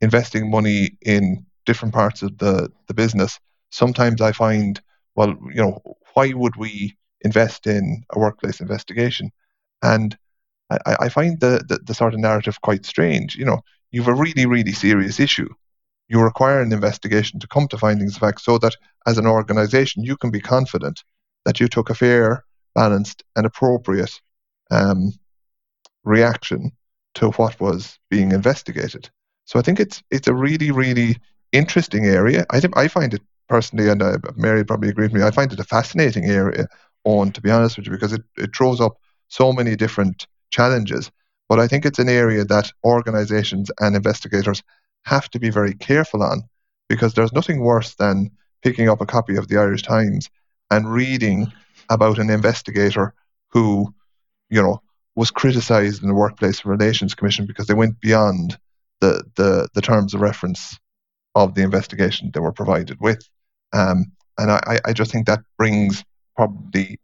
investing 0.00 0.50
money 0.50 0.96
in 1.02 1.46
different 1.64 1.94
parts 1.94 2.22
of 2.22 2.38
the, 2.38 2.70
the 2.88 2.94
business. 2.94 3.38
sometimes 3.72 4.20
I 4.20 4.32
find, 4.32 4.80
well, 5.16 5.30
you 5.52 5.62
know, 5.62 5.82
why 6.14 6.32
would 6.32 6.56
we 6.56 6.96
invest 7.22 7.66
in 7.66 8.04
a 8.10 8.18
workplace 8.18 8.60
investigation? 8.60 9.32
And 9.82 10.16
I, 10.70 10.96
I 11.00 11.08
find 11.08 11.40
the, 11.40 11.64
the, 11.66 11.78
the 11.78 11.94
sort 11.94 12.14
of 12.14 12.20
narrative 12.20 12.60
quite 12.60 12.86
strange. 12.86 13.34
You 13.34 13.46
know, 13.46 13.60
you 13.90 14.02
have 14.02 14.14
a 14.16 14.20
really, 14.20 14.46
really 14.46 14.72
serious 14.72 15.18
issue. 15.18 15.48
You 16.12 16.20
require 16.20 16.60
an 16.60 16.74
investigation 16.74 17.40
to 17.40 17.46
come 17.46 17.68
to 17.68 17.78
findings 17.78 18.16
of 18.16 18.20
fact 18.20 18.42
so 18.42 18.58
that 18.58 18.76
as 19.06 19.16
an 19.16 19.26
organization 19.26 20.04
you 20.04 20.14
can 20.18 20.30
be 20.30 20.40
confident 20.40 21.02
that 21.46 21.58
you 21.58 21.68
took 21.68 21.88
a 21.88 21.94
fair, 21.94 22.44
balanced, 22.74 23.24
and 23.34 23.46
appropriate 23.46 24.20
um, 24.70 25.12
reaction 26.04 26.70
to 27.14 27.30
what 27.30 27.58
was 27.60 27.98
being 28.10 28.32
investigated. 28.32 29.08
So 29.46 29.58
I 29.58 29.62
think 29.62 29.80
it's 29.80 30.02
it's 30.10 30.28
a 30.28 30.34
really, 30.34 30.70
really 30.70 31.16
interesting 31.50 32.04
area. 32.04 32.44
I 32.50 32.60
think 32.60 32.76
I 32.76 32.88
find 32.88 33.14
it 33.14 33.22
personally, 33.48 33.88
and 33.88 34.02
uh, 34.02 34.18
Mary 34.36 34.64
probably 34.66 34.90
agrees 34.90 35.12
with 35.12 35.22
me, 35.22 35.26
I 35.26 35.30
find 35.30 35.50
it 35.50 35.60
a 35.60 35.64
fascinating 35.64 36.26
area 36.26 36.66
on, 37.04 37.32
to 37.32 37.40
be 37.40 37.50
honest 37.50 37.78
with 37.78 37.86
you, 37.86 37.92
because 37.92 38.12
it, 38.12 38.22
it 38.36 38.54
throws 38.54 38.82
up 38.82 38.98
so 39.28 39.50
many 39.50 39.76
different 39.76 40.26
challenges. 40.50 41.10
But 41.48 41.58
I 41.58 41.68
think 41.68 41.86
it's 41.86 41.98
an 41.98 42.10
area 42.10 42.44
that 42.44 42.70
organizations 42.84 43.70
and 43.80 43.96
investigators 43.96 44.62
have 45.04 45.28
to 45.30 45.38
be 45.38 45.50
very 45.50 45.74
careful 45.74 46.22
on 46.22 46.42
because 46.88 47.14
there's 47.14 47.32
nothing 47.32 47.60
worse 47.60 47.94
than 47.94 48.30
picking 48.62 48.88
up 48.88 49.00
a 49.00 49.06
copy 49.06 49.36
of 49.36 49.48
the 49.48 49.58
Irish 49.58 49.82
Times 49.82 50.30
and 50.70 50.92
reading 50.92 51.52
about 51.90 52.18
an 52.18 52.30
investigator 52.30 53.14
who, 53.48 53.92
you 54.48 54.62
know, 54.62 54.80
was 55.14 55.30
criticized 55.30 56.02
in 56.02 56.08
the 56.08 56.14
Workplace 56.14 56.64
Relations 56.64 57.14
Commission 57.14 57.46
because 57.46 57.66
they 57.66 57.74
went 57.74 58.00
beyond 58.00 58.58
the, 59.00 59.24
the, 59.36 59.68
the 59.74 59.82
terms 59.82 60.14
of 60.14 60.20
reference 60.20 60.78
of 61.34 61.54
the 61.54 61.62
investigation 61.62 62.30
they 62.32 62.40
were 62.40 62.52
provided 62.52 62.98
with. 63.00 63.28
Um, 63.72 64.12
and 64.38 64.50
I, 64.50 64.80
I 64.84 64.92
just 64.92 65.10
think 65.12 65.26
that 65.26 65.40
brings 65.58 66.04
probably, 66.36 66.98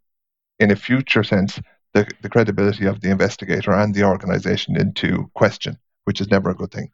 in 0.58 0.70
a 0.70 0.76
future 0.76 1.24
sense, 1.24 1.60
the, 1.94 2.06
the 2.22 2.28
credibility 2.28 2.86
of 2.86 3.00
the 3.00 3.10
investigator 3.10 3.72
and 3.72 3.94
the 3.94 4.04
organization 4.04 4.76
into 4.76 5.30
question, 5.34 5.78
which 6.04 6.20
is 6.20 6.30
never 6.30 6.50
a 6.50 6.54
good 6.54 6.70
thing. 6.70 6.90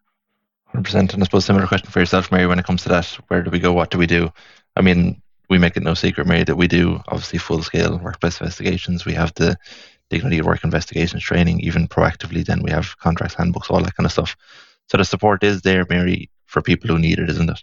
100%. 0.74 1.14
And 1.14 1.22
I 1.22 1.24
suppose 1.24 1.44
similar 1.44 1.66
question 1.66 1.90
for 1.90 2.00
yourself, 2.00 2.32
Mary, 2.32 2.46
when 2.46 2.58
it 2.58 2.64
comes 2.64 2.82
to 2.82 2.88
that, 2.90 3.06
where 3.28 3.42
do 3.42 3.50
we 3.50 3.60
go? 3.60 3.72
What 3.72 3.90
do 3.90 3.98
we 3.98 4.06
do? 4.06 4.32
I 4.76 4.82
mean, 4.82 5.22
we 5.48 5.58
make 5.58 5.76
it 5.76 5.82
no 5.82 5.94
secret, 5.94 6.26
Mary, 6.26 6.44
that 6.44 6.56
we 6.56 6.66
do 6.66 7.00
obviously 7.08 7.38
full 7.38 7.62
scale 7.62 7.98
workplace 7.98 8.40
investigations. 8.40 9.04
We 9.04 9.14
have 9.14 9.32
the 9.34 9.56
dignity 10.10 10.38
of 10.38 10.46
work 10.46 10.64
investigations 10.64 11.22
training, 11.22 11.60
even 11.60 11.88
proactively, 11.88 12.44
then 12.44 12.62
we 12.62 12.70
have 12.70 12.96
contracts, 12.98 13.34
handbooks, 13.34 13.70
all 13.70 13.82
that 13.82 13.96
kind 13.96 14.06
of 14.06 14.12
stuff. 14.12 14.36
So 14.88 14.98
the 14.98 15.04
support 15.04 15.42
is 15.42 15.62
there, 15.62 15.86
Mary, 15.88 16.30
for 16.46 16.62
people 16.62 16.88
who 16.88 16.98
need 16.98 17.18
it, 17.18 17.30
isn't 17.30 17.50
it? 17.50 17.62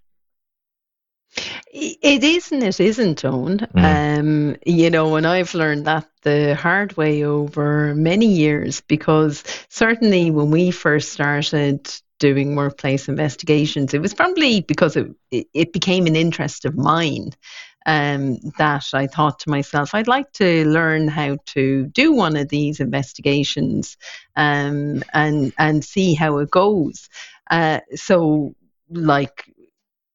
It 1.74 2.24
is 2.24 2.52
and 2.52 2.62
it 2.62 2.80
isn't, 2.80 3.24
Owen. 3.24 3.60
Mm. 3.60 4.20
Um, 4.20 4.56
you 4.66 4.90
know, 4.90 5.16
and 5.16 5.26
I've 5.26 5.54
learned 5.54 5.86
that 5.86 6.06
the 6.24 6.56
hard 6.56 6.98
way 6.98 7.24
over 7.24 7.96
many 7.96 8.26
years 8.26 8.82
because 8.82 9.44
certainly 9.70 10.30
when 10.30 10.52
we 10.52 10.72
first 10.72 11.14
started 11.14 11.90
doing 12.22 12.56
workplace 12.56 13.10
investigations, 13.10 13.94
it 13.94 14.02
was 14.02 14.14
probably 14.14 14.62
because 14.62 14.96
it, 14.96 15.12
it 15.32 15.74
became 15.74 16.06
an 16.08 16.16
interest 16.16 16.64
of 16.64 16.78
mine 16.78 17.32
um, 17.86 18.38
that 18.58 18.86
I 18.94 19.08
thought 19.08 19.40
to 19.40 19.50
myself, 19.50 19.96
I'd 19.96 20.08
like 20.08 20.32
to 20.34 20.66
learn 20.70 21.08
how 21.08 21.38
to 21.48 21.88
do 21.88 22.14
one 22.14 22.38
of 22.38 22.48
these 22.48 22.80
investigations 22.80 23.98
um, 24.36 25.04
and 25.14 25.52
and 25.58 25.84
see 25.84 26.14
how 26.14 26.38
it 26.38 26.52
goes. 26.52 27.10
Uh, 27.50 27.80
so, 27.96 28.54
like 28.90 29.52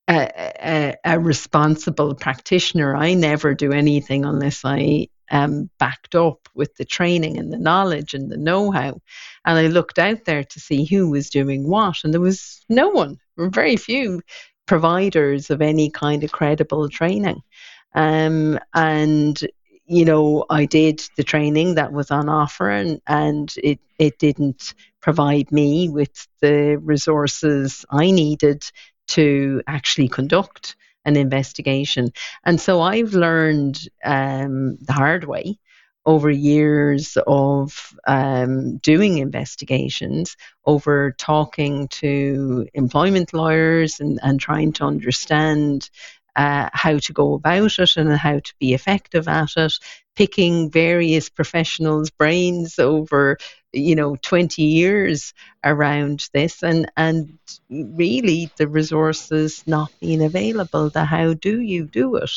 a, 0.08 0.30
a, 0.64 0.94
a, 1.04 1.18
responsible 1.18 2.14
practitioner, 2.14 2.94
I 2.94 3.14
never 3.14 3.54
do 3.54 3.72
anything 3.72 4.24
unless 4.24 4.64
I 4.64 5.08
am 5.30 5.70
backed 5.78 6.14
up 6.14 6.48
with 6.54 6.74
the 6.76 6.84
training 6.84 7.38
and 7.38 7.52
the 7.52 7.58
knowledge 7.58 8.14
and 8.14 8.30
the 8.30 8.36
know-how. 8.36 9.00
And 9.44 9.58
I 9.58 9.66
looked 9.66 9.98
out 9.98 10.24
there 10.24 10.44
to 10.44 10.60
see 10.60 10.84
who 10.84 11.10
was 11.10 11.30
doing 11.30 11.68
what, 11.68 12.04
and 12.04 12.12
there 12.12 12.20
was 12.20 12.64
no 12.68 12.88
one. 12.88 13.18
Very 13.38 13.76
few 13.76 14.22
providers 14.66 15.50
of 15.50 15.62
any 15.62 15.90
kind 15.90 16.24
of 16.24 16.32
credible 16.32 16.88
training. 16.88 17.42
Um, 17.94 18.58
and 18.74 19.40
you 19.86 20.04
know, 20.04 20.44
I 20.50 20.64
did 20.64 21.02
the 21.16 21.22
training 21.22 21.76
that 21.76 21.92
was 21.92 22.10
on 22.10 22.28
offer, 22.28 22.68
and, 22.70 23.00
and 23.06 23.54
it 23.62 23.78
it 23.98 24.18
didn't 24.18 24.74
provide 25.00 25.52
me 25.52 25.88
with 25.88 26.26
the 26.40 26.76
resources 26.82 27.84
I 27.90 28.10
needed 28.10 28.64
to 29.08 29.62
actually 29.68 30.08
conduct 30.08 30.76
an 31.06 31.16
investigation. 31.16 32.10
And 32.44 32.60
so 32.60 32.82
I've 32.82 33.14
learned 33.14 33.88
um, 34.04 34.76
the 34.82 34.92
hard 34.92 35.24
way 35.24 35.58
over 36.04 36.30
years 36.30 37.16
of 37.26 37.92
um, 38.06 38.78
doing 38.78 39.18
investigations, 39.18 40.36
over 40.64 41.12
talking 41.18 41.88
to 41.88 42.66
employment 42.74 43.32
lawyers 43.32 43.98
and, 43.98 44.20
and 44.22 44.38
trying 44.38 44.72
to 44.72 44.84
understand 44.84 45.90
uh, 46.36 46.68
how 46.72 46.98
to 46.98 47.12
go 47.12 47.34
about 47.34 47.78
it 47.78 47.96
and 47.96 48.12
how 48.12 48.38
to 48.38 48.54
be 48.60 48.74
effective 48.74 49.26
at 49.26 49.56
it, 49.56 49.72
picking 50.14 50.70
various 50.70 51.28
professionals' 51.28 52.10
brains 52.10 52.78
over, 52.78 53.36
you 53.76 53.94
know, 53.94 54.16
20 54.16 54.62
years 54.62 55.34
around 55.64 56.28
this, 56.32 56.62
and 56.62 56.90
and 56.96 57.38
really 57.70 58.50
the 58.56 58.68
resources 58.68 59.62
not 59.66 59.90
being 60.00 60.22
available. 60.22 60.90
The 60.90 61.04
how 61.04 61.34
do 61.34 61.60
you 61.60 61.86
do 61.86 62.16
it 62.16 62.30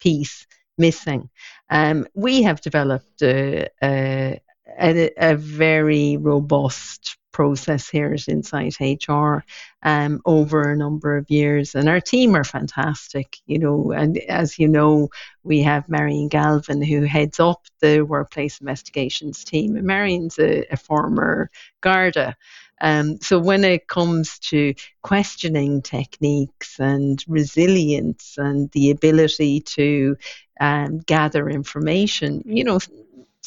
piece 0.00 0.46
missing. 0.78 1.30
Um, 1.70 2.06
we 2.14 2.42
have 2.42 2.60
developed 2.60 3.22
a, 3.22 3.68
a, 3.82 4.40
a, 4.78 5.10
a 5.16 5.36
very 5.36 6.16
robust 6.16 7.16
process 7.34 7.90
here 7.90 8.14
at 8.14 8.28
Insight 8.28 8.78
HR 8.80 9.44
um, 9.82 10.22
over 10.24 10.70
a 10.70 10.76
number 10.76 11.18
of 11.18 11.28
years. 11.28 11.74
And 11.74 11.88
our 11.88 12.00
team 12.00 12.34
are 12.34 12.44
fantastic, 12.44 13.36
you 13.44 13.58
know. 13.58 13.92
And 13.92 14.16
as 14.18 14.58
you 14.58 14.68
know, 14.68 15.10
we 15.42 15.60
have 15.62 15.88
Marion 15.88 16.28
Galvin 16.28 16.80
who 16.80 17.02
heads 17.02 17.40
up 17.40 17.60
the 17.80 18.02
workplace 18.02 18.60
investigations 18.60 19.44
team. 19.44 19.76
And 19.76 19.86
Marion's 19.86 20.38
a, 20.38 20.64
a 20.70 20.76
former 20.76 21.50
Garda. 21.82 22.36
Um, 22.80 23.18
so 23.20 23.38
when 23.38 23.64
it 23.64 23.88
comes 23.88 24.38
to 24.50 24.74
questioning 25.02 25.82
techniques 25.82 26.78
and 26.78 27.22
resilience 27.28 28.34
and 28.38 28.70
the 28.72 28.90
ability 28.90 29.60
to 29.60 30.16
um, 30.60 30.98
gather 31.00 31.48
information, 31.48 32.42
you 32.44 32.64
know, 32.64 32.78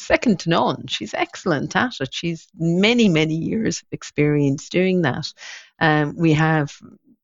second 0.00 0.40
to 0.40 0.50
none. 0.50 0.86
She's 0.86 1.14
excellent 1.14 1.76
at 1.76 2.00
it. 2.00 2.12
She's 2.12 2.48
many, 2.58 3.08
many 3.08 3.34
years 3.34 3.82
of 3.82 3.88
experience 3.92 4.68
doing 4.68 5.02
that. 5.02 5.32
Um, 5.80 6.16
we 6.16 6.32
have 6.32 6.72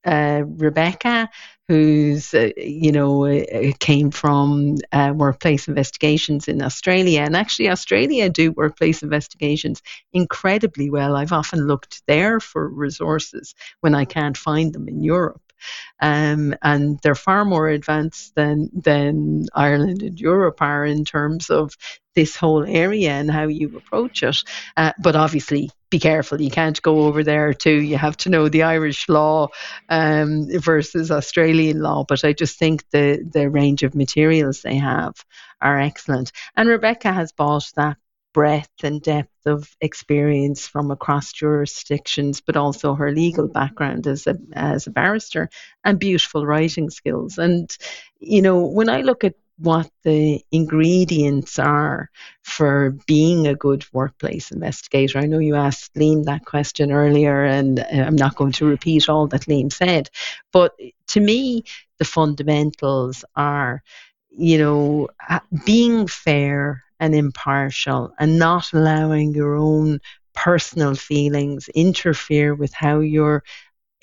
uh, 0.05 0.43
Rebecca, 0.47 1.31
who's 1.68 2.35
uh, 2.35 2.51
you 2.57 2.93
know 2.93 3.27
uh, 3.27 3.72
came 3.81 4.11
from 4.11 4.77
uh, 4.93 5.12
workplace 5.16 5.66
investigations 5.66 6.47
in 6.47 6.62
Australia, 6.62 7.22
and 7.22 7.37
actually 7.37 7.70
Australia 7.70 8.29
do 8.29 8.53
workplace 8.53 9.03
investigations 9.03 9.83
incredibly 10.12 10.91
well. 10.91 11.16
I've 11.16 11.33
often 11.33 11.66
looked 11.66 12.03
there 12.07 12.39
for 12.39 12.68
resources 12.68 13.55
when 13.81 13.95
I 13.95 14.05
can't 14.05 14.37
find 14.37 14.72
them 14.72 14.89
in 14.89 15.03
Europe. 15.03 15.41
Um, 16.01 16.55
and 16.62 16.99
they're 17.03 17.15
far 17.15 17.45
more 17.45 17.69
advanced 17.69 18.35
than 18.35 18.71
than 18.73 19.47
Ireland 19.55 20.03
and 20.03 20.21
Europe 20.21 20.61
are 20.61 20.85
in 20.85 21.05
terms 21.05 21.51
of 21.51 21.77
this 22.15 22.37
whole 22.37 22.65
area 22.65 23.11
and 23.11 23.31
how 23.31 23.49
you 23.49 23.77
approach 23.77 24.23
it. 24.23 24.37
Uh, 24.77 24.93
but 25.03 25.17
obviously, 25.17 25.71
be 25.91 25.99
careful. 25.99 26.41
You 26.41 26.51
can't 26.51 26.81
go 26.83 27.07
over 27.07 27.23
there 27.23 27.55
too. 27.55 27.81
You 27.81 27.97
have 27.97 28.17
to 28.19 28.29
know 28.29 28.49
the 28.49 28.65
Irish 28.65 29.09
law 29.09 29.49
um, 29.89 30.47
versus 30.51 31.11
Australian 31.11 31.81
law. 31.81 32.05
But 32.07 32.25
I 32.25 32.33
just 32.33 32.59
think 32.59 32.85
the 32.91 33.25
the 33.33 33.49
range 33.49 33.83
of 33.83 33.95
materials 33.95 34.62
they 34.62 34.77
have 34.77 35.15
are 35.61 35.81
excellent. 35.81 36.33
And 36.57 36.69
Rebecca 36.69 37.12
has 37.12 37.33
bought 37.33 37.71
that 37.77 37.97
breadth 38.33 38.83
and 38.83 39.01
depth 39.01 39.34
of 39.47 39.69
experience 39.81 40.67
from 40.67 40.91
across 40.91 41.33
jurisdictions, 41.33 42.41
but 42.41 42.57
also 42.57 42.95
her 42.95 43.13
legal 43.13 43.49
background 43.49 44.07
as 44.07 44.27
a 44.27 44.37
as 44.53 44.87
a 44.87 44.91
barrister 44.91 45.51
and 45.85 45.99
beautiful 45.99 46.47
writing 46.47 46.91
skills. 46.91 47.39
And 47.39 47.77
you 48.21 48.43
know, 48.43 48.67
when 48.67 48.89
I 48.89 49.03
look 49.03 49.25
at 49.25 49.35
what 49.59 49.89
the 50.03 50.43
ingredients 50.51 51.59
are 51.59 52.11
for 52.43 52.91
being 53.07 53.47
a 53.47 53.55
good 53.55 53.85
workplace 53.93 54.51
investigator. 54.51 55.19
I 55.19 55.27
know 55.27 55.39
you 55.39 55.55
asked 55.55 55.95
Liam 55.95 56.25
that 56.25 56.45
question 56.45 56.91
earlier, 56.91 57.45
and 57.45 57.79
uh, 57.79 57.85
I'm 57.91 58.17
not 58.17 58.35
going 58.35 58.53
to 58.53 58.67
repeat 58.67 59.09
all 59.09 59.29
that 59.29 59.43
Liam 59.43 59.73
said, 59.73 60.11
but 60.53 60.75
to 61.09 61.21
me, 61.21 61.65
the 61.99 62.05
fundamentals 62.05 63.25
are, 63.37 63.83
you 64.31 64.59
know, 64.59 65.09
being 65.65 66.09
fair 66.09 66.83
and 67.05 67.15
impartial 67.15 68.13
and 68.19 68.39
not 68.39 68.73
allowing 68.73 69.35
your 69.35 69.57
own 69.57 70.01
personal 70.35 70.95
feelings 70.95 71.69
interfere 71.69 72.55
with 72.55 72.73
how 72.73 73.01
you're 73.01 73.43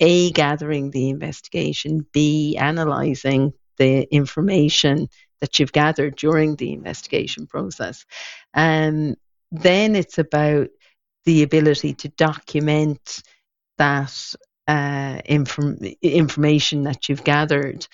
a 0.00 0.30
gathering 0.30 0.90
the 0.90 1.10
investigation 1.10 2.06
b 2.12 2.56
analyzing 2.56 3.52
the 3.78 4.02
information 4.14 5.08
that 5.40 5.58
you've 5.58 5.72
gathered 5.72 6.14
during 6.14 6.54
the 6.54 6.72
investigation 6.72 7.46
process. 7.48 8.06
And 8.54 9.12
um, 9.12 9.16
then 9.50 9.96
it's 9.96 10.18
about 10.18 10.68
the 11.24 11.42
ability 11.42 11.94
to 11.94 12.08
document 12.10 13.22
that 13.78 14.34
uh, 14.68 15.20
inform- 15.24 15.78
information 16.00 16.84
that 16.84 17.08
you've 17.08 17.24
gathered 17.24 17.86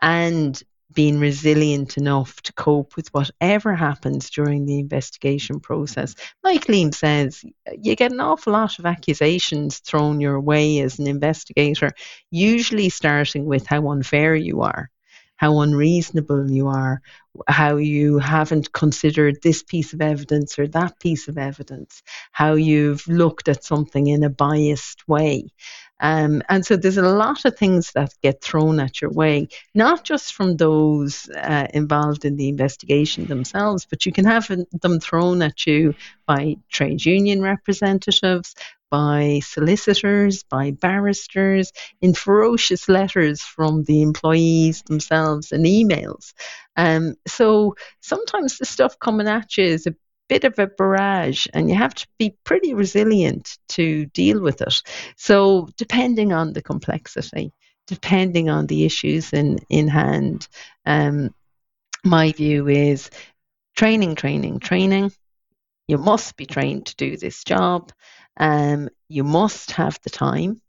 and 0.00 0.60
being 0.94 1.18
resilient 1.18 1.96
enough 1.96 2.40
to 2.42 2.52
cope 2.52 2.96
with 2.96 3.12
whatever 3.12 3.74
happens 3.74 4.30
during 4.30 4.64
the 4.64 4.78
investigation 4.78 5.60
process. 5.60 6.14
Like 6.42 6.66
Liam 6.66 6.94
says, 6.94 7.44
you 7.80 7.96
get 7.96 8.12
an 8.12 8.20
awful 8.20 8.52
lot 8.52 8.78
of 8.78 8.86
accusations 8.86 9.78
thrown 9.78 10.20
your 10.20 10.40
way 10.40 10.80
as 10.80 10.98
an 10.98 11.06
investigator, 11.06 11.90
usually 12.30 12.88
starting 12.88 13.44
with 13.44 13.66
how 13.66 13.90
unfair 13.90 14.34
you 14.34 14.62
are 14.62 14.90
how 15.36 15.60
unreasonable 15.60 16.50
you 16.50 16.68
are, 16.68 17.00
how 17.48 17.76
you 17.76 18.18
haven't 18.18 18.72
considered 18.72 19.36
this 19.42 19.62
piece 19.62 19.92
of 19.92 20.00
evidence 20.00 20.58
or 20.58 20.68
that 20.68 20.98
piece 21.00 21.28
of 21.28 21.36
evidence, 21.36 22.02
how 22.30 22.54
you've 22.54 23.06
looked 23.08 23.48
at 23.48 23.64
something 23.64 24.06
in 24.06 24.22
a 24.22 24.30
biased 24.30 25.06
way. 25.08 25.48
Um, 26.00 26.42
and 26.48 26.66
so 26.66 26.76
there's 26.76 26.98
a 26.98 27.02
lot 27.02 27.44
of 27.44 27.56
things 27.56 27.92
that 27.92 28.14
get 28.22 28.42
thrown 28.42 28.80
at 28.80 29.00
your 29.00 29.10
way, 29.10 29.48
not 29.74 30.04
just 30.04 30.34
from 30.34 30.56
those 30.56 31.28
uh, 31.30 31.68
involved 31.72 32.24
in 32.24 32.36
the 32.36 32.48
investigation 32.48 33.26
themselves, 33.26 33.86
but 33.88 34.04
you 34.04 34.12
can 34.12 34.24
have 34.24 34.48
them 34.48 35.00
thrown 35.00 35.42
at 35.42 35.66
you 35.66 35.94
by 36.26 36.56
trade 36.70 37.04
union 37.04 37.42
representatives, 37.42 38.54
by 38.90 39.40
solicitors, 39.42 40.42
by 40.44 40.70
barristers, 40.72 41.72
in 42.00 42.14
ferocious 42.14 42.88
letters 42.88 43.42
from 43.42 43.82
the 43.84 44.02
employees 44.02 44.82
themselves 44.82 45.52
and 45.52 45.64
emails. 45.64 46.32
Um, 46.76 47.14
so 47.26 47.76
sometimes 48.00 48.58
the 48.58 48.64
stuff 48.64 48.98
coming 48.98 49.28
at 49.28 49.56
you 49.56 49.64
is 49.64 49.86
a 49.86 49.94
bit 50.28 50.44
of 50.44 50.58
a 50.58 50.66
barrage 50.66 51.46
and 51.52 51.68
you 51.68 51.74
have 51.74 51.94
to 51.94 52.06
be 52.18 52.36
pretty 52.44 52.74
resilient 52.74 53.58
to 53.68 54.06
deal 54.06 54.40
with 54.40 54.62
it. 54.62 54.82
So 55.16 55.68
depending 55.76 56.32
on 56.32 56.52
the 56.52 56.62
complexity, 56.62 57.52
depending 57.86 58.48
on 58.48 58.66
the 58.66 58.84
issues 58.84 59.32
in, 59.32 59.58
in 59.68 59.88
hand, 59.88 60.48
um, 60.86 61.34
my 62.04 62.32
view 62.32 62.68
is 62.68 63.10
training, 63.76 64.14
training, 64.14 64.60
training. 64.60 65.12
You 65.88 65.98
must 65.98 66.36
be 66.36 66.46
trained 66.46 66.86
to 66.86 66.96
do 66.96 67.16
this 67.16 67.44
job. 67.44 67.92
Um, 68.36 68.88
you 69.08 69.24
must 69.24 69.72
have 69.72 69.98
the 70.02 70.10
time, 70.10 70.60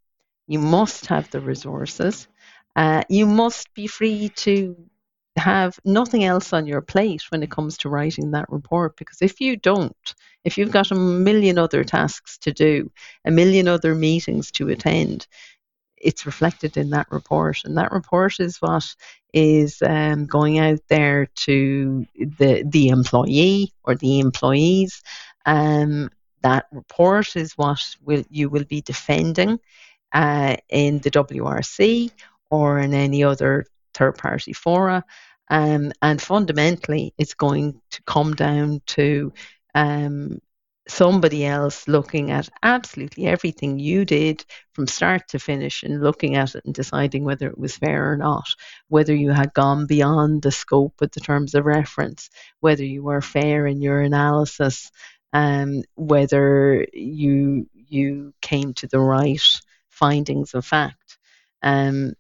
you 0.47 0.59
must 0.59 1.07
have 1.07 1.29
the 1.31 1.39
resources, 1.39 2.27
uh, 2.75 3.03
you 3.09 3.25
must 3.25 3.73
be 3.73 3.87
free 3.87 4.29
to 4.35 4.75
have 5.37 5.79
nothing 5.83 6.23
else 6.23 6.53
on 6.53 6.65
your 6.65 6.81
plate 6.81 7.23
when 7.29 7.43
it 7.43 7.51
comes 7.51 7.77
to 7.77 7.89
writing 7.89 8.31
that 8.31 8.49
report. 8.49 8.97
Because 8.97 9.21
if 9.21 9.41
you 9.41 9.57
don't, 9.57 10.15
if 10.43 10.57
you've 10.57 10.71
got 10.71 10.91
a 10.91 10.95
million 10.95 11.57
other 11.57 11.83
tasks 11.83 12.37
to 12.39 12.53
do, 12.53 12.91
a 13.25 13.31
million 13.31 13.67
other 13.67 13.95
meetings 13.95 14.51
to 14.51 14.69
attend, 14.69 15.27
it's 15.97 16.25
reflected 16.25 16.77
in 16.77 16.91
that 16.91 17.07
report. 17.11 17.57
And 17.65 17.77
that 17.77 17.91
report 17.91 18.39
is 18.39 18.61
what 18.61 18.85
is 19.33 19.81
um, 19.81 20.25
going 20.25 20.59
out 20.59 20.79
there 20.87 21.27
to 21.35 22.05
the 22.15 22.63
the 22.65 22.87
employee 22.89 23.73
or 23.83 23.95
the 23.95 24.19
employees 24.19 25.01
um, 25.45 26.09
that 26.41 26.67
report 26.71 27.35
is 27.35 27.53
what 27.53 27.81
will 28.03 28.23
you 28.29 28.49
will 28.49 28.63
be 28.65 28.81
defending 28.81 29.59
uh, 30.13 30.55
in 30.69 30.99
the 30.99 31.11
WRC 31.11 32.11
or 32.49 32.79
in 32.79 32.93
any 32.93 33.23
other 33.23 33.65
third 33.95 34.17
party 34.17 34.53
fora. 34.53 35.03
Um, 35.49 35.91
and 36.01 36.21
fundamentally, 36.21 37.13
it's 37.17 37.35
going 37.35 37.79
to 37.91 38.03
come 38.03 38.33
down 38.33 38.81
to 38.87 39.33
um, 39.75 40.39
somebody 40.87 41.45
else 41.45 41.87
looking 41.87 42.31
at 42.31 42.49
absolutely 42.61 43.25
everything 43.25 43.79
you 43.79 44.05
did 44.05 44.45
from 44.73 44.87
start 44.87 45.27
to 45.29 45.39
finish 45.39 45.83
and 45.83 46.01
looking 46.01 46.35
at 46.35 46.55
it 46.55 46.63
and 46.65 46.73
deciding 46.73 47.23
whether 47.23 47.47
it 47.47 47.57
was 47.57 47.77
fair 47.77 48.11
or 48.11 48.17
not, 48.17 48.45
whether 48.87 49.13
you 49.13 49.31
had 49.31 49.53
gone 49.53 49.87
beyond 49.87 50.41
the 50.41 50.51
scope 50.51 51.01
of 51.01 51.11
the 51.11 51.19
terms 51.19 51.55
of 51.55 51.65
reference, 51.65 52.29
whether 52.59 52.83
you 52.83 53.03
were 53.03 53.21
fair 53.21 53.65
in 53.65 53.81
your 53.81 54.01
analysis, 54.01 54.91
um, 55.33 55.83
whether 55.95 56.85
you 56.93 57.67
you 57.73 58.33
came 58.41 58.73
to 58.73 58.87
the 58.87 58.99
right 58.99 59.41
findings 59.89 60.53
of 60.53 60.65
fact. 60.65 61.17
Um, 61.61 62.13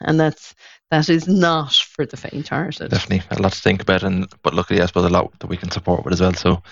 and 0.00 0.18
that's 0.18 0.54
that 0.90 1.08
is 1.08 1.26
not 1.26 1.72
for 1.72 2.06
the 2.06 2.16
faint-hearted. 2.16 2.90
Definitely, 2.90 3.26
a 3.30 3.40
lot 3.40 3.52
to 3.52 3.60
think 3.60 3.82
about, 3.82 4.02
and 4.02 4.28
but 4.42 4.54
luckily, 4.54 4.80
I 4.80 4.86
suppose 4.86 5.04
a 5.04 5.10
lot 5.10 5.38
that 5.40 5.46
we 5.46 5.56
can 5.56 5.70
support 5.70 6.04
with 6.04 6.14
as 6.14 6.20
well. 6.20 6.34
So, 6.34 6.62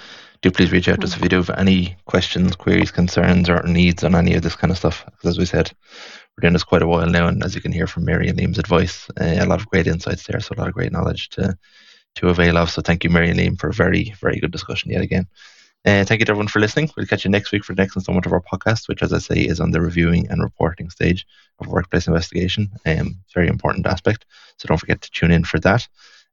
do 0.43 0.51
please 0.51 0.73
reach 0.73 0.89
out 0.89 1.01
to 1.01 1.07
us 1.07 1.17
if 1.17 1.23
you 1.23 1.29
do 1.29 1.37
have 1.37 1.51
any 1.51 1.97
questions, 2.07 2.55
queries, 2.57 2.91
concerns, 2.91 3.49
or 3.49 3.63
needs 3.63 4.05
on 4.05 4.15
any 4.15 4.35
of 4.35 4.43
this 4.43 4.57
kind 4.57 4.71
of 4.71 4.79
stuff. 4.79 5.05
Because 5.07 5.31
as 5.31 5.39
we 5.39 5.47
said, 5.47 5.73
we're 6.37 6.43
doing 6.43 6.53
this 6.53 6.65
quite 6.65 6.83
a 6.83 6.87
while 6.87 7.09
now, 7.09 7.27
and 7.27 7.43
as 7.43 7.55
you 7.55 7.61
can 7.61 7.73
hear 7.73 7.87
from 7.87 8.05
Mary 8.05 8.29
and 8.29 8.39
Liam's 8.39 8.59
advice, 8.59 9.09
uh, 9.21 9.37
a 9.39 9.47
lot 9.47 9.61
of 9.61 9.69
great 9.69 9.87
insights 9.87 10.27
there. 10.27 10.41
So, 10.41 10.55
a 10.55 10.59
lot 10.59 10.69
of 10.69 10.75
great 10.75 10.93
knowledge 10.93 11.31
to 11.31 11.57
to 12.17 12.29
avail 12.29 12.59
of. 12.59 12.71
So, 12.71 12.83
thank 12.83 13.05
you, 13.05 13.11
Mary 13.11 13.31
and 13.31 13.39
Liam, 13.39 13.59
for 13.59 13.69
a 13.69 13.75
very, 13.75 14.15
very 14.21 14.39
good 14.39 14.53
discussion 14.53 14.91
yet 14.91 15.03
again. 15.03 15.27
Uh, 15.85 16.05
thank 16.05 16.21
you 16.21 16.25
to 16.25 16.31
everyone 16.31 16.49
for 16.49 16.61
listening. 16.61 16.89
We'll 16.97 17.07
catch 17.07 17.25
you 17.25 17.31
next 17.31 17.51
week 17.51 17.65
for 17.65 17.75
the 17.75 17.83
next 17.83 17.97
installment 17.97 18.27
of 18.27 18.33
our 18.33 18.41
podcast, 18.41 18.89
which, 18.89 19.03
as 19.03 19.13
I 19.13 19.19
say, 19.19 19.41
is 19.41 19.59
on 19.59 19.73
the 19.73 19.81
reviewing 19.81 20.29
and 20.31 20.43
reporting 20.43 20.91
stage 20.91 21.27
of 21.59 21.67
workplace 21.67 22.07
investigation. 22.07 22.71
Um, 22.87 23.17
very 23.35 23.49
important 23.49 23.87
aspect. 23.87 24.25
So 24.59 24.69
don't 24.69 24.79
forget 24.79 25.01
to 25.01 25.11
tune 25.11 25.33
in 25.33 25.45
for 25.45 25.59
that. 25.61 25.89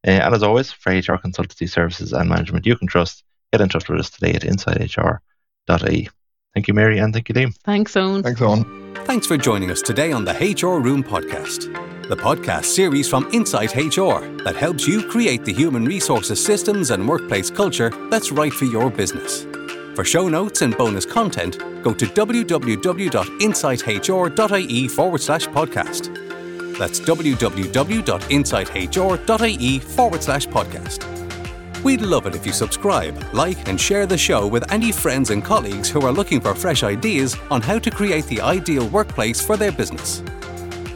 Uh, 0.08 0.12
and 0.12 0.36
as 0.36 0.44
always, 0.44 0.72
for 0.72 0.92
HR 0.92 1.18
consultancy 1.18 1.70
services 1.70 2.14
and 2.14 2.30
management 2.30 2.66
you 2.66 2.76
can 2.76 2.88
trust, 2.88 3.24
get 3.52 3.62
in 3.62 3.70
touch 3.70 3.90
with 3.90 4.00
us 4.00 4.12
today 4.12 4.34
at 4.34 4.44
insighthr.ie. 4.44 6.10
Thank 6.54 6.68
you, 6.68 6.74
Mary, 6.74 7.00
and 7.00 7.14
thank 7.14 7.30
you, 7.30 7.36
Liam. 7.36 7.56
Thanks, 7.64 7.96
Owen. 7.96 8.24
Thanks, 8.24 8.42
Owen. 8.42 8.96
Thanks 9.06 9.28
for 9.28 9.38
joining 9.38 9.72
us 9.72 9.82
today 9.82 10.12
on 10.12 10.26
the 10.26 10.34
HR 10.34 10.80
Room 10.80 11.04
podcast, 11.04 11.99
the 12.10 12.16
podcast 12.16 12.66
series 12.66 13.08
from 13.08 13.30
Insight 13.32 13.76
HR 13.76 14.26
that 14.44 14.56
helps 14.56 14.88
you 14.88 15.08
create 15.08 15.46
the 15.46 15.54
human 15.54 15.86
resources 15.86 16.44
systems 16.44 16.90
and 16.90 17.08
workplace 17.08 17.52
culture 17.52 17.92
that's 18.10 18.32
right 18.32 18.52
for 18.52 18.66
your 18.66 18.90
business. 18.90 19.46
For 19.94 20.04
show 20.04 20.28
notes 20.28 20.64
and 20.64 20.76
bonus 20.76 21.06
content, 21.06 21.60
go 21.84 21.94
to 21.94 22.08
www.insighthr.ie 22.08 24.88
forward 24.88 25.22
slash 25.22 25.46
podcast. 25.50 26.78
That's 26.80 27.00
www.insighthr.ie 27.00 29.80
forward 29.80 30.24
slash 30.24 30.48
podcast. 30.48 31.84
We'd 31.84 32.02
love 32.02 32.26
it 32.26 32.34
if 32.34 32.44
you 32.44 32.54
subscribe, 32.54 33.24
like, 33.34 33.68
and 33.68 33.80
share 33.80 34.08
the 34.08 34.18
show 34.18 34.48
with 34.48 34.72
any 34.72 34.92
friends 34.92 35.30
and 35.30 35.46
colleagues 35.46 35.90
who 35.90 36.02
are 36.02 36.12
looking 36.12 36.42
for 36.42 36.56
fresh 36.56 36.82
ideas 36.82 37.38
on 37.52 37.62
how 37.62 37.78
to 37.78 37.92
create 37.92 38.26
the 38.26 38.42
ideal 38.42 38.88
workplace 38.88 39.40
for 39.40 39.58
their 39.58 39.72
business. 39.72 40.24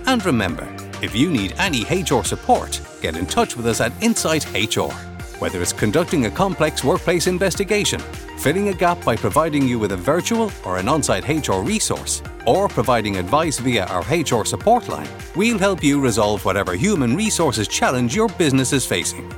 And 0.08 0.26
remember, 0.26 0.73
if 1.04 1.14
you 1.14 1.30
need 1.30 1.54
any 1.58 1.84
HR 1.84 2.24
support, 2.24 2.80
get 3.02 3.18
in 3.18 3.26
touch 3.26 3.58
with 3.58 3.68
us 3.68 3.82
at 3.82 3.92
Insight 4.02 4.46
HR. 4.54 4.94
Whether 5.40 5.62
it's 5.62 5.74
conducting 5.74 6.28
a 6.28 6.32
complex 6.32 6.82
workplace 6.82 7.28
investigation, 7.28 8.00
filling 8.38 8.70
a 8.70 8.74
gap 8.74 9.04
by 9.04 9.18
providing 9.18 9.68
you 9.68 9.78
with 9.78 9.92
a 9.92 9.98
virtual 9.98 10.50
or 10.64 10.78
an 10.78 10.88
on 10.88 11.04
site 11.04 11.28
HR 11.28 11.60
resource, 11.60 12.24
or 12.48 12.70
providing 12.70 13.18
advice 13.18 13.60
via 13.60 13.86
our 13.88 14.04
HR 14.04 14.46
support 14.46 14.88
line, 14.88 15.10
we'll 15.36 15.60
help 15.60 15.84
you 15.84 16.00
resolve 16.00 16.46
whatever 16.46 16.74
human 16.74 17.18
resources 17.18 17.68
challenge 17.68 18.16
your 18.16 18.30
business 18.30 18.72
is 18.72 18.86
facing. 18.86 19.30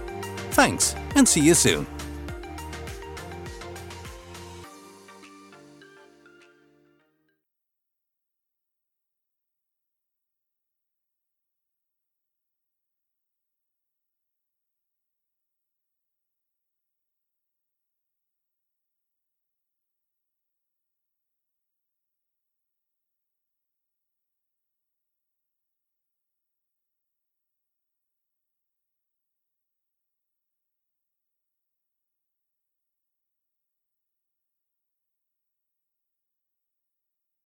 Thanks, 0.52 0.96
and 1.16 1.28
see 1.28 1.42
you 1.42 1.56
soon. 1.56 1.88